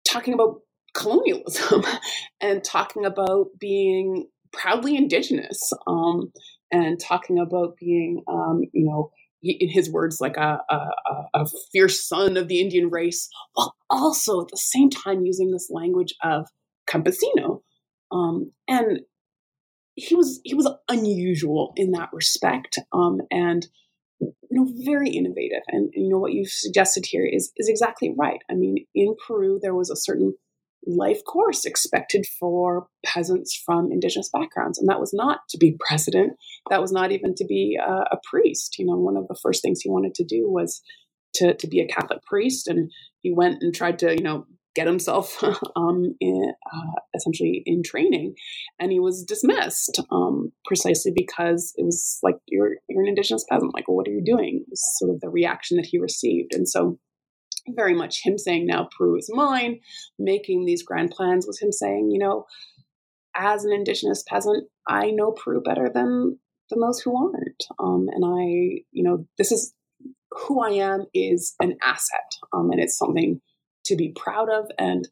talking 0.04 0.34
about 0.34 0.62
colonialism 0.96 1.84
and 2.42 2.64
talking 2.64 3.06
about 3.06 3.50
being 3.60 4.26
proudly 4.52 4.98
indigenous 4.98 5.72
um, 5.86 6.34
and 6.72 7.00
talking 7.00 7.38
about 7.38 7.76
being, 7.80 8.24
um, 8.28 8.62
you 8.74 8.84
know, 8.84 9.12
in 9.44 9.70
his 9.70 9.92
words, 9.92 10.20
like 10.20 10.38
a, 10.38 10.58
a, 10.68 10.80
a, 11.36 11.46
fierce 11.72 12.04
son 12.04 12.36
of 12.36 12.48
the 12.48 12.62
Indian 12.62 12.90
race, 12.90 13.30
while 13.54 13.76
also 13.92 14.42
at 14.42 14.48
the 14.48 14.58
same 14.58 14.90
time 14.90 15.24
using 15.24 15.52
this 15.52 15.70
language 15.70 16.16
of 16.24 16.48
campesino. 16.90 17.62
Um, 18.12 18.54
and 18.68 19.02
he 19.94 20.16
was 20.16 20.42
he 20.44 20.56
was 20.56 20.68
unusual 20.90 21.74
in 21.76 21.92
that 21.92 22.10
respect, 22.12 22.80
um, 22.92 23.20
and 23.30 23.68
you 24.50 24.62
know, 24.62 24.72
very 24.86 25.10
innovative. 25.10 25.64
And, 25.68 25.90
you 25.94 26.10
know, 26.10 26.20
what 26.20 26.34
you've 26.34 26.50
suggested 26.50 27.06
here 27.06 27.26
is, 27.26 27.52
is 27.58 27.70
exactly 27.70 28.14
right. 28.18 28.40
I 28.50 28.56
mean, 28.56 28.86
in 28.94 29.16
Peru, 29.28 29.60
there 29.62 29.76
was 29.76 29.90
a 29.90 29.96
certain 29.96 30.34
life 30.88 31.24
course 31.26 31.66
expected 31.66 32.26
for 32.40 32.88
peasants 33.04 33.60
from 33.66 33.92
indigenous 33.92 34.30
backgrounds. 34.32 34.78
And 34.78 34.88
that 34.90 35.00
was 35.00 35.14
not 35.14 35.40
to 35.50 35.58
be 35.58 35.78
president. 35.88 36.34
That 36.70 36.82
was 36.82 36.92
not 36.92 37.12
even 37.12 37.36
to 37.36 37.46
be 37.46 37.78
a, 37.82 37.92
a 37.92 38.20
priest. 38.30 38.78
You 38.78 38.86
know, 38.86 38.96
one 38.96 39.18
of 39.18 39.28
the 39.28 39.40
first 39.42 39.62
things 39.62 39.82
he 39.82 39.90
wanted 39.90 40.16
to 40.16 40.24
do 40.24 40.50
was 40.50 40.82
to, 41.36 41.54
to 41.54 41.68
be 41.68 41.82
a 41.82 41.88
Catholic 41.88 42.24
priest. 42.24 42.68
And 42.68 42.92
he 43.22 43.34
went 43.34 43.62
and 43.62 43.74
tried 43.74 44.00
to, 44.00 44.12
you 44.16 44.24
know, 44.24 44.46
get 44.76 44.88
himself 44.88 45.44
um, 45.76 46.16
in, 46.20 46.54
uh, 46.72 47.00
essentially 47.16 47.64
in 47.66 47.82
training, 47.82 48.36
and 48.80 48.92
he 48.92 49.00
was 49.00 49.24
dismissed 49.24 50.02
um, 50.12 50.52
precisely 50.66 51.12
because 51.16 51.74
it 51.78 51.84
was 51.84 52.20
like 52.22 52.36
you're 52.48 52.76
you're 52.88 53.02
an 53.02 53.08
indigenous 53.08 53.46
peasant. 53.50 53.74
Like, 53.74 53.88
well, 53.88 53.98
what 53.98 54.08
are 54.08 54.12
you 54.12 54.24
doing? 54.24 54.66
Sort 54.74 55.12
of 55.12 55.22
the 55.22 55.30
reaction 55.30 55.78
that 55.78 55.88
he 55.88 55.98
received, 55.98 56.54
and 56.54 56.68
so 56.68 57.00
very 57.70 57.96
much 57.96 58.24
him 58.24 58.38
saying, 58.38 58.68
"Now 58.68 58.90
Peru 58.96 59.18
is 59.18 59.30
mine." 59.34 59.80
Making 60.20 60.66
these 60.66 60.84
grand 60.84 61.12
plans 61.12 61.48
was 61.48 61.60
him 61.60 61.72
saying, 61.72 62.12
you 62.12 62.20
know, 62.20 62.46
as 63.36 63.66
an 63.66 63.74
indigenous 63.74 64.24
peasant, 64.28 64.68
I 64.88 65.12
know 65.12 65.32
Peru 65.32 65.62
better 65.62 65.90
than 65.94 66.40
than 66.70 66.80
those 66.80 67.00
who 67.00 67.16
aren't, 67.16 67.64
um, 67.80 68.08
and 68.12 68.24
I, 68.26 68.84
you 68.92 69.04
know, 69.04 69.28
this 69.38 69.52
is 69.52 69.74
who 70.32 70.62
I 70.62 70.72
am 70.72 71.06
is 71.14 71.56
an 71.60 71.78
asset, 71.82 72.36
um, 72.54 72.72
and 72.72 72.82
it's 72.82 72.98
something 72.98 73.40
to 73.86 73.96
be 73.96 74.14
proud 74.16 74.50
of. 74.50 74.70
And 74.78 75.08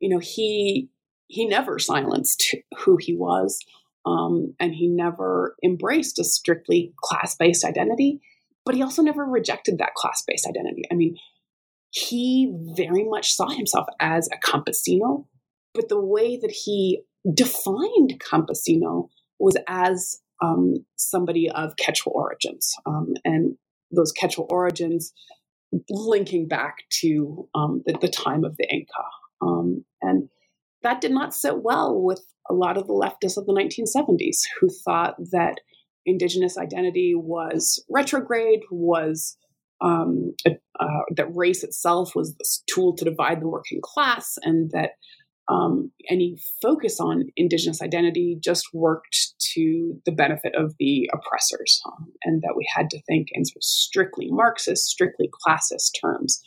you 0.00 0.08
know, 0.08 0.18
he 0.18 0.88
he 1.28 1.46
never 1.46 1.78
silenced 1.78 2.54
who 2.78 2.98
he 3.00 3.14
was, 3.14 3.58
um, 4.04 4.54
and 4.60 4.74
he 4.74 4.88
never 4.88 5.56
embraced 5.64 6.18
a 6.18 6.24
strictly 6.24 6.92
class 7.02 7.36
based 7.36 7.64
identity. 7.64 8.20
But 8.64 8.74
he 8.76 8.82
also 8.82 9.02
never 9.02 9.24
rejected 9.24 9.78
that 9.78 9.94
class 9.94 10.22
based 10.26 10.46
identity. 10.46 10.84
I 10.90 10.94
mean, 10.94 11.16
he 11.90 12.52
very 12.76 13.04
much 13.04 13.34
saw 13.34 13.48
himself 13.48 13.86
as 14.00 14.28
a 14.32 14.38
campesino, 14.38 15.26
but 15.74 15.88
the 15.88 16.00
way 16.00 16.36
that 16.36 16.50
he 16.50 17.02
defined 17.34 18.20
campesino 18.20 19.08
was 19.38 19.56
as 19.68 20.18
um, 20.42 20.74
somebody 20.96 21.50
of 21.50 21.76
Quechua 21.76 22.12
origins. 22.12 22.74
Um, 22.86 23.14
and 23.24 23.56
those 23.90 24.12
Quechua 24.12 24.46
origins 24.50 25.12
linking 25.88 26.48
back 26.48 26.84
to 27.00 27.48
um, 27.54 27.82
the, 27.86 27.96
the, 28.00 28.08
time 28.08 28.44
of 28.44 28.56
the 28.56 28.68
Inca. 28.70 28.92
Um, 29.40 29.84
and 30.00 30.28
that 30.82 31.00
did 31.00 31.12
not 31.12 31.34
sit 31.34 31.62
well 31.62 32.00
with 32.00 32.22
a 32.50 32.54
lot 32.54 32.76
of 32.76 32.86
the 32.86 32.92
leftists 32.92 33.36
of 33.36 33.46
the 33.46 33.52
1970s 33.52 34.40
who 34.60 34.68
thought 34.84 35.14
that 35.30 35.60
indigenous 36.04 36.58
identity 36.58 37.14
was 37.14 37.84
retrograde, 37.88 38.60
was 38.70 39.36
um, 39.80 40.34
uh, 40.46 40.86
that 41.16 41.34
race 41.34 41.64
itself 41.64 42.14
was 42.14 42.36
this 42.36 42.62
tool 42.72 42.94
to 42.96 43.04
divide 43.04 43.40
the 43.40 43.48
working 43.48 43.80
class, 43.82 44.38
and 44.42 44.70
that 44.70 44.90
um, 45.48 45.90
any 46.08 46.36
focus 46.60 47.00
on 47.00 47.24
indigenous 47.36 47.82
identity 47.82 48.38
just 48.42 48.66
worked 48.72 49.34
to 49.54 50.00
the 50.06 50.12
benefit 50.12 50.54
of 50.54 50.74
the 50.78 51.10
oppressors, 51.12 51.80
um, 51.86 52.12
and 52.24 52.42
that 52.42 52.54
we 52.56 52.66
had 52.74 52.90
to 52.90 53.02
think 53.02 53.28
in 53.32 53.44
sort 53.44 53.56
of 53.56 53.64
strictly 53.64 54.28
Marxist, 54.30 54.86
strictly 54.86 55.28
classist 55.46 55.90
terms. 56.00 56.40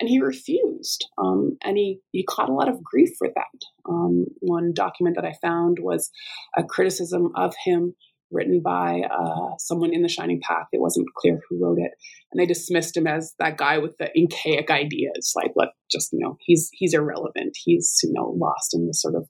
And 0.00 0.08
he 0.08 0.20
refused, 0.20 1.06
um, 1.16 1.58
and 1.62 1.76
he, 1.76 2.00
he 2.10 2.24
caught 2.24 2.48
a 2.48 2.54
lot 2.54 2.68
of 2.68 2.82
grief 2.82 3.10
for 3.18 3.28
that. 3.34 3.88
Um, 3.88 4.26
one 4.40 4.72
document 4.74 5.14
that 5.16 5.24
I 5.24 5.34
found 5.40 5.78
was 5.80 6.10
a 6.56 6.64
criticism 6.64 7.30
of 7.36 7.54
him 7.64 7.94
written 8.32 8.60
by 8.62 9.02
uh, 9.10 9.56
someone 9.58 9.92
in 9.92 10.02
the 10.02 10.08
Shining 10.08 10.40
Path. 10.40 10.66
It 10.72 10.80
wasn't 10.80 11.08
clear 11.16 11.40
who 11.48 11.62
wrote 11.62 11.78
it, 11.78 11.92
and 12.30 12.40
they 12.40 12.46
dismissed 12.46 12.96
him 12.96 13.06
as 13.06 13.34
that 13.38 13.56
guy 13.56 13.78
with 13.78 13.96
the 13.98 14.10
Incaic 14.16 14.70
ideas. 14.70 15.32
Like, 15.36 15.52
let 15.56 15.68
just 15.90 16.12
you 16.12 16.20
know, 16.20 16.36
he's 16.40 16.70
he's 16.72 16.94
irrelevant. 16.94 17.56
He's 17.62 17.98
you 18.02 18.12
know 18.12 18.34
lost 18.36 18.74
in 18.74 18.86
the 18.86 18.94
sort 18.94 19.14
of 19.14 19.26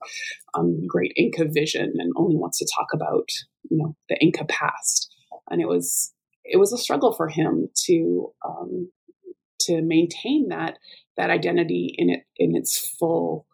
um, 0.54 0.86
great 0.86 1.12
Inca 1.16 1.46
vision 1.46 1.92
and 1.98 2.12
only 2.16 2.36
wants 2.36 2.58
to 2.58 2.68
talk 2.76 2.88
about 2.92 3.28
you 3.70 3.76
know 3.78 3.96
the 4.08 4.16
Inca 4.20 4.44
past. 4.44 5.08
And 5.50 5.60
it 5.60 5.68
was 5.68 6.12
it 6.44 6.58
was 6.58 6.72
a 6.72 6.78
struggle 6.78 7.12
for 7.12 7.28
him 7.28 7.68
to 7.86 8.32
um, 8.46 8.90
to 9.62 9.82
maintain 9.82 10.48
that 10.48 10.78
that 11.16 11.30
identity 11.30 11.94
in 11.96 12.10
it 12.10 12.24
in 12.36 12.56
its 12.56 12.78
full 12.98 13.46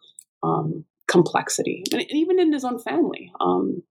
um, 0.43 0.85
complexity, 1.07 1.83
and 1.91 2.03
even 2.11 2.39
in 2.39 2.53
his 2.53 2.63
own 2.63 2.79
family. 2.79 3.31
Um, 3.39 3.83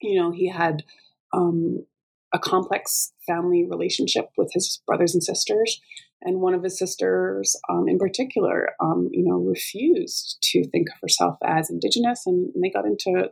you 0.00 0.20
know, 0.20 0.30
he 0.30 0.48
had 0.48 0.84
um, 1.32 1.84
a 2.32 2.38
complex 2.38 3.12
family 3.26 3.64
relationship 3.68 4.30
with 4.36 4.50
his 4.52 4.82
brothers 4.86 5.14
and 5.14 5.22
sisters. 5.22 5.80
And 6.22 6.40
one 6.40 6.54
of 6.54 6.62
his 6.62 6.78
sisters, 6.78 7.54
um, 7.68 7.86
in 7.86 7.98
particular, 7.98 8.70
um, 8.80 9.10
you 9.12 9.24
know, 9.24 9.36
refused 9.36 10.38
to 10.52 10.66
think 10.70 10.88
of 10.88 10.96
herself 11.02 11.36
as 11.44 11.68
indigenous, 11.68 12.22
and, 12.24 12.50
and 12.54 12.64
they 12.64 12.70
got 12.70 12.86
into 12.86 13.30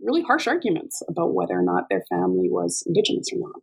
really 0.00 0.22
harsh 0.22 0.46
arguments 0.46 1.02
about 1.08 1.34
whether 1.34 1.54
or 1.54 1.62
not 1.62 1.88
their 1.88 2.04
family 2.08 2.48
was 2.48 2.82
indigenous 2.86 3.28
or 3.32 3.40
not. 3.40 3.62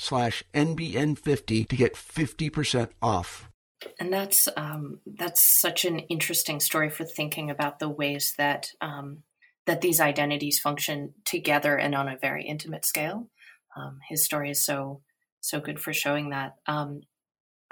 slash 0.01 0.43
NBN50 0.53 1.67
to 1.67 1.75
get 1.75 1.93
50% 1.93 2.89
off. 3.01 3.49
And 3.99 4.13
that's 4.13 4.47
um, 4.55 4.99
that's 5.05 5.59
such 5.59 5.85
an 5.85 5.99
interesting 5.99 6.59
story 6.59 6.89
for 6.89 7.03
thinking 7.03 7.49
about 7.49 7.79
the 7.79 7.89
ways 7.89 8.35
that 8.37 8.69
um, 8.79 9.23
that 9.65 9.81
these 9.81 9.99
identities 9.99 10.59
function 10.59 11.13
together 11.25 11.77
and 11.77 11.95
on 11.95 12.07
a 12.07 12.17
very 12.17 12.45
intimate 12.45 12.85
scale. 12.85 13.27
Um, 13.75 13.99
his 14.07 14.23
story 14.23 14.51
is 14.51 14.63
so 14.63 15.01
so 15.39 15.59
good 15.59 15.79
for 15.79 15.93
showing 15.93 16.29
that. 16.29 16.57
Um, 16.67 17.01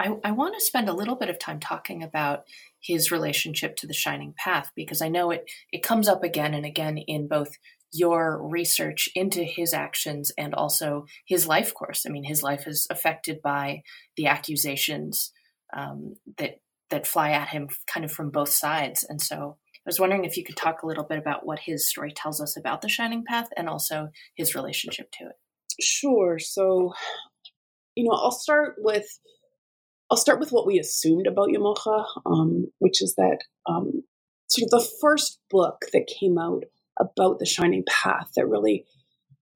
I, 0.00 0.16
I 0.24 0.30
want 0.32 0.54
to 0.54 0.60
spend 0.64 0.88
a 0.88 0.94
little 0.94 1.14
bit 1.14 1.28
of 1.28 1.38
time 1.38 1.60
talking 1.60 2.02
about 2.02 2.44
his 2.80 3.12
relationship 3.12 3.76
to 3.76 3.86
the 3.86 3.92
Shining 3.92 4.34
Path 4.36 4.72
because 4.74 5.02
I 5.02 5.08
know 5.08 5.30
it 5.30 5.48
it 5.70 5.82
comes 5.82 6.08
up 6.08 6.24
again 6.24 6.54
and 6.54 6.66
again 6.66 6.98
in 6.98 7.28
both 7.28 7.56
your 7.92 8.40
research 8.42 9.08
into 9.14 9.42
his 9.42 9.74
actions 9.74 10.32
and 10.38 10.54
also 10.54 11.06
his 11.26 11.46
life 11.46 11.74
course. 11.74 12.04
I 12.06 12.10
mean, 12.10 12.24
his 12.24 12.42
life 12.42 12.66
is 12.66 12.86
affected 12.90 13.42
by 13.42 13.82
the 14.16 14.26
accusations 14.26 15.32
um, 15.76 16.16
that 16.38 16.60
that 16.90 17.06
fly 17.06 17.30
at 17.30 17.48
him 17.48 17.68
kind 17.86 18.04
of 18.04 18.10
from 18.10 18.30
both 18.30 18.50
sides. 18.50 19.04
And 19.08 19.20
so 19.20 19.56
I 19.76 19.86
was 19.86 20.00
wondering 20.00 20.24
if 20.24 20.36
you 20.36 20.44
could 20.44 20.56
talk 20.56 20.82
a 20.82 20.86
little 20.86 21.04
bit 21.04 21.18
about 21.18 21.46
what 21.46 21.60
his 21.60 21.88
story 21.88 22.12
tells 22.12 22.40
us 22.40 22.56
about 22.56 22.82
the 22.82 22.88
Shining 22.88 23.24
Path 23.24 23.48
and 23.56 23.68
also 23.68 24.08
his 24.34 24.54
relationship 24.54 25.10
to 25.12 25.26
it. 25.26 25.36
Sure. 25.80 26.38
So, 26.38 26.92
you 27.94 28.04
know, 28.04 28.12
I'll 28.12 28.32
start 28.32 28.74
with 28.78 29.06
I'll 30.10 30.16
start 30.16 30.40
with 30.40 30.50
what 30.50 30.66
we 30.66 30.78
assumed 30.78 31.28
about 31.28 31.50
Llamoja, 31.50 32.04
um, 32.26 32.66
which 32.80 33.00
is 33.00 33.14
that 33.14 33.38
um, 33.68 34.02
sort 34.48 34.64
of 34.64 34.70
the 34.70 34.90
first 35.00 35.38
book 35.48 35.82
that 35.92 36.12
came 36.20 36.36
out 36.36 36.64
about 37.00 37.38
the 37.38 37.46
shining 37.46 37.84
path 37.88 38.30
that 38.36 38.46
really 38.46 38.84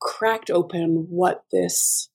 cracked 0.00 0.50
open 0.50 1.06
what 1.08 1.44
this 1.52 2.08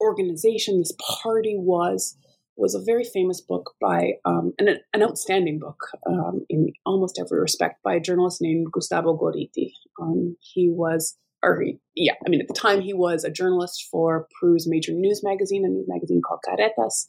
organization, 0.00 0.78
this 0.78 0.92
party 1.22 1.56
was, 1.56 2.16
was 2.56 2.74
a 2.74 2.84
very 2.84 3.04
famous 3.04 3.40
book 3.40 3.74
by 3.80 4.12
um, 4.24 4.52
an, 4.58 4.78
an, 4.92 5.02
outstanding 5.02 5.58
book 5.58 5.78
um, 6.06 6.44
in 6.48 6.72
almost 6.84 7.20
every 7.20 7.40
respect 7.40 7.82
by 7.82 7.94
a 7.94 8.00
journalist 8.00 8.40
named 8.40 8.66
Gustavo 8.72 9.16
Gorriti. 9.16 9.72
Um, 10.00 10.36
he 10.40 10.68
was, 10.68 11.16
or 11.42 11.60
he, 11.60 11.78
yeah, 11.94 12.14
I 12.26 12.28
mean, 12.28 12.40
at 12.40 12.48
the 12.48 12.54
time 12.54 12.80
he 12.80 12.94
was 12.94 13.24
a 13.24 13.30
journalist 13.30 13.86
for 13.90 14.26
Peru's 14.40 14.66
major 14.68 14.92
news 14.92 15.22
magazine, 15.22 15.64
a 15.64 15.68
news 15.68 15.86
magazine 15.88 16.20
called 16.20 16.40
Caretas, 16.46 17.06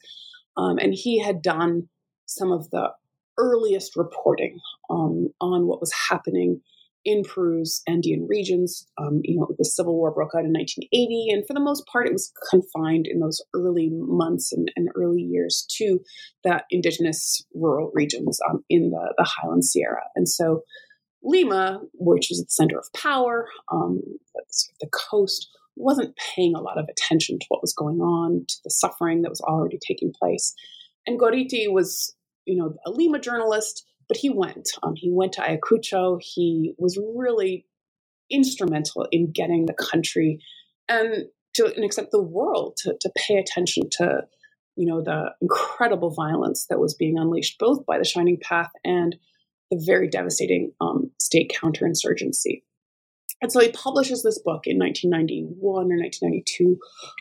um, 0.56 0.78
and 0.78 0.94
he 0.94 1.20
had 1.20 1.42
done 1.42 1.88
some 2.26 2.52
of 2.52 2.70
the 2.70 2.90
earliest 3.38 3.96
reporting 3.96 4.58
um, 4.88 5.28
on 5.40 5.66
what 5.66 5.80
was 5.80 5.92
happening 6.08 6.60
in 7.04 7.22
Peru's 7.22 7.82
Andean 7.88 8.26
regions. 8.28 8.86
Um, 8.98 9.20
you 9.24 9.38
know, 9.38 9.48
the 9.58 9.64
Civil 9.64 9.96
War 9.96 10.12
broke 10.12 10.34
out 10.34 10.44
in 10.44 10.52
1980, 10.52 11.28
and 11.30 11.46
for 11.46 11.54
the 11.54 11.60
most 11.60 11.84
part, 11.86 12.06
it 12.06 12.12
was 12.12 12.32
confined 12.50 13.06
in 13.06 13.20
those 13.20 13.42
early 13.54 13.90
months 13.92 14.52
and, 14.52 14.70
and 14.76 14.88
early 14.94 15.22
years 15.22 15.66
to 15.76 16.00
the 16.44 16.62
indigenous 16.70 17.44
rural 17.54 17.90
regions 17.94 18.38
um, 18.48 18.64
in 18.68 18.90
the, 18.90 19.14
the 19.16 19.24
Highland 19.24 19.64
Sierra. 19.64 20.02
And 20.14 20.28
so 20.28 20.62
Lima, 21.22 21.80
which 21.94 22.28
was 22.30 22.40
the 22.40 22.50
center 22.50 22.78
of 22.78 22.86
power, 22.94 23.48
um, 23.72 24.00
the 24.80 24.88
coast, 24.92 25.48
wasn't 25.76 26.16
paying 26.34 26.54
a 26.54 26.60
lot 26.60 26.78
of 26.78 26.86
attention 26.88 27.38
to 27.38 27.46
what 27.48 27.62
was 27.62 27.72
going 27.72 28.00
on, 28.00 28.44
to 28.48 28.56
the 28.64 28.70
suffering 28.70 29.22
that 29.22 29.30
was 29.30 29.40
already 29.40 29.78
taking 29.86 30.12
place. 30.18 30.54
And 31.06 31.18
Gorriti 31.18 31.70
was, 31.70 32.14
you 32.44 32.56
know, 32.56 32.74
a 32.86 32.90
Lima 32.90 33.18
journalist, 33.18 33.86
but 34.10 34.16
he 34.16 34.28
went. 34.28 34.70
Um, 34.82 34.94
he 34.96 35.08
went 35.08 35.32
to 35.34 35.40
Ayacucho. 35.40 36.20
He 36.20 36.74
was 36.78 36.98
really 37.14 37.64
instrumental 38.28 39.06
in 39.12 39.30
getting 39.30 39.66
the 39.66 39.74
country 39.74 40.40
and 40.88 41.26
to 41.54 41.72
an 41.76 41.84
extent 41.84 42.10
the 42.10 42.22
world 42.22 42.76
to, 42.78 42.96
to 43.00 43.10
pay 43.16 43.36
attention 43.36 43.84
to, 43.90 44.22
you 44.76 44.86
know, 44.86 45.00
the 45.00 45.32
incredible 45.40 46.10
violence 46.10 46.66
that 46.66 46.80
was 46.80 46.94
being 46.94 47.18
unleashed 47.18 47.58
both 47.58 47.86
by 47.86 47.98
the 47.98 48.04
Shining 48.04 48.38
Path 48.42 48.70
and 48.84 49.16
the 49.70 49.80
very 49.86 50.08
devastating 50.08 50.72
um, 50.80 51.10
state 51.20 51.52
counterinsurgency. 51.54 52.62
And 53.40 53.50
so 53.50 53.60
he 53.60 53.70
publishes 53.70 54.22
this 54.22 54.38
book 54.38 54.66
in 54.66 54.78
1991 54.78 55.62
or 55.62 55.96
1992 55.96 56.78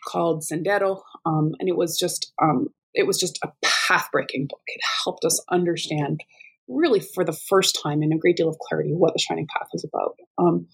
called 0.08 0.44
Sendero, 0.44 1.02
um, 1.26 1.54
and 1.60 1.70
it 1.70 1.78
was 1.78 1.98
just 1.98 2.34
um, 2.42 2.68
it 2.94 3.08
was 3.08 3.18
just 3.18 3.40
a 3.44 3.52
path-breaking 3.64 4.48
book. 4.48 4.62
It 4.68 4.82
helped 5.04 5.24
us 5.24 5.42
understand, 5.50 6.22
really 6.70 7.00
for 7.00 7.26
the 7.26 7.38
first 7.50 7.80
time, 7.82 8.02
in 8.04 8.14
a 8.14 8.18
great 8.18 8.38
deal 8.38 8.48
of 8.48 8.58
clarity, 8.60 8.92
what 8.94 9.14
the 9.14 9.20
Shining 9.20 9.48
Path 9.48 9.68
was 9.74 9.84
about. 9.84 10.16
Um, 10.38 10.68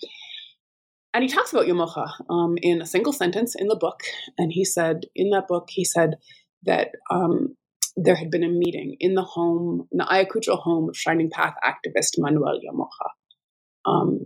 and 1.14 1.24
he 1.24 1.30
talks 1.30 1.54
about 1.54 1.66
Llamoja 1.66 2.10
um, 2.30 2.56
in 2.62 2.82
a 2.82 2.86
single 2.86 3.14
sentence 3.14 3.56
in 3.58 3.68
the 3.68 3.78
book, 3.78 4.02
and 4.38 4.52
he 4.52 4.66
said 4.66 5.06
in 5.16 5.30
that 5.30 5.48
book 5.48 5.70
he 5.70 5.86
said 5.86 6.16
that 6.64 6.90
um, 7.10 7.56
there 7.96 8.16
had 8.16 8.30
been 8.30 8.44
a 8.44 8.50
meeting 8.50 8.98
in 9.00 9.14
the 9.14 9.24
home, 9.24 9.88
in 9.92 10.00
the 10.00 10.04
Ayacucho 10.04 10.60
home 10.60 10.90
of 10.90 10.98
Shining 10.98 11.30
Path 11.32 11.56
activist 11.64 12.16
Manuel 12.18 12.60
Llamoja. 12.60 13.90
Um, 13.90 14.20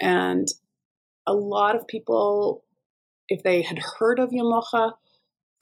and 0.00 0.46
a 1.26 1.32
lot 1.32 1.76
of 1.76 1.86
people, 1.86 2.64
if 3.28 3.42
they 3.42 3.62
had 3.62 3.78
heard 3.78 4.18
of 4.18 4.30
Llamoja, 4.30 4.92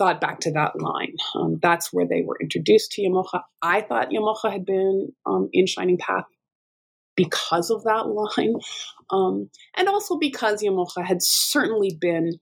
thought 0.03 0.21
back 0.21 0.41
to 0.41 0.51
that 0.53 0.81
line. 0.81 1.15
Um, 1.37 1.61
that's 1.62 1.93
where 1.93 2.07
they 2.07 2.23
were 2.23 2.37
introduced 2.41 2.91
to 2.93 3.03
Llamoja. 3.03 3.43
I 3.62 3.83
thought 3.83 4.11
Llamoja 4.11 4.51
had 4.51 4.67
been 4.67 5.12
um, 5.27 5.49
in 5.53 5.67
Shining 5.67 5.97
Path 5.97 6.25
because 7.15 7.71
of 7.71 7.85
that 7.85 8.09
line, 8.09 8.55
um, 9.11 9.49
and 9.77 9.88
also 9.88 10.19
because 10.19 10.61
Llamoja 10.61 11.05
had 11.05 11.23
certainly 11.23 11.97
been 12.01 12.33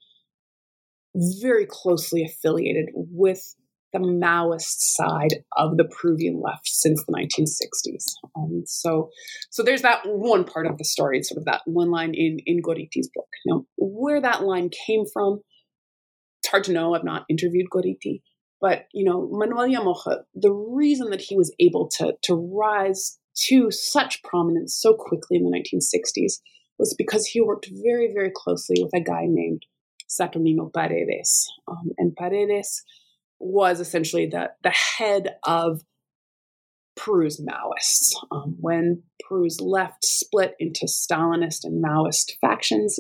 very 1.43 1.67
closely 1.69 2.25
affiliated 2.25 2.87
with 2.95 3.55
the 3.93 3.99
Maoist 3.99 4.79
side 4.79 5.43
of 5.57 5.77
the 5.77 5.85
Peruvian 5.85 6.41
left 6.41 6.69
since 6.69 7.05
the 7.05 7.13
1960s. 7.13 8.13
Um, 8.37 8.63
so, 8.65 9.11
so 9.51 9.63
there's 9.63 9.83
that 9.83 10.03
one 10.05 10.45
part 10.45 10.67
of 10.67 10.79
the 10.79 10.85
story, 10.85 11.23
sort 11.25 11.39
of 11.39 11.45
that 11.45 11.63
one 11.67 11.91
line 11.91 12.15
in 12.15 12.39
in 12.47 12.63
Gorriti's 12.63 13.11
book. 13.15 13.29
Now, 13.45 13.67
where 13.77 14.21
that 14.21 14.45
line 14.45 14.71
came 14.87 15.05
from, 15.13 15.41
hard 16.51 16.65
to 16.65 16.73
know. 16.73 16.95
I've 16.95 17.05
not 17.05 17.25
interviewed 17.29 17.71
Gorriti, 17.73 18.23
but 18.61 18.87
you 18.93 19.05
know, 19.05 19.29
Manuel 19.33 19.69
Llamoja, 19.69 20.23
the 20.35 20.53
reason 20.53 21.11
that 21.11 21.21
he 21.21 21.37
was 21.37 21.55
able 21.59 21.89
to 21.99 22.15
to 22.23 22.35
rise 22.35 23.19
to 23.49 23.71
such 23.71 24.23
prominence 24.23 24.77
so 24.81 24.95
quickly 24.95 25.37
in 25.37 25.45
the 25.45 25.51
1960s 25.51 26.41
was 26.79 26.95
because 26.97 27.27
he 27.27 27.41
worked 27.41 27.69
very, 27.85 28.13
very 28.13 28.33
closely 28.35 28.77
with 28.83 28.93
a 28.95 29.03
guy 29.03 29.27
named 29.27 29.65
Saturnino 30.09 30.73
Paredes, 30.73 31.47
um, 31.69 31.91
and 31.99 32.17
Paredes 32.17 32.83
was 33.39 33.81
essentially 33.81 34.27
the, 34.27 34.51
the 34.63 34.75
head 34.99 35.37
of 35.45 35.83
Peru's 36.97 37.41
Maoists. 37.41 38.13
Um, 38.31 38.57
when 38.61 39.03
Peru's 39.23 39.61
left 39.61 40.05
split 40.05 40.55
into 40.59 40.87
Stalinist 40.87 41.65
and 41.65 41.83
Maoist 41.83 42.33
factions 42.41 42.99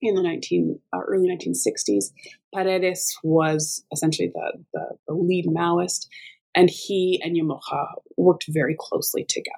in 0.00 0.14
the 0.14 0.22
19, 0.22 0.80
uh, 0.92 0.98
early 1.06 1.28
1960s, 1.28 2.06
Paredes 2.54 3.18
was 3.22 3.84
essentially 3.92 4.30
the, 4.32 4.64
the, 4.72 4.88
the, 5.08 5.14
lead 5.14 5.46
Maoist, 5.46 6.06
and 6.54 6.70
he 6.70 7.20
and 7.24 7.36
Llamoja 7.36 7.86
worked 8.16 8.44
very 8.48 8.76
closely 8.78 9.24
together. 9.24 9.56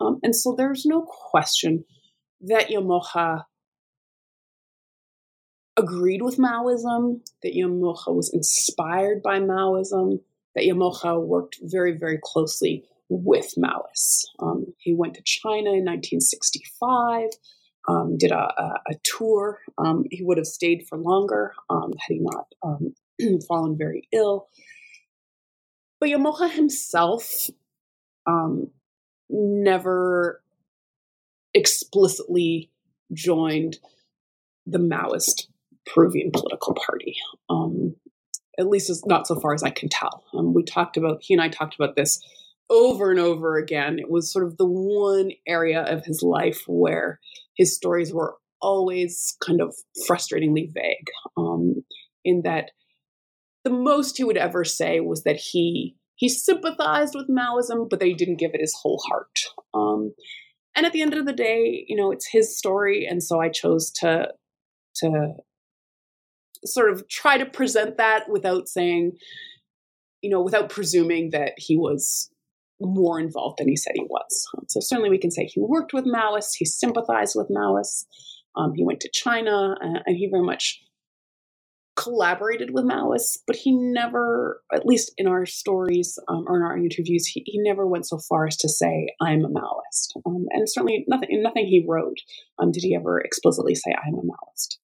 Um, 0.00 0.18
and 0.22 0.34
so 0.34 0.54
there's 0.56 0.86
no 0.86 1.02
question 1.02 1.84
that 2.42 2.68
Llamoja 2.68 3.44
agreed 5.76 6.22
with 6.22 6.38
Maoism, 6.38 7.20
that 7.42 7.54
Llamoja 7.54 8.14
was 8.14 8.30
inspired 8.32 9.22
by 9.22 9.38
Maoism, 9.38 10.20
that 10.54 10.64
Llamoja 10.64 11.20
worked 11.20 11.58
very, 11.62 11.92
very 11.96 12.18
closely 12.22 12.84
with 13.08 13.54
Maoists. 13.56 14.24
Um, 14.40 14.66
he 14.78 14.94
went 14.94 15.14
to 15.14 15.22
China 15.22 15.70
in 15.70 15.84
1965, 15.84 17.30
um, 17.88 18.18
did 18.18 18.30
a, 18.30 18.36
a, 18.36 18.94
tour. 19.02 19.60
Um, 19.78 20.04
he 20.10 20.22
would 20.22 20.36
have 20.36 20.46
stayed 20.46 20.86
for 20.86 20.98
longer 20.98 21.54
um, 21.70 21.92
had 21.98 22.14
he 22.14 22.20
not 22.20 22.46
um, 22.62 22.94
fallen 23.48 23.76
very 23.78 24.06
ill. 24.12 24.48
But 25.98 26.10
Llamoja 26.10 26.50
himself 26.50 27.48
um, 28.26 28.70
never 29.30 30.42
explicitly 31.54 32.70
joined 33.12 33.78
the 34.66 34.78
Maoist 34.78 35.46
Peruvian 35.86 36.30
political 36.30 36.74
party. 36.74 37.16
Um, 37.48 37.96
at 38.58 38.68
least 38.68 38.90
as, 38.90 39.06
not 39.06 39.26
so 39.26 39.38
far 39.40 39.54
as 39.54 39.62
I 39.62 39.70
can 39.70 39.88
tell. 39.88 40.24
Um, 40.34 40.52
we 40.52 40.62
talked 40.62 40.96
about, 40.96 41.20
he 41.22 41.32
and 41.32 41.42
I 41.42 41.48
talked 41.48 41.76
about 41.76 41.96
this 41.96 42.20
over 42.68 43.10
and 43.10 43.20
over 43.20 43.56
again. 43.56 43.98
It 43.98 44.10
was 44.10 44.30
sort 44.30 44.44
of 44.44 44.56
the 44.56 44.66
one 44.66 45.30
area 45.46 45.82
of 45.82 46.04
his 46.04 46.22
life 46.22 46.64
where 46.66 47.20
his 47.58 47.76
stories 47.76 48.14
were 48.14 48.36
always 48.62 49.36
kind 49.44 49.60
of 49.60 49.74
frustratingly 50.08 50.72
vague, 50.72 51.08
um, 51.36 51.84
in 52.24 52.42
that 52.42 52.70
the 53.64 53.70
most 53.70 54.16
he 54.16 54.24
would 54.24 54.38
ever 54.38 54.64
say 54.64 55.00
was 55.00 55.24
that 55.24 55.36
he 55.36 55.96
he 56.14 56.28
sympathized 56.28 57.14
with 57.14 57.28
Maoism, 57.28 57.88
but 57.88 58.00
that 58.00 58.06
he 58.06 58.14
didn't 58.14 58.40
give 58.40 58.52
it 58.54 58.60
his 58.60 58.74
whole 58.82 59.00
heart. 59.08 59.38
Um, 59.72 60.14
and 60.74 60.84
at 60.84 60.92
the 60.92 61.02
end 61.02 61.14
of 61.14 61.26
the 61.26 61.32
day, 61.32 61.84
you 61.86 61.94
know, 61.94 62.10
it's 62.10 62.28
his 62.30 62.56
story, 62.56 63.06
and 63.06 63.22
so 63.22 63.40
I 63.40 63.50
chose 63.50 63.90
to 63.96 64.28
to 64.96 65.34
sort 66.64 66.90
of 66.90 67.08
try 67.08 67.38
to 67.38 67.46
present 67.46 67.98
that 67.98 68.28
without 68.28 68.68
saying, 68.68 69.12
you 70.22 70.30
know, 70.30 70.42
without 70.42 70.70
presuming 70.70 71.30
that 71.30 71.52
he 71.56 71.76
was 71.76 72.30
more 72.80 73.18
involved 73.20 73.58
than 73.58 73.68
he 73.68 73.76
said 73.76 73.92
he 73.94 74.06
was. 74.08 74.46
Um, 74.56 74.64
so 74.68 74.80
certainly 74.80 75.10
we 75.10 75.18
can 75.18 75.30
say 75.30 75.44
he 75.44 75.60
worked 75.60 75.92
with 75.92 76.04
Maoists, 76.04 76.56
he 76.56 76.64
sympathized 76.64 77.34
with 77.36 77.48
Maoists, 77.48 78.04
um, 78.56 78.72
he 78.74 78.84
went 78.84 79.00
to 79.00 79.10
China, 79.12 79.76
uh, 79.80 80.00
and 80.06 80.16
he 80.16 80.28
very 80.30 80.44
much 80.44 80.80
collaborated 81.96 82.70
with 82.72 82.84
Maoists, 82.84 83.38
but 83.46 83.56
he 83.56 83.72
never, 83.72 84.62
at 84.72 84.86
least 84.86 85.12
in 85.18 85.26
our 85.26 85.44
stories 85.44 86.16
um, 86.28 86.44
or 86.46 86.56
in 86.56 86.62
our 86.62 86.78
interviews, 86.78 87.26
he, 87.26 87.42
he, 87.44 87.58
never 87.60 87.88
went 87.88 88.06
so 88.06 88.18
far 88.28 88.46
as 88.46 88.56
to 88.58 88.68
say, 88.68 89.08
I'm 89.20 89.44
a 89.44 89.48
Maoist. 89.48 90.16
Um, 90.24 90.46
and 90.50 90.68
certainly 90.70 91.04
nothing, 91.08 91.28
in 91.30 91.42
nothing 91.42 91.66
he 91.66 91.84
wrote 91.86 92.18
um, 92.60 92.70
did 92.70 92.84
he 92.84 92.94
ever 92.94 93.20
explicitly 93.20 93.74
say, 93.74 93.92
I'm 94.06 94.14
a 94.14 94.22
Maoist 94.22 94.76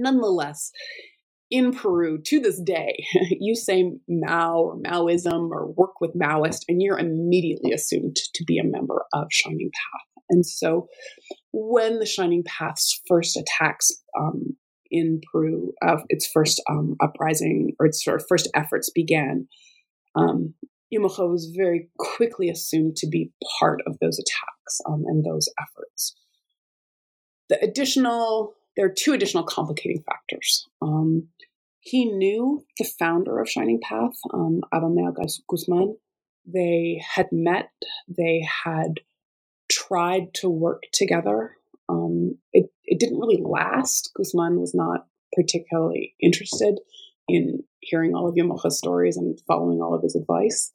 nonetheless, 0.00 0.72
in 1.50 1.72
Peru 1.72 2.20
to 2.26 2.40
this 2.40 2.60
day, 2.60 3.04
you 3.30 3.54
say 3.54 3.92
Mao 4.08 4.58
or 4.58 4.76
Maoism 4.76 5.50
or 5.50 5.72
work 5.72 6.00
with 6.00 6.14
Maoist, 6.14 6.64
and 6.68 6.80
you're 6.80 6.98
immediately 6.98 7.72
assumed 7.72 8.16
to 8.34 8.44
be 8.44 8.58
a 8.58 8.64
member 8.64 9.04
of 9.12 9.26
Shining 9.30 9.70
Path. 9.74 10.24
And 10.30 10.46
so, 10.46 10.88
when 11.52 11.98
the 11.98 12.06
Shining 12.06 12.44
Path's 12.46 13.00
first 13.08 13.36
attacks 13.36 13.90
um, 14.18 14.56
in 14.90 15.20
Peru, 15.32 15.72
uh, 15.84 15.96
its 16.08 16.28
first 16.32 16.62
um, 16.70 16.96
uprising 17.02 17.74
or 17.80 17.86
its 17.86 18.04
sort 18.04 18.20
of 18.20 18.26
first 18.28 18.48
efforts 18.54 18.90
began, 18.90 19.48
um, 20.14 20.54
was 20.92 21.52
very 21.56 21.88
quickly 21.98 22.48
assumed 22.48 22.96
to 22.96 23.08
be 23.08 23.32
part 23.58 23.80
of 23.86 23.98
those 24.00 24.18
attacks 24.18 24.80
um, 24.88 25.04
and 25.06 25.24
those 25.24 25.48
efforts. 25.60 26.14
The 27.48 27.62
additional 27.62 28.54
there 28.76 28.86
are 28.86 28.94
two 28.96 29.12
additional 29.12 29.44
complicating 29.44 30.02
factors. 30.06 30.66
Um, 30.80 31.28
he 31.80 32.04
knew 32.04 32.64
the 32.78 32.88
founder 32.98 33.40
of 33.40 33.48
Shining 33.48 33.80
Path, 33.82 34.14
um, 34.32 34.60
Guzman. 35.48 35.96
They 36.46 37.02
had 37.14 37.28
met, 37.32 37.70
they 38.08 38.46
had 38.64 39.00
tried 39.70 40.34
to 40.34 40.48
work 40.48 40.82
together. 40.92 41.56
Um, 41.88 42.38
it, 42.52 42.70
it 42.84 43.00
didn't 43.00 43.18
really 43.18 43.42
last. 43.42 44.10
Guzman 44.14 44.60
was 44.60 44.74
not 44.74 45.06
particularly 45.34 46.14
interested 46.20 46.78
in 47.28 47.62
hearing 47.80 48.14
all 48.14 48.28
of 48.28 48.34
Llamoja's 48.34 48.78
stories 48.78 49.16
and 49.16 49.38
following 49.46 49.80
all 49.80 49.94
of 49.94 50.02
his 50.02 50.14
advice. 50.14 50.72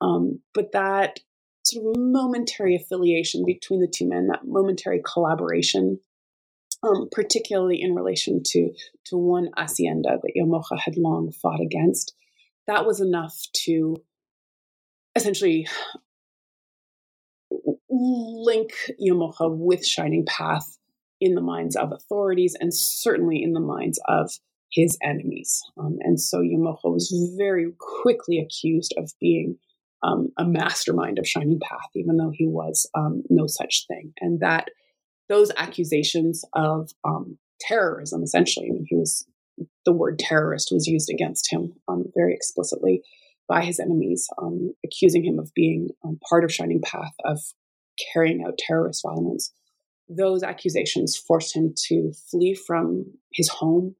Um, 0.00 0.40
but 0.54 0.72
that 0.72 1.20
sort 1.64 1.96
of 1.96 2.00
momentary 2.00 2.76
affiliation 2.76 3.44
between 3.44 3.80
the 3.80 3.88
two 3.92 4.08
men, 4.08 4.28
that 4.28 4.46
momentary 4.46 5.02
collaboration, 5.04 5.98
um, 6.82 7.08
particularly 7.10 7.80
in 7.80 7.94
relation 7.94 8.42
to 8.44 8.72
to 9.06 9.16
one 9.16 9.50
hacienda 9.56 10.18
that 10.22 10.32
Llamoja 10.36 10.78
had 10.78 10.96
long 10.96 11.32
fought 11.32 11.60
against. 11.60 12.14
That 12.66 12.86
was 12.86 13.00
enough 13.00 13.36
to 13.64 13.96
essentially 15.14 15.66
link 17.88 18.72
Llamoja 19.00 19.56
with 19.56 19.86
Shining 19.86 20.24
Path 20.26 20.76
in 21.20 21.34
the 21.34 21.40
minds 21.40 21.76
of 21.76 21.92
authorities 21.92 22.56
and 22.58 22.74
certainly 22.74 23.42
in 23.42 23.52
the 23.52 23.60
minds 23.60 23.98
of 24.06 24.30
his 24.70 24.98
enemies. 25.02 25.62
Um, 25.78 25.96
and 26.00 26.20
so 26.20 26.40
Llamoja 26.40 26.92
was 26.92 27.34
very 27.38 27.72
quickly 27.78 28.38
accused 28.38 28.94
of 28.98 29.10
being 29.20 29.56
um, 30.02 30.28
a 30.36 30.44
mastermind 30.44 31.18
of 31.18 31.26
Shining 31.26 31.60
Path, 31.60 31.90
even 31.94 32.16
though 32.16 32.32
he 32.34 32.46
was 32.46 32.88
um, 32.94 33.22
no 33.30 33.46
such 33.46 33.86
thing. 33.88 34.12
And 34.20 34.40
that 34.40 34.68
those 35.28 35.50
accusations 35.56 36.44
of 36.54 36.90
um, 37.04 37.38
terrorism, 37.60 38.22
essentially, 38.22 38.68
I 38.70 38.72
mean, 38.72 38.86
he 38.88 38.96
was 38.96 39.26
the 39.84 39.92
word 39.92 40.18
terrorist 40.18 40.68
was 40.70 40.86
used 40.86 41.08
against 41.10 41.50
him 41.50 41.72
um, 41.88 42.04
very 42.14 42.34
explicitly 42.34 43.02
by 43.48 43.64
his 43.64 43.78
enemies, 43.80 44.28
um, 44.42 44.74
accusing 44.84 45.24
him 45.24 45.38
of 45.38 45.54
being 45.54 45.88
part 46.28 46.44
of 46.44 46.52
Shining 46.52 46.82
Path, 46.82 47.14
of 47.24 47.40
carrying 48.12 48.44
out 48.44 48.58
terrorist 48.58 49.02
violence. 49.06 49.52
Those 50.08 50.42
accusations 50.42 51.16
forced 51.16 51.56
him 51.56 51.74
to 51.88 52.12
flee 52.30 52.54
from 52.54 53.06
his 53.32 53.48
home, 53.48 53.94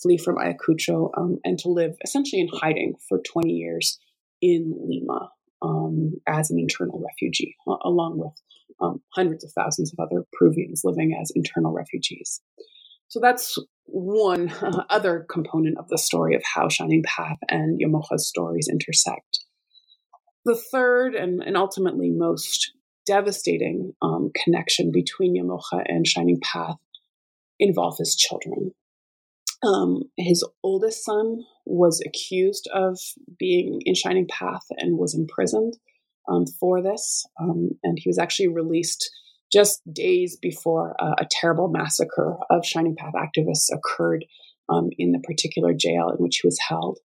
flee 0.00 0.18
from 0.18 0.36
Ayacucho, 0.36 1.10
um, 1.16 1.38
and 1.44 1.58
to 1.60 1.68
live 1.68 1.96
essentially 2.04 2.40
in 2.40 2.48
hiding 2.52 2.94
for 3.08 3.20
20 3.32 3.50
years 3.50 3.98
in 4.42 4.74
Lima 4.76 5.30
um, 5.62 6.14
as 6.26 6.50
an 6.50 6.58
internal 6.58 7.02
refugee, 7.04 7.56
along 7.84 8.18
with 8.18 8.32
um, 8.80 9.00
hundreds 9.14 9.44
of 9.44 9.52
thousands 9.52 9.92
of 9.92 9.98
other 9.98 10.24
Peruvians 10.32 10.82
living 10.84 11.16
as 11.20 11.32
internal 11.34 11.72
refugees. 11.72 12.40
So 13.08 13.20
that's 13.20 13.58
one 13.86 14.50
uh, 14.50 14.84
other 14.90 15.26
component 15.30 15.78
of 15.78 15.88
the 15.88 15.98
story 15.98 16.34
of 16.34 16.42
how 16.44 16.68
Shining 16.68 17.02
Path 17.04 17.38
and 17.48 17.80
Llamoja's 17.80 18.28
stories 18.28 18.68
intersect. 18.70 19.40
The 20.44 20.56
third 20.56 21.14
and, 21.14 21.42
and 21.42 21.56
ultimately 21.56 22.10
most 22.10 22.72
devastating 23.06 23.94
um, 24.02 24.30
connection 24.44 24.92
between 24.92 25.34
Llamoja 25.34 25.82
and 25.86 26.06
Shining 26.06 26.38
Path 26.42 26.76
involve 27.58 27.96
his 27.98 28.14
children. 28.14 28.72
Um, 29.66 30.02
his 30.16 30.46
oldest 30.62 31.04
son 31.04 31.44
was 31.64 32.00
accused 32.06 32.68
of 32.72 32.98
being 33.38 33.80
in 33.84 33.94
Shining 33.94 34.28
Path 34.28 34.62
and 34.76 34.98
was 34.98 35.14
imprisoned 35.14 35.74
um, 36.28 36.46
for 36.46 36.82
this. 36.82 37.26
Um, 37.40 37.70
and 37.82 37.98
he 37.98 38.08
was 38.08 38.18
actually 38.18 38.48
released 38.48 39.10
just 39.52 39.80
days 39.92 40.36
before 40.36 40.94
uh, 41.00 41.14
a 41.18 41.26
terrible 41.30 41.68
massacre 41.68 42.36
of 42.50 42.66
Shining 42.66 42.96
Path 42.96 43.14
activists 43.14 43.70
occurred 43.72 44.24
um, 44.68 44.90
in 44.98 45.12
the 45.12 45.20
particular 45.20 45.72
jail 45.72 46.10
in 46.10 46.22
which 46.22 46.40
he 46.42 46.46
was 46.46 46.58
held. 46.68 46.98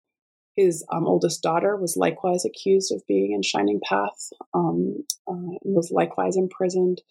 His 0.55 0.86
um, 0.91 1.07
oldest 1.07 1.41
daughter 1.41 1.78
was 1.78 1.97
likewise 1.97 2.45
accused 2.45 2.91
of 2.91 3.01
being 3.07 3.32
in 3.32 3.41
Shining 3.41 3.80
Path, 3.88 4.30
um, 4.53 5.03
uh, 5.28 5.57
was 5.63 5.89
likewise 5.91 6.38
imprisoned. 6.38 7.01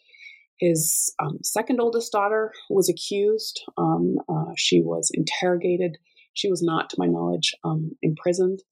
His 0.60 1.12
um, 1.18 1.38
second 1.42 1.80
oldest 1.80 2.12
daughter 2.12 2.52
was 2.70 2.88
accused. 2.88 3.62
Uh, 3.76 4.52
she 4.56 4.80
was 4.80 5.10
interrogated. 5.12 5.98
She 6.34 6.48
was 6.48 6.62
not, 6.62 6.90
to 6.90 6.96
my 6.98 7.06
knowledge, 7.06 7.54
imprisoned. 8.00 8.62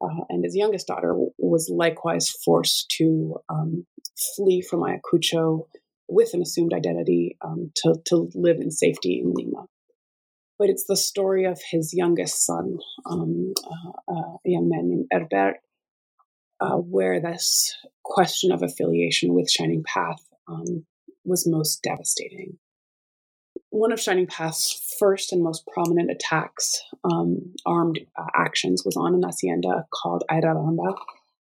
Uh, 0.00 0.24
and 0.28 0.44
his 0.44 0.56
youngest 0.56 0.86
daughter 0.86 1.14
was 1.38 1.70
likewise 1.72 2.30
forced 2.30 2.88
to 2.96 3.36
um, 3.48 3.86
flee 4.34 4.62
from 4.62 4.80
Ayacucho 4.80 5.66
with 6.08 6.34
an 6.34 6.42
assumed 6.42 6.72
identity 6.72 7.36
um, 7.42 7.70
to, 7.76 7.94
to 8.06 8.28
live 8.34 8.56
in 8.60 8.70
safety 8.70 9.20
in 9.22 9.32
Lima. 9.32 9.66
But 10.58 10.68
it's 10.68 10.84
the 10.86 10.96
story 10.96 11.44
of 11.44 11.60
his 11.70 11.94
youngest 11.94 12.44
son, 12.44 12.78
um, 13.06 13.54
uh, 14.08 14.14
a 14.14 14.38
young 14.44 14.68
man 14.68 14.88
named 14.88 15.06
Herbert, 15.10 15.56
uh, 16.60 16.76
where 16.76 17.20
this 17.20 17.76
question 18.02 18.52
of 18.52 18.62
affiliation 18.62 19.32
with 19.34 19.50
Shining 19.50 19.82
Path 19.86 20.20
um, 20.48 20.84
was 21.24 21.46
most 21.46 21.82
devastating. 21.82 22.58
One 23.70 23.92
of 23.92 24.00
Shining 24.00 24.26
Path's 24.26 24.96
first 24.98 25.32
and 25.32 25.42
most 25.42 25.64
prominent 25.72 26.10
attacks, 26.10 26.82
um, 27.04 27.54
armed 27.64 28.00
uh, 28.18 28.26
actions, 28.34 28.82
was 28.84 28.96
on 28.96 29.14
an 29.14 29.22
hacienda 29.22 29.86
called 29.92 30.24
Ayrabamba, 30.30 30.94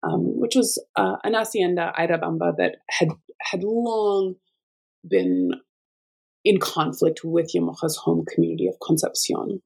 um, 0.02 0.38
which 0.38 0.54
was 0.54 0.82
uh, 0.96 1.16
an 1.24 1.34
hacienda, 1.34 1.92
Ayrabamba, 1.98 2.56
that 2.58 2.76
had 2.90 3.08
had 3.40 3.62
long 3.62 4.34
been 5.08 5.52
in 6.44 6.58
conflict 6.58 7.20
with 7.24 7.52
Llamoja's 7.54 7.96
home 7.96 8.24
community 8.32 8.66
of 8.66 8.74
Concepcion. 8.84 9.62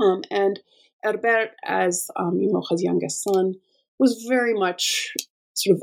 Um, 0.00 0.22
and 0.30 0.60
Herbert, 1.02 1.50
as 1.64 2.08
um, 2.16 2.38
Llamoja's 2.38 2.82
youngest 2.82 3.22
son, 3.22 3.54
was 3.98 4.24
very 4.28 4.54
much 4.54 5.12
sort 5.54 5.76
of 5.76 5.82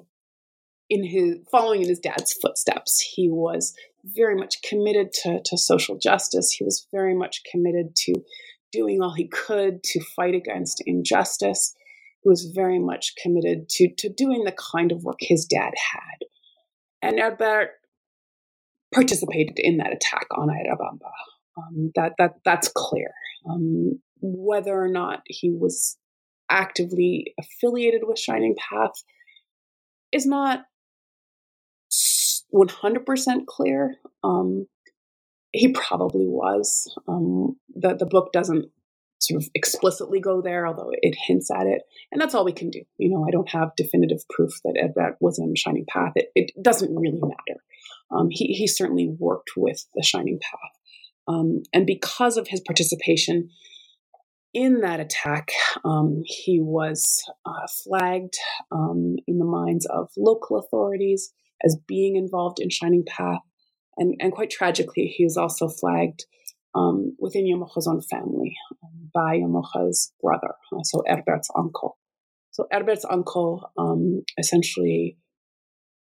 in 0.90 1.04
his 1.06 1.38
following 1.52 1.82
in 1.82 1.90
his 1.90 2.00
dad's 2.00 2.34
footsteps. 2.34 3.00
He 3.16 3.30
was 3.30 3.74
very 4.04 4.36
much 4.36 4.62
committed 4.68 5.14
to, 5.24 5.42
to 5.44 5.58
social 5.58 5.98
justice. 5.98 6.52
He 6.52 6.64
was 6.64 6.88
very 6.92 7.16
much 7.16 7.42
committed 7.50 7.96
to 7.98 8.16
doing 8.72 9.02
all 9.02 9.14
he 9.14 9.28
could 9.28 9.84
to 9.84 10.02
fight 10.16 10.36
against 10.36 10.84
injustice. 10.86 11.74
He 12.22 12.30
was 12.30 12.52
very 12.54 12.80
much 12.80 13.14
committed 13.22 13.70
to, 13.70 13.90
to 14.00 14.10
doing 14.10 14.44
the 14.44 14.56
kind 14.74 14.92
of 14.92 15.04
work 15.04 15.18
his 15.20 15.46
dad 15.46 15.72
had. 15.92 16.28
And 17.02 17.20
Herbert 17.20 17.72
participated 18.94 19.58
in 19.58 19.78
that 19.78 19.94
attack 19.94 20.28
on 20.36 20.50
Ayrabamba. 20.50 21.12
Um, 21.58 21.92
that, 21.96 22.14
that, 22.18 22.36
that's 22.44 22.72
clear. 22.74 23.12
Um, 23.50 24.00
whether 24.22 24.74
or 24.74 24.88
not 24.88 25.22
he 25.26 25.50
was 25.52 25.98
actively 26.50 27.34
affiliated 27.40 28.02
with 28.06 28.20
Shining 28.20 28.56
Path 28.58 28.94
is 30.12 30.26
not 30.26 30.64
100% 32.54 33.46
clear. 33.48 33.96
Um, 34.24 34.68
he 35.52 35.72
probably 35.72 36.28
was. 36.28 36.96
Um, 37.08 37.58
the, 37.76 37.96
the 37.96 38.06
book 38.06 38.32
doesn't 38.32 38.70
sort 39.20 39.42
of 39.42 39.50
explicitly 39.56 40.20
go 40.20 40.42
there, 40.42 40.68
although 40.68 40.92
it 40.92 41.16
hints 41.28 41.50
at 41.52 41.66
it. 41.66 41.84
And 42.12 42.22
that's 42.22 42.36
all 42.36 42.46
we 42.46 42.52
can 42.52 42.70
do. 42.70 42.82
You 42.98 43.10
know, 43.10 43.26
I 43.28 43.32
don't 43.32 43.50
have 43.50 43.76
definitive 43.76 44.28
proof 44.30 44.52
that 44.64 44.78
Herbert 44.80 45.18
was 45.22 45.40
in 45.40 45.56
Shining 45.56 45.86
Path. 45.88 46.14
It, 46.16 46.30
it 46.36 46.52
doesn't 46.62 46.96
really 46.96 47.20
matter. 47.22 47.62
Um, 48.12 48.28
he, 48.30 48.48
he 48.54 48.68
certainly 48.68 49.08
worked 49.18 49.52
with 49.56 49.86
the 49.96 50.04
Shining 50.04 50.40
Path. 50.42 50.72
Um, 51.28 51.64
and 51.74 51.86
because 51.86 52.36
of 52.38 52.48
his 52.48 52.60
participation 52.62 53.50
in 54.54 54.82
that 54.82 55.00
attack, 55.00 55.52
um, 55.86 56.22
he 56.26 56.60
was 56.60 57.24
uh, 57.46 57.68
flagged 57.84 58.38
um, 58.72 59.16
in 59.26 59.40
the 59.40 59.46
minds 59.46 59.86
of 59.86 60.10
local 60.18 60.60
authorities 60.60 61.32
as 61.64 61.78
being 61.88 62.16
involved 62.16 62.60
in 62.60 62.70
Shining 62.70 63.04
Path. 63.08 63.42
And, 63.98 64.16
and 64.20 64.32
quite 64.32 64.50
tragically, 64.50 65.06
he 65.06 65.24
was 65.24 65.38
also 65.38 65.68
flagged 65.70 66.26
um, 66.76 67.16
within 67.20 67.46
Llamoja's 67.46 67.88
own 67.88 68.02
family 68.02 68.56
um, 68.84 69.10
by 69.14 69.38
Llamoja's 69.38 70.12
brother, 70.22 70.56
uh, 70.76 70.84
so 70.84 71.04
Herbert's 71.08 71.50
uncle. 71.56 71.98
So 72.52 72.68
Herbert's 72.72 73.06
uncle 73.10 73.72
um, 73.78 74.24
essentially 74.38 75.18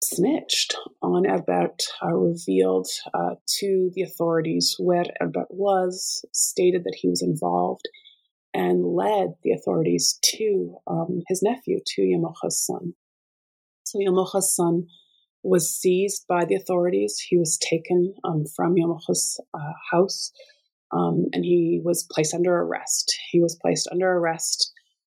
snitched 0.03 0.77
on 1.03 1.25
Herbert, 1.25 1.85
uh, 2.03 2.13
revealed 2.13 2.89
uh, 3.15 3.37
to 3.61 3.91
the 3.95 4.03
authorities 4.03 4.77
where 4.79 5.05
Herbert 5.19 5.49
was, 5.51 6.25
stated 6.33 6.85
that 6.85 6.97
he 7.01 7.09
was 7.09 7.23
involved, 7.23 7.89
and 8.53 8.85
led 8.85 9.35
the 9.43 9.53
authorities 9.53 10.19
to 10.23 10.77
um, 10.87 11.23
his 11.29 11.43
nephew, 11.43 11.81
to 11.85 12.03
Llamoja's 12.03 12.65
son. 12.65 12.95
So 13.85 13.99
Llamoja's 13.99 14.55
son 14.55 14.87
was 15.45 15.71
seized 15.71 16.25
by 16.29 16.45
the 16.45 16.57
authorities. 16.57 17.19
He 17.19 17.39
was 17.39 17.59
taken 17.59 18.15
um, 18.25 18.45
from 18.57 18.75
Llamoja's 18.75 19.41
uh, 19.55 19.73
house 19.93 20.33
um, 20.95 21.27
and 21.33 21.45
he 21.45 21.81
was 21.83 22.07
placed 22.11 22.35
under 22.35 22.57
arrest. 22.57 23.17
He 23.31 23.41
was 23.41 23.59
placed 23.61 23.89
under 23.91 24.11
arrest 24.11 24.73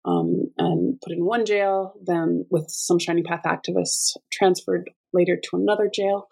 um, 0.05 0.51
and 0.57 0.99
put 1.01 1.11
in 1.11 1.26
one 1.26 1.45
jail, 1.45 1.93
then 2.03 2.45
with 2.49 2.65
some 2.69 2.97
Shining 2.97 3.23
Path 3.26 3.43
activists, 3.45 4.15
transferred 4.32 4.89
later 5.13 5.36
to 5.36 5.57
another 5.57 5.89
jail 5.93 6.28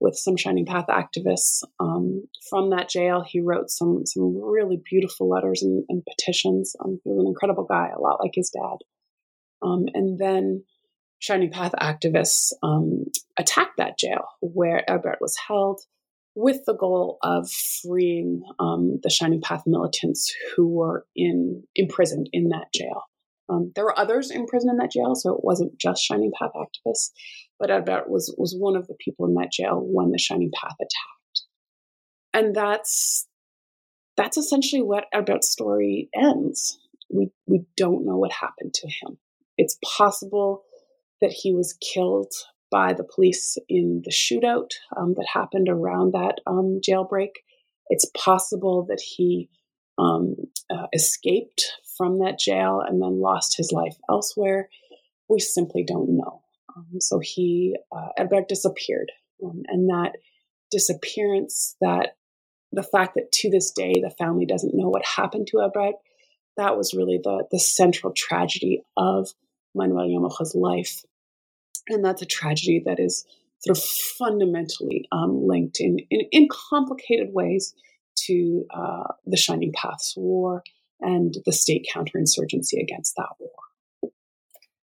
with 0.00 0.16
some 0.16 0.36
Shining 0.36 0.66
Path 0.66 0.86
activists. 0.88 1.62
Um, 1.78 2.24
from 2.50 2.70
that 2.70 2.88
jail, 2.88 3.24
he 3.26 3.40
wrote 3.40 3.70
some 3.70 4.02
some 4.04 4.36
really 4.36 4.80
beautiful 4.90 5.28
letters 5.28 5.62
and, 5.62 5.84
and 5.88 6.02
petitions. 6.04 6.74
Um, 6.84 6.98
he 7.04 7.10
was 7.10 7.18
an 7.18 7.28
incredible 7.28 7.66
guy, 7.68 7.90
a 7.96 8.00
lot 8.00 8.20
like 8.20 8.32
his 8.34 8.50
dad. 8.50 8.78
Um, 9.62 9.86
and 9.94 10.18
then 10.18 10.64
Shining 11.18 11.50
Path 11.50 11.72
activists 11.80 12.52
um, 12.62 13.06
attacked 13.36 13.76
that 13.78 13.98
jail 13.98 14.28
where 14.40 14.84
Herbert 14.86 15.18
was 15.20 15.36
held 15.48 15.80
with 16.34 16.64
the 16.66 16.74
goal 16.74 17.18
of 17.22 17.50
freeing 17.50 18.42
um, 18.60 19.00
the 19.02 19.10
Shining 19.10 19.40
Path 19.40 19.64
militants 19.66 20.32
who 20.54 20.68
were 20.68 21.04
in 21.16 21.64
imprisoned 21.74 22.28
in 22.32 22.50
that 22.50 22.72
jail. 22.72 23.02
Um, 23.48 23.72
there 23.74 23.84
were 23.84 23.98
others 23.98 24.30
imprisoned 24.30 24.70
in 24.70 24.76
that 24.76 24.92
jail, 24.92 25.14
so 25.14 25.34
it 25.34 25.42
wasn't 25.42 25.78
just 25.78 26.04
Shining 26.04 26.30
Path 26.38 26.52
activists, 26.54 27.10
but 27.58 27.70
Herbert 27.70 28.08
was 28.08 28.32
was 28.38 28.54
one 28.56 28.76
of 28.76 28.86
the 28.86 28.96
people 29.04 29.26
in 29.26 29.34
that 29.34 29.50
jail 29.50 29.80
when 29.82 30.12
the 30.12 30.18
Shining 30.18 30.52
Path 30.54 30.76
attacked, 30.78 31.42
and 32.32 32.54
that's 32.54 33.26
that's 34.16 34.36
essentially 34.36 34.82
what 34.82 35.06
Herbert's 35.12 35.50
story 35.50 36.08
ends. 36.14 36.78
We 37.10 37.30
we 37.46 37.64
don't 37.76 38.06
know 38.06 38.16
what 38.16 38.30
happened 38.30 38.74
to 38.74 38.86
him. 38.86 39.18
It's 39.56 39.78
possible 39.82 40.62
that 41.20 41.32
he 41.32 41.52
was 41.52 41.78
killed 41.80 42.32
by 42.70 42.92
the 42.92 43.04
police 43.04 43.56
in 43.68 44.02
the 44.04 44.10
shootout 44.10 44.70
um, 44.96 45.14
that 45.14 45.26
happened 45.32 45.68
around 45.68 46.12
that 46.12 46.40
um, 46.46 46.80
jailbreak. 46.86 47.30
It's 47.88 48.10
possible 48.16 48.84
that 48.88 49.00
he 49.00 49.48
um, 49.98 50.36
uh, 50.70 50.86
escaped 50.92 51.72
from 51.96 52.18
that 52.18 52.38
jail 52.38 52.82
and 52.86 53.02
then 53.02 53.20
lost 53.20 53.56
his 53.56 53.72
life 53.72 53.96
elsewhere. 54.08 54.68
We 55.28 55.40
simply 55.40 55.84
don't 55.84 56.16
know. 56.16 56.42
Um, 56.76 57.00
so 57.00 57.18
he, 57.20 57.76
uh, 57.90 58.08
Herbert 58.16 58.48
disappeared. 58.48 59.10
Um, 59.44 59.62
and 59.68 59.88
that 59.88 60.12
disappearance, 60.70 61.76
that 61.80 62.16
the 62.72 62.82
fact 62.82 63.14
that 63.14 63.32
to 63.32 63.50
this 63.50 63.70
day 63.70 63.94
the 63.94 64.14
family 64.18 64.46
doesn't 64.46 64.74
know 64.74 64.88
what 64.88 65.04
happened 65.04 65.48
to 65.48 65.58
Herbert, 65.58 65.94
that 66.56 66.76
was 66.76 66.94
really 66.94 67.18
the, 67.22 67.44
the 67.50 67.58
central 67.58 68.12
tragedy 68.14 68.82
of 68.96 69.30
Manuel 69.74 70.08
Llamoja's 70.08 70.54
life. 70.54 71.04
And 71.88 72.04
that's 72.04 72.22
a 72.22 72.26
tragedy 72.26 72.82
that 72.84 72.98
is 72.98 73.24
sort 73.60 73.76
of 73.76 73.82
fundamentally 73.82 75.08
um, 75.10 75.46
linked 75.46 75.80
in, 75.80 75.98
in, 76.10 76.26
in, 76.30 76.48
complicated 76.70 77.28
ways 77.32 77.74
to 78.26 78.64
uh, 78.70 79.14
the 79.26 79.36
Shining 79.36 79.72
Paths 79.74 80.14
War 80.16 80.62
and 81.00 81.34
the 81.44 81.52
state 81.52 81.86
counterinsurgency 81.92 82.80
against 82.80 83.14
that 83.16 83.30
war. 83.38 84.12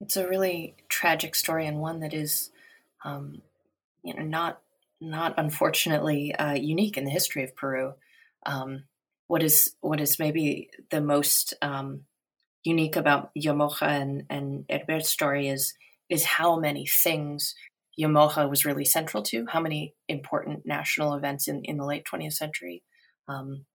It's 0.01 0.17
a 0.17 0.29
really 0.29 0.77
tragic 0.89 1.35
story 1.35 1.67
and 1.67 1.79
one 1.79 2.01
that 2.01 2.15
is, 2.15 2.51
um, 3.05 3.43
you 4.03 4.15
know, 4.15 4.23
not 4.23 4.61
not 5.01 5.35
unfortunately 5.37 6.35
uh, 6.35 6.55
unique 6.55 6.97
in 6.97 7.05
the 7.05 7.11
history 7.11 7.45
of 7.45 7.55
Peru. 7.55 7.95
Um, 8.47 8.85
what 9.27 9.43
is 9.43 9.75
what 9.81 10.01
is 10.01 10.19
maybe 10.19 10.71
the 10.91 11.01
most 11.01 11.55
um, 11.63 12.03
unique 12.69 12.97
about 12.97 13.31
Llamoja 13.35 13.83
and, 13.83 14.25
and 14.29 14.65
Herbert's 14.71 15.09
story 15.09 15.49
is 15.49 15.75
is 16.09 16.25
how 16.25 16.59
many 16.59 16.87
things 16.87 17.55
Llamoja 18.01 18.49
was 18.49 18.65
really 18.65 18.85
central 18.85 19.23
to, 19.25 19.47
how 19.49 19.61
many 19.61 19.95
important 20.09 20.65
national 20.65 21.15
events 21.15 21.49
in, 21.49 21.65
in 21.65 21.77
the 21.77 21.85
late 21.85 22.07
20th 22.11 22.33
century. 22.33 22.83
Um, 23.27 23.67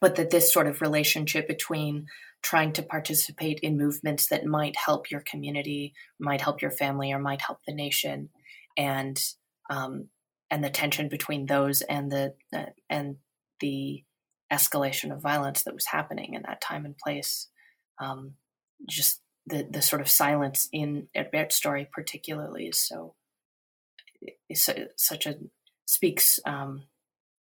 but 0.00 0.16
that 0.16 0.30
this 0.30 0.52
sort 0.52 0.66
of 0.66 0.80
relationship 0.80 1.46
between 1.46 2.06
trying 2.42 2.72
to 2.72 2.82
participate 2.82 3.60
in 3.60 3.76
movements 3.76 4.28
that 4.28 4.46
might 4.46 4.76
help 4.76 5.10
your 5.10 5.20
community, 5.20 5.92
might 6.18 6.40
help 6.40 6.62
your 6.62 6.70
family, 6.70 7.12
or 7.12 7.18
might 7.18 7.42
help 7.42 7.58
the 7.66 7.74
nation, 7.74 8.30
and 8.76 9.22
um, 9.68 10.08
and 10.50 10.64
the 10.64 10.70
tension 10.70 11.08
between 11.08 11.46
those 11.46 11.82
and 11.82 12.10
the 12.10 12.34
uh, 12.54 12.66
and 12.88 13.16
the 13.60 14.04
escalation 14.50 15.12
of 15.12 15.20
violence 15.20 15.62
that 15.62 15.74
was 15.74 15.86
happening 15.86 16.34
in 16.34 16.42
that 16.42 16.60
time 16.60 16.84
and 16.84 16.96
place. 16.96 17.48
Um, 18.00 18.34
just 18.88 19.20
the 19.46 19.66
the 19.70 19.82
sort 19.82 20.00
of 20.00 20.08
silence 20.08 20.68
in 20.72 21.08
Herbert's 21.14 21.56
story, 21.56 21.88
particularly, 21.92 22.66
is 22.66 22.86
so 22.86 23.14
is 24.48 24.68
such 24.96 25.26
a 25.26 25.36
speaks. 25.86 26.38
Um, 26.46 26.84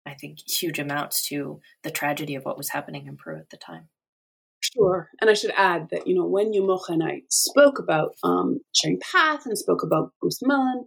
I 0.06 0.14
think 0.14 0.38
huge 0.48 0.78
amounts 0.78 1.26
to 1.28 1.60
the 1.82 1.90
tragedy 1.90 2.36
of 2.36 2.44
what 2.44 2.56
was 2.56 2.68
happening 2.70 3.06
in 3.08 3.16
Peru 3.16 3.38
at 3.38 3.50
the 3.50 3.56
time. 3.56 3.88
Sure, 4.60 5.08
and 5.20 5.28
I 5.28 5.34
should 5.34 5.52
add 5.56 5.88
that 5.90 6.06
you 6.06 6.14
know 6.14 6.26
when 6.26 6.52
Llamoja 6.52 6.90
and 6.90 7.02
I 7.02 7.22
spoke 7.30 7.78
about 7.78 8.14
um, 8.22 8.60
Shining 8.74 9.00
Path 9.00 9.46
and 9.46 9.58
spoke 9.58 9.82
about 9.82 10.12
Guzman, 10.22 10.86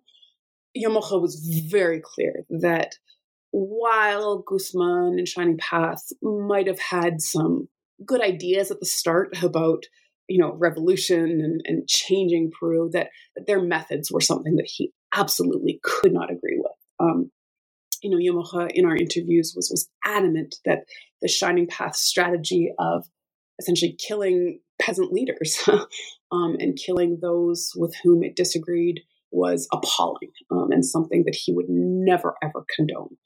Llamoja 0.77 1.21
was 1.21 1.67
very 1.69 2.01
clear 2.01 2.45
that 2.49 2.95
while 3.51 4.39
Guzman 4.39 5.17
and 5.17 5.27
Shining 5.27 5.57
Path 5.57 6.03
might 6.21 6.67
have 6.67 6.79
had 6.79 7.21
some 7.21 7.67
good 8.05 8.21
ideas 8.21 8.71
at 8.71 8.79
the 8.79 8.85
start 8.85 9.41
about 9.43 9.83
you 10.27 10.39
know 10.39 10.53
revolution 10.53 11.41
and, 11.41 11.61
and 11.65 11.87
changing 11.87 12.51
Peru, 12.57 12.89
that, 12.93 13.09
that 13.35 13.47
their 13.47 13.61
methods 13.61 14.11
were 14.11 14.21
something 14.21 14.55
that 14.55 14.67
he 14.67 14.91
absolutely 15.13 15.79
could 15.83 16.13
not 16.13 16.31
agree 16.31 16.57
with. 16.57 16.71
Um, 16.99 17.31
you 18.01 18.09
know, 18.09 18.17
Llamoja 18.17 18.69
in 18.73 18.85
our 18.85 18.95
interviews 18.95 19.53
was 19.55 19.69
was 19.69 19.89
adamant 20.05 20.55
that 20.65 20.85
the 21.21 21.27
Shining 21.27 21.67
Path 21.67 21.95
strategy 21.95 22.71
of 22.79 23.05
essentially 23.59 23.97
killing 23.99 24.59
peasant 24.81 25.11
leaders 25.11 25.61
um, 26.31 26.55
and 26.59 26.77
killing 26.77 27.19
those 27.21 27.71
with 27.75 27.93
whom 28.03 28.23
it 28.23 28.35
disagreed 28.35 29.01
was 29.31 29.67
appalling 29.73 30.31
um, 30.51 30.71
and 30.71 30.85
something 30.85 31.23
that 31.25 31.35
he 31.35 31.53
would 31.53 31.67
never 31.69 32.35
ever 32.41 32.65
condone. 32.75 33.17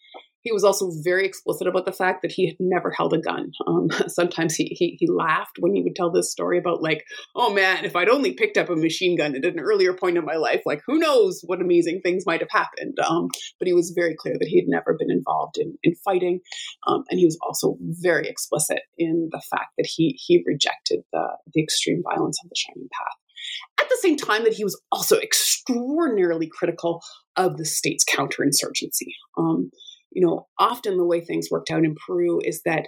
He 0.44 0.52
was 0.52 0.64
also 0.64 0.92
very 1.04 1.26
explicit 1.26 1.68
about 1.68 1.86
the 1.86 1.92
fact 1.92 2.22
that 2.22 2.32
he 2.32 2.48
had 2.48 2.58
never 2.60 2.92
held 2.92 3.14
a 3.14 3.20
gun. 3.20 3.52
Um, 3.66 3.90
sometimes 4.08 4.56
he, 4.56 4.66
he, 4.66 4.98
he 5.00 5.08
laughed 5.10 5.58
when 5.60 5.74
he 5.74 5.82
would 5.82 5.96
tell 5.96 6.12
this 6.12 6.32
story 6.32 6.58
about 6.58 6.82
like, 6.82 7.06
oh 7.36 7.54
man, 7.54 7.86
if 7.86 7.96
I'd 7.96 8.10
only 8.10 8.34
picked 8.34 8.58
up 8.58 8.70
a 8.70 8.76
machine 8.76 9.18
gun 9.18 9.36
at 9.36 9.46
an 9.46 9.60
earlier 9.60 9.94
point 9.94 10.18
in 10.18 10.26
my 10.26 10.36
life, 10.36 10.62
like 10.66 10.82
who 10.86 11.00
knows 11.00 11.42
what 11.46 11.62
amazing 11.62 12.02
things 12.02 12.26
might 12.26 12.42
have 12.42 12.52
happened. 12.52 12.98
Um, 13.00 13.30
but 13.60 13.68
he 13.68 13.74
was 13.74 13.94
very 13.96 14.16
clear 14.16 14.36
that 14.40 14.48
he 14.48 14.58
had 14.58 14.68
never 14.68 14.96
been 14.98 15.12
involved 15.12 15.58
in 15.58 15.78
in 15.84 15.96
fighting, 16.04 16.42
um, 16.88 17.04
and 17.10 17.20
he 17.20 17.26
was 17.26 17.38
also 17.42 17.78
very 17.82 18.28
explicit 18.28 18.82
in 18.98 19.30
the 19.32 19.42
fact 19.50 19.72
that 19.78 19.88
he 19.88 20.20
he 20.20 20.44
rejected 20.46 21.02
the 21.12 21.28
the 21.54 21.62
extreme 21.62 22.04
violence 22.04 22.40
of 22.44 22.50
the 22.50 22.56
Shining 22.56 22.90
Path 22.92 23.18
at 23.80 23.90
the 23.90 23.98
same 24.02 24.18
time 24.18 24.44
that 24.44 24.54
he 24.54 24.64
was 24.64 24.80
also 24.92 25.18
extraordinarily 25.20 26.50
critical 26.52 27.02
of 27.36 27.58
the 27.58 27.66
state's 27.66 28.06
counterinsurgency. 28.06 29.12
Um, 29.38 29.72
you 30.14 30.26
know, 30.26 30.48
often 30.60 30.98
the 30.98 31.06
way 31.06 31.22
things 31.22 31.50
worked 31.52 31.72
out 31.72 31.84
in 31.84 31.96
Peru 32.08 32.40
is 32.44 32.62
that 32.64 32.88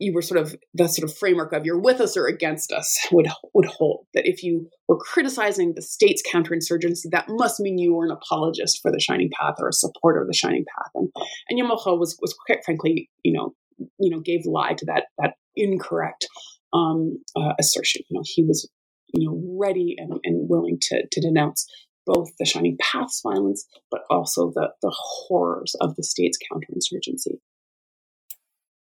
you 0.00 0.14
were 0.14 0.22
sort 0.22 0.40
of 0.40 0.56
the 0.72 0.88
sort 0.88 1.08
of 1.08 1.16
framework 1.16 1.52
of 1.52 1.66
you're 1.66 1.78
with 1.78 2.00
us 2.00 2.16
or 2.16 2.26
against 2.26 2.72
us 2.72 2.98
would 3.12 3.28
would 3.54 3.66
hold 3.66 4.06
that 4.14 4.26
if 4.26 4.42
you 4.42 4.68
were 4.88 4.98
criticizing 4.98 5.74
the 5.74 5.82
state's 5.82 6.22
counterinsurgency, 6.32 7.10
that 7.12 7.26
must 7.28 7.60
mean 7.60 7.78
you 7.78 7.94
were 7.94 8.06
an 8.06 8.10
apologist 8.10 8.80
for 8.82 8.90
the 8.90 9.00
Shining 9.00 9.30
Path 9.38 9.56
or 9.58 9.68
a 9.68 9.72
supporter 9.72 10.22
of 10.22 10.26
the 10.26 10.34
Shining 10.34 10.64
Path. 10.76 10.90
And 10.94 11.10
and 11.48 11.60
Llamoja 11.60 11.98
was 11.98 12.18
was 12.20 12.34
quite 12.46 12.64
frankly, 12.64 13.10
you 13.22 13.32
know, 13.32 13.54
you 13.98 14.10
know, 14.10 14.20
gave 14.20 14.40
lie 14.46 14.74
to 14.74 14.86
that 14.86 15.04
that 15.18 15.34
incorrect 15.54 16.26
um, 16.72 17.18
uh, 17.36 17.52
assertion. 17.58 18.02
You 18.08 18.18
know, 18.18 18.24
he 18.24 18.42
was 18.42 18.68
you 19.12 19.28
know 19.28 19.40
ready 19.58 19.96
and, 19.98 20.14
and 20.24 20.48
willing 20.48 20.78
to 20.80 21.02
to 21.10 21.20
denounce 21.20 21.66
both 22.12 22.36
the 22.38 22.44
Shining 22.44 22.76
Paths 22.80 23.20
violence, 23.22 23.66
but 23.90 24.02
also 24.10 24.50
the, 24.50 24.72
the 24.82 24.92
horrors 24.92 25.76
of 25.80 25.96
the 25.96 26.02
state's 26.02 26.38
counterinsurgency. 26.38 27.38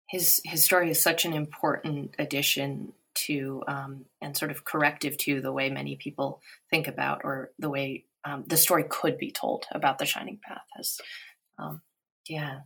His, 0.10 0.42
his 0.44 0.64
story 0.64 0.92
is 0.92 1.02
such 1.02 1.26
an 1.26 1.34
important 1.34 2.16
addition 2.20 2.94
to 3.16 3.64
um, 3.68 4.06
and 4.22 4.36
sort 4.36 4.52
of 4.52 4.66
corrective 4.66 5.18
to 5.18 5.42
the 5.42 5.52
way 5.52 5.70
many 5.70 5.96
people 5.96 6.42
think 6.70 6.88
about 6.88 7.22
or 7.24 7.52
the 7.60 7.70
way 7.70 8.06
um, 8.26 8.44
the 8.48 8.58
story 8.58 8.86
could 8.88 9.18
be 9.18 9.32
told 9.32 9.66
about 9.72 10.00
the 10.00 10.06
Shining 10.06 10.40
Path. 10.42 10.66
As 10.80 11.00
um, 11.58 11.82
yeah, 12.28 12.62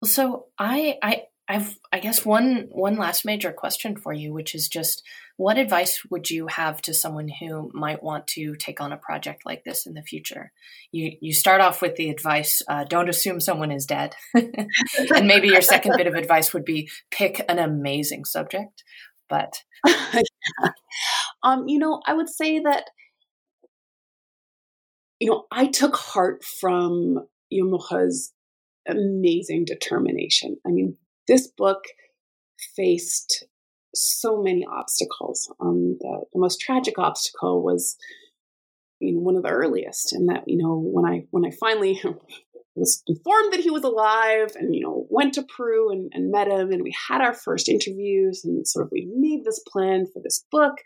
well, 0.00 0.08
so 0.08 0.46
I 0.58 0.98
I 1.02 1.22
I've 1.48 1.78
I 1.92 1.98
guess 2.00 2.24
one 2.24 2.68
one 2.70 2.96
last 2.96 3.24
major 3.24 3.52
question 3.52 3.96
for 3.96 4.12
you, 4.12 4.32
which 4.32 4.54
is 4.54 4.68
just 4.68 5.02
what 5.38 5.56
advice 5.56 6.02
would 6.10 6.28
you 6.30 6.48
have 6.48 6.82
to 6.82 6.92
someone 6.92 7.28
who 7.28 7.70
might 7.72 8.02
want 8.02 8.26
to 8.26 8.56
take 8.56 8.80
on 8.80 8.92
a 8.92 8.96
project 8.96 9.46
like 9.46 9.62
this 9.62 9.86
in 9.86 9.94
the 9.94 10.02
future? 10.02 10.50
You 10.90 11.12
you 11.20 11.32
start 11.32 11.60
off 11.60 11.80
with 11.80 11.94
the 11.94 12.10
advice: 12.10 12.60
uh, 12.68 12.82
don't 12.82 13.08
assume 13.08 13.38
someone 13.38 13.70
is 13.70 13.86
dead, 13.86 14.16
and 14.34 15.28
maybe 15.28 15.46
your 15.46 15.62
second 15.62 15.94
bit 15.96 16.08
of 16.08 16.14
advice 16.14 16.52
would 16.52 16.64
be 16.64 16.90
pick 17.12 17.40
an 17.48 17.60
amazing 17.60 18.24
subject. 18.24 18.82
But 19.28 19.62
yeah. 19.86 20.22
um, 21.44 21.68
you 21.68 21.78
know, 21.78 22.02
I 22.04 22.14
would 22.14 22.28
say 22.28 22.58
that 22.58 22.90
you 25.20 25.30
know 25.30 25.44
I 25.52 25.68
took 25.68 25.94
heart 25.94 26.42
from 26.42 27.28
Llamoja's 27.54 28.32
amazing 28.88 29.66
determination. 29.66 30.56
I 30.66 30.70
mean, 30.70 30.96
this 31.28 31.46
book 31.46 31.84
faced 32.74 33.44
so 33.94 34.42
many 34.42 34.64
obstacles. 34.64 35.52
Um, 35.60 35.96
the, 36.00 36.22
the 36.32 36.38
most 36.38 36.60
tragic 36.60 36.98
obstacle 36.98 37.62
was 37.62 37.96
you 39.00 39.14
know 39.14 39.20
one 39.20 39.36
of 39.36 39.42
the 39.42 39.50
earliest 39.50 40.12
and 40.12 40.28
that 40.28 40.44
you 40.46 40.56
know 40.56 40.76
when 40.76 41.04
i 41.04 41.24
when 41.30 41.44
i 41.44 41.50
finally 41.60 42.00
was 42.74 43.02
informed 43.06 43.52
that 43.52 43.60
he 43.60 43.70
was 43.70 43.84
alive 43.84 44.52
and 44.56 44.74
you 44.74 44.82
know 44.82 45.06
went 45.10 45.34
to 45.34 45.42
peru 45.42 45.90
and, 45.90 46.10
and, 46.14 46.30
met 46.30 46.48
him 46.48 46.70
and 46.72 46.82
we 46.82 46.94
had 47.08 47.20
our 47.20 47.34
first 47.34 47.68
interviews 47.68 48.44
and 48.44 48.66
sort 48.66 48.84
of 48.84 48.92
we 48.92 49.10
made 49.16 49.44
this 49.44 49.60
plan 49.70 50.06
for 50.12 50.20
this 50.22 50.44
book 50.50 50.78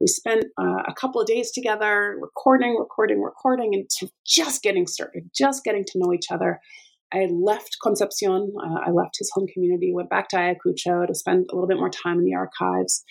we 0.00 0.06
spent 0.06 0.44
uh, 0.58 0.82
a 0.86 0.94
couple 0.94 1.20
of 1.20 1.26
days 1.26 1.50
together 1.50 2.16
recording 2.20 2.76
recording 2.78 3.20
recording 3.20 3.74
and 3.74 3.88
just 4.26 4.62
getting 4.62 4.86
started 4.86 5.30
just 5.34 5.64
getting 5.64 5.84
to 5.84 5.98
know 5.98 6.12
each 6.12 6.30
other 6.30 6.60
I 7.12 7.26
left 7.30 7.76
Concepcion. 7.82 8.52
Uh, 8.62 8.80
I 8.86 8.90
left 8.90 9.18
his 9.18 9.30
home 9.34 9.46
community, 9.52 9.92
went 9.92 10.10
back 10.10 10.28
to 10.28 10.36
Ayacucho 10.36 11.06
to 11.06 11.14
spend 11.14 11.46
a 11.50 11.54
little 11.54 11.68
bit 11.68 11.78
more 11.78 11.90
time 11.90 12.18
in 12.18 12.24
the 12.24 12.34
archives. 12.34 13.02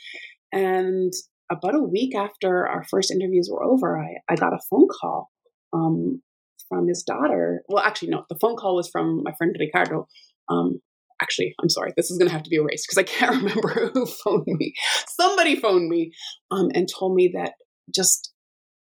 And 0.51 1.11
about 1.51 1.75
a 1.75 1.83
week 1.83 2.15
after 2.15 2.67
our 2.67 2.83
first 2.83 3.11
interviews 3.11 3.49
were 3.51 3.63
over, 3.63 3.99
I, 3.99 4.17
I 4.29 4.35
got 4.35 4.53
a 4.53 4.59
phone 4.69 4.87
call 4.87 5.29
um, 5.73 6.21
from 6.67 6.87
his 6.87 7.03
daughter. 7.03 7.63
Well, 7.67 7.83
actually, 7.83 8.09
no, 8.09 8.25
the 8.29 8.37
phone 8.39 8.55
call 8.55 8.75
was 8.75 8.89
from 8.89 9.23
my 9.23 9.33
friend 9.37 9.55
Ricardo. 9.59 10.07
Um, 10.47 10.79
actually, 11.21 11.53
I'm 11.61 11.69
sorry, 11.69 11.93
this 11.97 12.09
is 12.09 12.17
going 12.17 12.29
to 12.29 12.33
have 12.33 12.43
to 12.43 12.49
be 12.49 12.57
erased 12.57 12.87
because 12.87 12.97
I 12.97 13.03
can't 13.03 13.35
remember 13.43 13.91
who 13.93 14.05
phoned 14.05 14.45
me. 14.47 14.73
Somebody 15.19 15.55
phoned 15.55 15.89
me 15.89 16.11
um, 16.51 16.69
and 16.73 16.87
told 16.87 17.15
me 17.15 17.31
that 17.35 17.53
just 17.93 18.33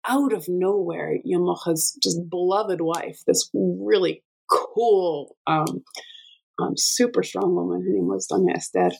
out 0.07 0.33
of 0.33 0.45
nowhere, 0.47 1.17
Llamoja's 1.25 1.97
just 2.01 2.29
beloved 2.29 2.81
wife, 2.81 3.19
this 3.27 3.49
really 3.53 4.23
cool, 4.49 5.35
um, 5.47 5.83
um, 6.59 6.73
super 6.75 7.23
strong 7.23 7.55
woman, 7.55 7.81
her 7.81 7.93
name 7.93 8.07
was 8.07 8.27
Doña 8.27 8.55
Esther, 8.55 8.91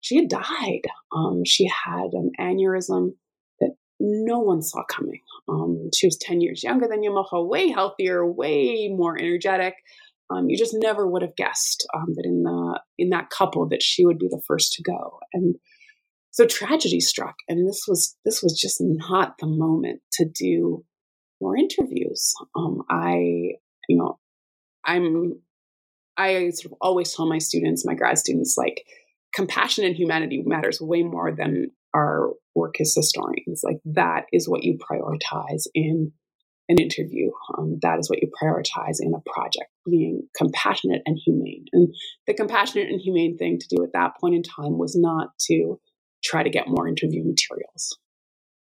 she 0.00 0.16
had 0.16 0.28
died. 0.28 0.82
Um, 1.14 1.42
she 1.44 1.66
had 1.66 2.12
an 2.12 2.32
aneurysm 2.38 3.14
that 3.60 3.74
no 3.98 4.38
one 4.38 4.62
saw 4.62 4.84
coming. 4.84 5.20
Um, 5.48 5.90
she 5.94 6.06
was 6.06 6.16
10 6.20 6.40
years 6.40 6.62
younger 6.62 6.86
than 6.88 7.00
Llamoja, 7.00 7.46
way 7.46 7.68
healthier, 7.68 8.24
way 8.24 8.88
more 8.94 9.18
energetic. 9.18 9.74
Um, 10.30 10.48
you 10.48 10.58
just 10.58 10.76
never 10.78 11.06
would 11.06 11.22
have 11.22 11.36
guessed 11.36 11.86
um, 11.94 12.08
that 12.14 12.26
in 12.26 12.42
the 12.42 12.80
in 12.98 13.08
that 13.10 13.30
couple 13.30 13.66
that 13.70 13.82
she 13.82 14.04
would 14.04 14.18
be 14.18 14.28
the 14.28 14.42
first 14.46 14.74
to 14.74 14.82
go. 14.82 15.18
And 15.32 15.56
so 16.30 16.46
tragedy 16.46 17.00
struck, 17.00 17.36
and 17.48 17.66
this 17.66 17.84
was 17.88 18.14
this 18.26 18.42
was 18.42 18.58
just 18.60 18.76
not 18.80 19.36
the 19.38 19.46
moment 19.46 20.02
to 20.12 20.26
do 20.26 20.84
more 21.40 21.56
interviews. 21.56 22.34
Um, 22.54 22.82
I, 22.90 23.14
you 23.88 23.96
know, 23.96 24.18
I'm 24.88 25.40
I 26.16 26.50
sort 26.50 26.72
of 26.72 26.78
always 26.80 27.14
tell 27.14 27.28
my 27.28 27.38
students, 27.38 27.86
my 27.86 27.94
grad 27.94 28.18
students, 28.18 28.56
like 28.58 28.84
compassion 29.32 29.84
and 29.84 29.94
humanity 29.94 30.42
matters 30.44 30.80
way 30.80 31.04
more 31.04 31.30
than 31.30 31.70
our 31.94 32.30
work 32.56 32.80
as 32.80 32.94
historians. 32.94 33.62
Like 33.62 33.78
that 33.84 34.24
is 34.32 34.48
what 34.48 34.64
you 34.64 34.78
prioritize 34.78 35.66
in 35.74 36.12
an 36.68 36.78
interview. 36.78 37.30
Um, 37.56 37.78
that 37.82 37.98
is 37.98 38.10
what 38.10 38.20
you 38.20 38.30
prioritize 38.42 38.96
in 39.00 39.14
a 39.14 39.30
project, 39.30 39.70
being 39.88 40.28
compassionate 40.36 41.02
and 41.06 41.18
humane. 41.24 41.66
And 41.72 41.94
the 42.26 42.34
compassionate 42.34 42.88
and 42.88 43.00
humane 43.00 43.38
thing 43.38 43.58
to 43.58 43.76
do 43.76 43.84
at 43.84 43.92
that 43.92 44.12
point 44.20 44.34
in 44.34 44.42
time 44.42 44.76
was 44.76 44.96
not 44.96 45.28
to 45.46 45.80
try 46.24 46.42
to 46.42 46.50
get 46.50 46.68
more 46.68 46.88
interview 46.88 47.24
materials. 47.24 47.96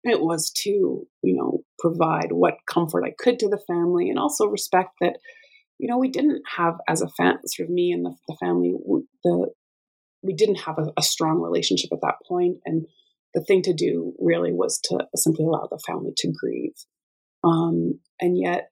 It 0.05 0.21
was 0.21 0.51
to, 0.63 0.69
you 0.69 1.35
know, 1.35 1.63
provide 1.79 2.31
what 2.31 2.55
comfort 2.67 3.03
I 3.05 3.13
could 3.17 3.39
to 3.39 3.49
the 3.49 3.61
family 3.67 4.09
and 4.09 4.17
also 4.17 4.47
respect 4.47 4.91
that, 5.01 5.17
you 5.79 5.89
know, 5.89 5.97
we 5.97 6.09
didn't 6.09 6.41
have 6.57 6.75
as 6.87 7.01
a 7.01 7.09
fan, 7.09 7.37
sort 7.45 7.67
of 7.67 7.73
me 7.73 7.91
and 7.91 8.05
the, 8.05 8.15
the 8.27 8.37
family, 8.39 8.73
the 9.23 9.51
we 10.21 10.33
didn't 10.33 10.61
have 10.61 10.79
a, 10.79 10.91
a 10.97 11.01
strong 11.01 11.41
relationship 11.41 11.89
at 11.91 12.01
that 12.01 12.15
point, 12.27 12.57
and 12.65 12.85
the 13.33 13.43
thing 13.43 13.61
to 13.63 13.73
do 13.73 14.13
really 14.19 14.53
was 14.53 14.79
to 14.85 15.05
simply 15.15 15.45
allow 15.45 15.67
the 15.69 15.81
family 15.85 16.11
to 16.17 16.31
grieve. 16.31 16.75
Um, 17.43 17.99
and 18.21 18.37
yet, 18.37 18.69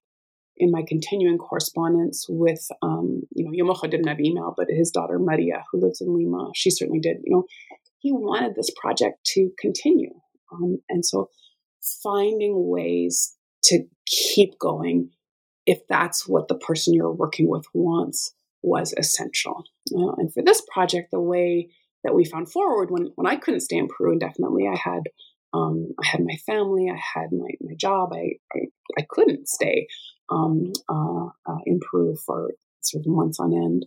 in 0.55 0.71
my 0.71 0.83
continuing 0.87 1.37
correspondence 1.37 2.25
with, 2.29 2.65
um, 2.81 3.23
you 3.35 3.43
know, 3.43 3.51
Llamoja 3.51 3.89
didn't 3.89 4.07
have 4.07 4.21
email, 4.21 4.53
but 4.55 4.67
his 4.69 4.91
daughter 4.91 5.19
Maria, 5.19 5.63
who 5.71 5.81
lives 5.81 6.01
in 6.01 6.15
Lima, 6.15 6.51
she 6.55 6.69
certainly 6.69 6.99
did. 6.99 7.17
You 7.23 7.35
know, 7.35 7.43
he 7.99 8.11
wanted 8.11 8.55
this 8.55 8.71
project 8.79 9.17
to 9.33 9.49
continue, 9.59 10.13
um, 10.53 10.77
and 10.89 11.05
so 11.05 11.29
finding 12.03 12.67
ways 12.69 13.35
to 13.63 13.83
keep 14.05 14.57
going, 14.59 15.09
if 15.65 15.79
that's 15.87 16.27
what 16.27 16.47
the 16.47 16.55
person 16.57 16.93
you're 16.93 17.11
working 17.11 17.47
with 17.47 17.65
wants, 17.73 18.33
was 18.63 18.93
essential. 18.97 19.63
Uh, 19.95 20.13
and 20.17 20.33
for 20.33 20.43
this 20.43 20.61
project, 20.73 21.09
the 21.11 21.19
way 21.19 21.69
that 22.03 22.15
we 22.15 22.25
found 22.25 22.51
forward 22.51 22.89
when 22.89 23.11
when 23.15 23.27
I 23.27 23.35
couldn't 23.35 23.61
stay 23.61 23.77
in 23.77 23.87
Peru 23.87 24.13
indefinitely, 24.13 24.67
I 24.67 24.75
had 24.75 25.03
um, 25.53 25.93
I 26.01 26.07
had 26.07 26.21
my 26.21 26.37
family, 26.45 26.89
I 26.89 26.99
had 27.19 27.31
my, 27.31 27.49
my 27.61 27.73
job. 27.75 28.11
I, 28.13 28.33
I, 28.53 28.59
I 28.97 29.05
couldn't 29.09 29.49
stay 29.49 29.87
um, 30.29 30.71
uh, 30.87 31.25
uh, 31.45 31.59
in 31.65 31.79
Peru 31.79 32.15
for 32.25 32.53
sort 32.81 33.05
of 33.05 33.11
months 33.11 33.39
on 33.39 33.53
end. 33.53 33.85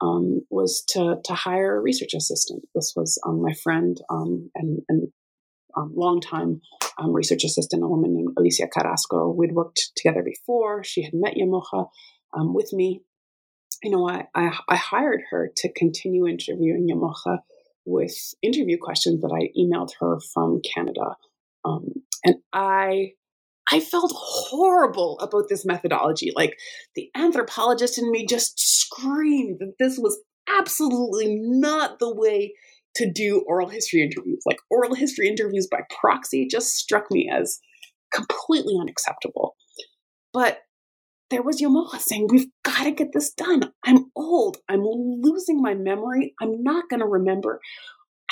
Um, 0.00 0.40
was 0.50 0.82
to 0.88 1.20
to 1.24 1.32
hire 1.32 1.76
a 1.76 1.80
research 1.80 2.12
assistant. 2.14 2.64
This 2.74 2.92
was 2.96 3.20
um, 3.24 3.40
my 3.40 3.52
friend 3.52 3.96
um, 4.10 4.50
and 4.56 4.80
and 4.88 5.12
um, 5.76 5.92
longtime 5.94 6.60
um, 6.98 7.12
research 7.12 7.44
assistant, 7.44 7.82
a 7.82 7.88
woman 7.88 8.14
named 8.14 8.34
Alicia 8.36 8.68
Carrasco. 8.72 9.30
We'd 9.30 9.52
worked 9.52 9.92
together 9.96 10.22
before. 10.22 10.84
She 10.84 11.02
had 11.02 11.14
met 11.14 11.34
Llamoja 11.34 11.88
um, 12.34 12.54
with 12.54 12.72
me 12.72 13.02
you 13.82 13.90
know, 13.90 14.08
I, 14.08 14.26
I, 14.34 14.56
I 14.68 14.76
hired 14.76 15.22
her 15.30 15.50
to 15.56 15.72
continue 15.72 16.26
interviewing 16.26 16.88
Llamoja 16.88 17.38
with 17.84 18.14
interview 18.42 18.78
questions 18.80 19.20
that 19.22 19.32
I 19.32 19.50
emailed 19.58 19.90
her 19.98 20.20
from 20.32 20.60
Canada. 20.74 21.16
Um, 21.64 21.88
and 22.24 22.36
I 22.52 23.12
I 23.70 23.80
felt 23.80 24.12
horrible 24.14 25.18
about 25.20 25.48
this 25.48 25.64
methodology. 25.64 26.32
Like 26.34 26.58
the 26.94 27.10
anthropologist 27.16 27.98
in 27.98 28.10
me 28.10 28.26
just 28.26 28.58
screamed 28.58 29.58
that 29.60 29.74
this 29.78 29.98
was 29.98 30.20
absolutely 30.48 31.36
not 31.40 31.98
the 31.98 32.12
way 32.12 32.54
to 32.96 33.10
do 33.10 33.44
oral 33.46 33.68
history 33.68 34.02
interviews. 34.02 34.42
Like 34.46 34.58
oral 34.70 34.94
history 34.94 35.28
interviews 35.28 35.68
by 35.70 35.80
proxy 36.00 36.46
just 36.50 36.76
struck 36.76 37.10
me 37.10 37.30
as 37.32 37.58
completely 38.12 38.74
unacceptable. 38.80 39.56
But 40.32 40.60
there 41.30 41.42
was 41.42 41.60
Llamoja 41.60 41.98
saying, 41.98 42.28
We've 42.30 42.50
got 42.62 42.84
to 42.84 42.90
get 42.90 43.12
this 43.12 43.32
done. 43.32 43.72
I'm 43.84 44.06
old. 44.14 44.58
I'm 44.68 44.82
losing 44.84 45.62
my 45.62 45.74
memory. 45.74 46.34
I'm 46.40 46.62
not 46.62 46.88
going 46.90 47.00
to 47.00 47.06
remember. 47.06 47.60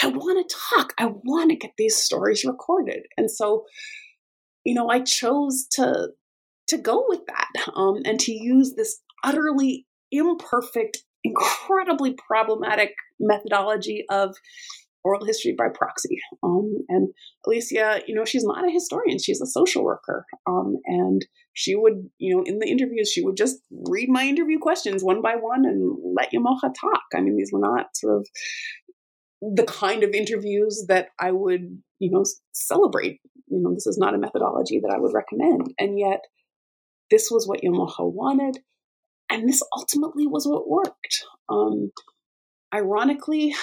I 0.03 0.09
want 0.09 0.49
to 0.49 0.57
talk. 0.71 0.93
I 0.99 1.07
want 1.07 1.51
to 1.51 1.57
get 1.57 1.73
these 1.77 1.97
stories 1.97 2.45
recorded. 2.45 3.07
And 3.17 3.31
so, 3.31 3.65
you 4.65 4.75
know, 4.75 4.89
I 4.89 5.01
chose 5.01 5.67
to 5.73 6.11
to 6.69 6.79
go 6.79 7.05
with 7.09 7.21
that 7.27 7.49
um, 7.75 7.97
and 8.05 8.21
to 8.21 8.33
use 8.33 8.75
this 8.77 9.01
utterly 9.25 9.87
imperfect, 10.13 10.99
incredibly 11.25 12.15
problematic 12.15 12.95
methodology 13.19 14.05
of 14.11 14.35
oral 15.03 15.25
history 15.25 15.55
by 15.57 15.69
proxy. 15.73 16.19
Um, 16.43 16.85
and 16.89 17.09
Alicia, 17.47 18.03
you 18.07 18.15
know, 18.15 18.25
she's 18.25 18.45
not 18.45 18.67
a 18.67 18.71
historian; 18.71 19.19
she's 19.19 19.41
a 19.41 19.47
social 19.47 19.85
worker. 19.85 20.27
Um, 20.47 20.77
and 20.87 21.27
she 21.53 21.75
would, 21.75 22.09
you 22.19 22.37
know, 22.37 22.43
in 22.45 22.59
the 22.59 22.69
interviews, 22.69 23.11
she 23.11 23.23
would 23.23 23.37
just 23.37 23.59
read 23.89 24.09
my 24.09 24.25
interview 24.25 24.59
questions 24.59 25.03
one 25.03 25.23
by 25.23 25.37
one 25.37 25.65
and 25.65 25.97
let 26.15 26.33
Llamoja 26.33 26.73
talk. 26.79 27.03
I 27.15 27.21
mean, 27.21 27.37
these 27.37 27.51
were 27.53 27.61
not 27.61 27.97
sort 27.97 28.19
of 28.19 28.27
the 29.41 29.65
kind 29.65 30.03
of 30.03 30.11
interviews 30.11 30.85
that 30.89 31.09
I 31.19 31.33
would, 31.33 31.83
you 31.99 32.11
know, 32.11 32.25
celebrate. 32.53 33.21
You 33.49 33.61
know, 33.61 33.75
this 33.75 33.87
is 33.87 33.99
not 33.99 34.15
a 34.15 34.19
methodology 34.19 34.81
that 34.81 34.93
I 34.95 34.99
would 34.99 35.15
recommend. 35.15 35.75
And 35.79 35.99
yet, 35.99 36.21
this 37.11 37.31
was 37.31 37.47
what 37.47 37.63
Llamoja 37.63 38.13
wanted. 38.13 38.59
And 39.31 39.49
this 39.49 39.63
ultimately 39.77 40.27
was 40.27 40.47
what 40.47 40.69
worked. 40.69 41.25
Um, 41.49 41.93
ironically, 42.75 43.55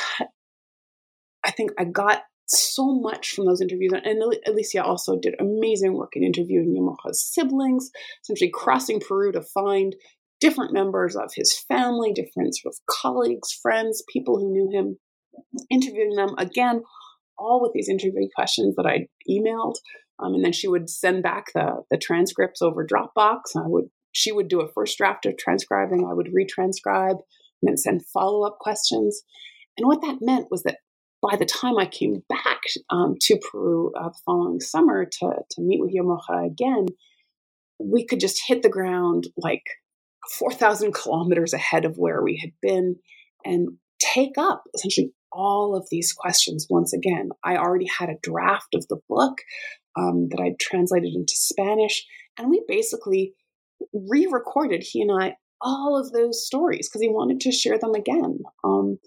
I 1.43 1.51
think 1.51 1.71
I 1.77 1.83
got 1.83 2.23
so 2.47 2.93
much 2.99 3.31
from 3.31 3.45
those 3.45 3.61
interviews. 3.61 3.91
And 3.93 4.23
Alicia 4.47 4.83
also 4.83 5.19
did 5.19 5.35
amazing 5.39 5.93
work 5.93 6.13
in 6.13 6.23
interviewing 6.23 6.73
Llamoja's 6.73 7.21
siblings, 7.21 7.89
essentially 8.23 8.51
crossing 8.53 9.01
Peru 9.01 9.31
to 9.33 9.41
find 9.41 9.95
different 10.39 10.71
members 10.71 11.15
of 11.15 11.31
his 11.35 11.57
family, 11.67 12.13
different 12.13 12.55
sort 12.55 12.73
of 12.73 12.79
colleagues, 12.89 13.51
friends, 13.51 14.03
people 14.11 14.37
who 14.37 14.51
knew 14.51 14.69
him, 14.71 14.97
interviewing 15.69 16.15
them 16.15 16.35
again, 16.37 16.83
all 17.37 17.61
with 17.61 17.71
these 17.73 17.89
interview 17.89 18.27
questions 18.35 18.75
that 18.75 18.85
I 18.85 19.07
emailed. 19.29 19.75
Um, 20.19 20.33
and 20.33 20.43
then 20.43 20.53
she 20.53 20.67
would 20.67 20.89
send 20.89 21.23
back 21.23 21.47
the, 21.53 21.83
the 21.91 21.97
transcripts 21.97 22.61
over 22.61 22.85
Dropbox. 22.85 23.55
I 23.55 23.67
would 23.67 23.89
she 24.17 24.31
would 24.31 24.47
do 24.47 24.61
a 24.61 24.71
first 24.73 24.97
draft 24.97 25.27
of 25.27 25.37
transcribing. 25.37 26.03
I 26.03 26.13
would 26.13 26.33
retranscribe 26.33 27.19
and 27.61 27.61
then 27.61 27.77
send 27.77 28.03
follow 28.07 28.47
up 28.47 28.57
questions. 28.59 29.21
And 29.77 29.85
what 29.85 30.01
that 30.01 30.17
meant 30.21 30.47
was 30.49 30.63
that 30.63 30.79
by 31.21 31.35
the 31.35 31.45
time 31.45 31.77
I 31.77 31.85
came 31.85 32.23
back 32.27 32.61
um, 32.89 33.15
to 33.21 33.37
Peru 33.37 33.91
uh, 33.95 34.09
the 34.09 34.19
following 34.25 34.59
summer 34.59 35.05
to, 35.05 35.33
to 35.51 35.61
meet 35.61 35.79
with 35.79 35.93
Llamoja 35.93 36.47
again, 36.47 36.87
we 37.79 38.07
could 38.07 38.19
just 38.19 38.41
hit 38.47 38.63
the 38.63 38.69
ground 38.69 39.27
like 39.37 39.61
4,000 40.39 40.95
kilometers 40.95 41.53
ahead 41.53 41.85
of 41.85 41.97
where 41.97 42.23
we 42.23 42.39
had 42.41 42.53
been 42.59 42.95
and 43.45 43.69
take 43.99 44.35
up 44.39 44.63
essentially 44.73 45.11
all 45.31 45.75
of 45.75 45.87
these 45.91 46.11
questions 46.11 46.65
once 46.71 46.91
again. 46.91 47.29
I 47.43 47.57
already 47.57 47.85
had 47.85 48.09
a 48.09 48.17
draft 48.23 48.73
of 48.73 48.87
the 48.87 48.97
book 49.07 49.37
um, 49.95 50.29
that 50.29 50.39
I'd 50.39 50.59
translated 50.59 51.13
into 51.13 51.35
Spanish, 51.35 52.03
and 52.39 52.49
we 52.49 52.63
basically 52.67 53.33
re 53.93 54.27
recorded, 54.31 54.83
he 54.83 55.01
and 55.01 55.11
I, 55.11 55.35
all 55.61 55.99
of 55.99 56.11
those 56.11 56.45
stories 56.45 56.87
because 56.87 57.01
he 57.01 57.09
wanted 57.09 57.39
to 57.41 57.51
share 57.51 57.79
them 57.79 57.93
again. 57.95 58.39
Um, 58.63 58.99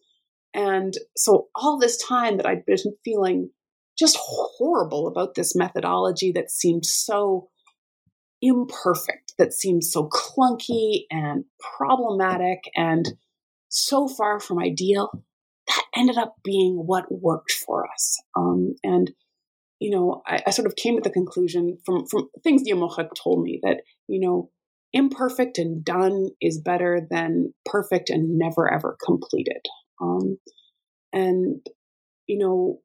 and 0.55 0.95
so 1.17 1.49
all 1.55 1.79
this 1.79 1.97
time 1.97 2.37
that 2.39 2.47
I'd 2.47 2.67
been 2.67 2.79
feeling 3.05 3.51
just 3.99 4.19
horrible 4.21 5.07
about 5.07 5.35
this 5.35 5.55
methodology 5.55 6.33
that 6.33 6.51
seemed 6.51 6.87
so 6.87 7.49
imperfect, 8.43 9.35
that 9.39 9.53
seemed 9.53 9.85
so 9.85 10.09
clunky 10.09 11.03
and 11.11 11.45
problematic 11.77 12.65
and 12.75 13.07
so 13.69 14.09
far 14.09 14.41
from 14.41 14.59
ideal, 14.59 15.11
that 15.69 15.85
ended 15.95 16.17
up 16.17 16.37
being 16.43 16.75
what 16.75 17.05
worked 17.11 17.53
for 17.53 17.87
us. 17.91 18.21
Um, 18.37 18.75
and 18.83 19.11
you 19.79 19.91
know, 19.91 20.23
I, 20.27 20.43
I, 20.47 20.51
sort 20.51 20.67
of 20.67 20.77
came 20.77 20.97
to 20.97 21.01
the 21.01 21.11
conclusion 21.11 21.79
from 21.87 22.07
from 22.07 22.29
things 22.45 22.63
Llamoja 22.69 23.09
told 23.15 23.43
me 23.43 23.61
that 23.63 23.79
you 24.09 24.21
know, 24.21 24.51
imperfect 24.93 25.59
and 25.59 25.85
done 25.85 26.29
is 26.41 26.61
better 26.61 27.07
than 27.11 27.55
perfect 27.65 28.11
and 28.11 28.39
never 28.39 28.73
ever 28.73 28.97
completed. 29.05 29.67
Um, 30.01 30.39
and, 31.13 31.65
you 32.27 32.39
know, 32.39 32.81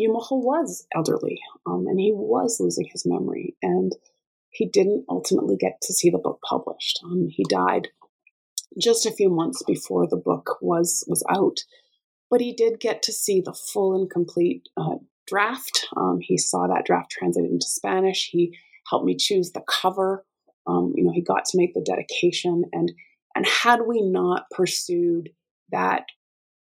Llamoja 0.00 0.32
was 0.32 0.86
elderly 0.94 1.40
um, 1.66 1.86
and 1.86 2.00
he 2.00 2.12
was 2.12 2.58
losing 2.60 2.86
his 2.90 3.04
memory. 3.04 3.56
And 3.62 3.92
he 4.50 4.66
didn't 4.66 5.04
ultimately 5.08 5.56
get 5.56 5.80
to 5.82 5.92
see 5.92 6.10
the 6.10 6.18
book 6.18 6.40
published. 6.48 7.00
Um, 7.04 7.28
he 7.28 7.44
died 7.48 7.88
just 8.80 9.06
a 9.06 9.12
few 9.12 9.30
months 9.30 9.62
before 9.66 10.06
the 10.06 10.16
book 10.16 10.58
was 10.60 11.04
was 11.08 11.24
out, 11.28 11.60
but 12.30 12.40
he 12.40 12.52
did 12.52 12.80
get 12.80 13.02
to 13.02 13.12
see 13.12 13.40
the 13.40 13.52
full 13.54 13.94
and 13.94 14.10
complete 14.10 14.68
uh, 14.76 14.96
draft. 15.26 15.86
Um, 15.96 16.18
he 16.20 16.36
saw 16.36 16.66
that 16.66 16.84
draft 16.84 17.10
translated 17.10 17.50
into 17.50 17.66
Spanish. 17.66 18.28
He 18.30 18.56
helped 18.88 19.06
me 19.06 19.16
choose 19.16 19.52
the 19.52 19.62
cover. 19.68 20.24
Um, 20.66 20.92
you 20.96 21.04
know, 21.04 21.12
he 21.12 21.22
got 21.22 21.44
to 21.46 21.58
make 21.58 21.74
the 21.74 21.84
dedication, 21.84 22.64
and 22.72 22.92
and 23.34 23.46
had 23.46 23.80
we 23.86 24.02
not 24.02 24.44
pursued 24.50 25.30
that, 25.72 26.04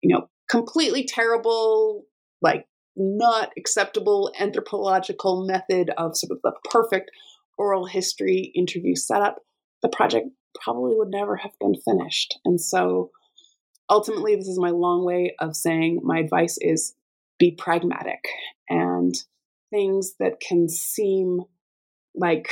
you 0.02 0.14
know, 0.14 0.28
completely 0.50 1.04
terrible, 1.04 2.04
like 2.42 2.66
not 2.96 3.50
acceptable 3.56 4.32
anthropological 4.38 5.46
method 5.46 5.90
of 5.96 6.16
sort 6.16 6.32
of 6.32 6.38
the 6.42 6.52
perfect 6.70 7.10
oral 7.56 7.86
history 7.86 8.52
interview 8.54 8.94
setup, 8.94 9.36
the 9.82 9.88
project 9.88 10.28
probably 10.60 10.94
would 10.96 11.10
never 11.10 11.36
have 11.36 11.52
been 11.60 11.74
finished. 11.84 12.38
And 12.44 12.60
so 12.60 13.10
ultimately, 13.88 14.34
this 14.34 14.48
is 14.48 14.58
my 14.58 14.70
long 14.70 15.04
way 15.04 15.34
of 15.40 15.56
saying 15.56 16.00
my 16.02 16.18
advice 16.18 16.58
is 16.60 16.94
be 17.38 17.52
pragmatic 17.52 18.24
and 18.68 19.14
things 19.70 20.14
that 20.18 20.40
can 20.40 20.68
seem 20.68 21.40
like 22.14 22.48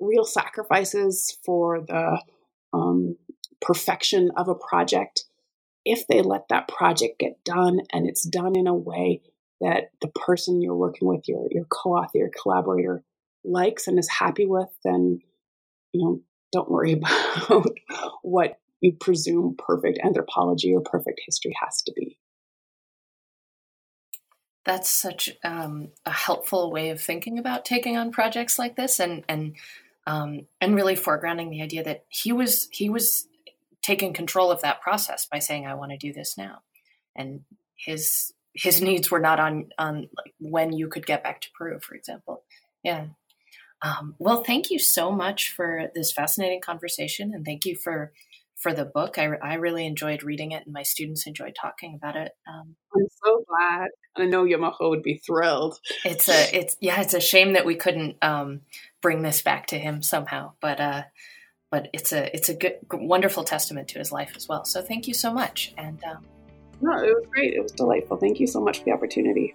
real 0.00 0.24
sacrifices 0.24 1.36
for 1.44 1.80
the 1.80 2.22
um, 2.72 3.16
perfection 3.60 4.30
of 4.36 4.48
a 4.48 4.54
project 4.54 5.24
if 5.84 6.06
they 6.06 6.22
let 6.22 6.48
that 6.50 6.68
project 6.68 7.18
get 7.18 7.42
done 7.44 7.80
and 7.92 8.06
it's 8.06 8.22
done 8.22 8.56
in 8.56 8.66
a 8.66 8.74
way 8.74 9.22
that 9.60 9.90
the 10.00 10.08
person 10.08 10.60
you're 10.60 10.76
working 10.76 11.08
with 11.08 11.26
your 11.26 11.46
your 11.50 11.64
co-author 11.64 12.18
your 12.18 12.30
collaborator 12.42 13.02
likes 13.44 13.86
and 13.86 13.98
is 13.98 14.08
happy 14.08 14.46
with, 14.46 14.68
then 14.84 15.20
you 15.92 16.04
know, 16.04 16.20
don't 16.52 16.70
worry 16.70 16.92
about 17.48 17.66
what 18.22 18.58
you 18.80 18.92
presume 18.92 19.56
perfect 19.58 19.98
anthropology 20.04 20.74
or 20.74 20.80
perfect 20.80 21.20
history 21.24 21.54
has 21.62 21.82
to 21.82 21.92
be. 21.96 22.18
That's 24.64 24.90
such 24.90 25.30
um, 25.42 25.88
a 26.04 26.10
helpful 26.10 26.70
way 26.70 26.90
of 26.90 27.00
thinking 27.00 27.38
about 27.38 27.64
taking 27.64 27.96
on 27.96 28.12
projects 28.12 28.58
like 28.58 28.76
this, 28.76 29.00
and 29.00 29.24
and 29.28 29.56
um, 30.08 30.46
and 30.62 30.74
really 30.74 30.96
foregrounding 30.96 31.50
the 31.50 31.60
idea 31.60 31.84
that 31.84 32.04
he 32.08 32.32
was 32.32 32.66
he 32.72 32.88
was 32.88 33.28
taking 33.82 34.14
control 34.14 34.50
of 34.50 34.62
that 34.62 34.80
process 34.80 35.28
by 35.30 35.38
saying, 35.38 35.66
"I 35.66 35.74
want 35.74 35.92
to 35.92 35.98
do 35.98 36.14
this 36.14 36.38
now," 36.38 36.62
and 37.14 37.42
his 37.76 38.32
his 38.54 38.80
needs 38.80 39.10
were 39.10 39.20
not 39.20 39.38
on 39.38 39.68
on 39.78 40.08
like 40.16 40.32
when 40.40 40.72
you 40.72 40.88
could 40.88 41.04
get 41.04 41.22
back 41.22 41.42
to 41.42 41.48
Peru, 41.56 41.78
for 41.80 41.94
example. 41.94 42.42
Yeah. 42.82 43.08
Um, 43.82 44.16
well, 44.18 44.42
thank 44.42 44.70
you 44.70 44.78
so 44.78 45.12
much 45.12 45.52
for 45.52 45.90
this 45.94 46.10
fascinating 46.10 46.62
conversation, 46.62 47.32
and 47.34 47.44
thank 47.44 47.66
you 47.66 47.76
for 47.76 48.12
for 48.56 48.72
the 48.72 48.86
book. 48.86 49.18
I, 49.18 49.28
I 49.42 49.54
really 49.54 49.86
enjoyed 49.86 50.22
reading 50.22 50.52
it, 50.52 50.64
and 50.64 50.72
my 50.72 50.84
students 50.84 51.26
enjoyed 51.26 51.54
talking 51.60 51.94
about 51.94 52.16
it. 52.16 52.32
Um, 52.48 52.76
I'm 52.96 53.06
so 53.24 53.44
glad. 53.46 53.88
I 54.16 54.24
know 54.24 54.44
Llamoja 54.44 54.88
would 54.88 55.02
be 55.02 55.18
thrilled. 55.18 55.78
It's 56.04 56.30
a 56.30 56.56
it's 56.56 56.76
yeah, 56.80 57.00
it's 57.02 57.14
a 57.14 57.20
shame 57.20 57.52
that 57.52 57.66
we 57.66 57.76
couldn't 57.76 58.16
um, 58.22 58.62
bring 59.00 59.22
this 59.22 59.42
back 59.42 59.66
to 59.68 59.78
him 59.78 60.02
somehow, 60.02 60.52
but 60.60 60.80
uh, 60.80 61.02
but 61.70 61.88
it's 61.92 62.12
a 62.12 62.34
it's 62.34 62.48
a 62.48 62.54
good 62.54 62.76
wonderful 62.92 63.44
testament 63.44 63.88
to 63.88 63.98
his 63.98 64.12
life 64.12 64.32
as 64.36 64.48
well. 64.48 64.64
So 64.64 64.82
thank 64.82 65.06
you 65.08 65.14
so 65.14 65.32
much, 65.32 65.74
and 65.76 66.02
um, 66.04 66.24
no, 66.80 66.92
it 66.98 67.14
was 67.14 67.26
great. 67.30 67.54
It 67.54 67.62
was 67.62 67.72
delightful. 67.72 68.16
Thank 68.16 68.40
you 68.40 68.46
so 68.46 68.60
much 68.60 68.78
for 68.78 68.84
the 68.84 68.92
opportunity. 68.92 69.54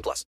18 0.00 0.02
plus. 0.02 0.30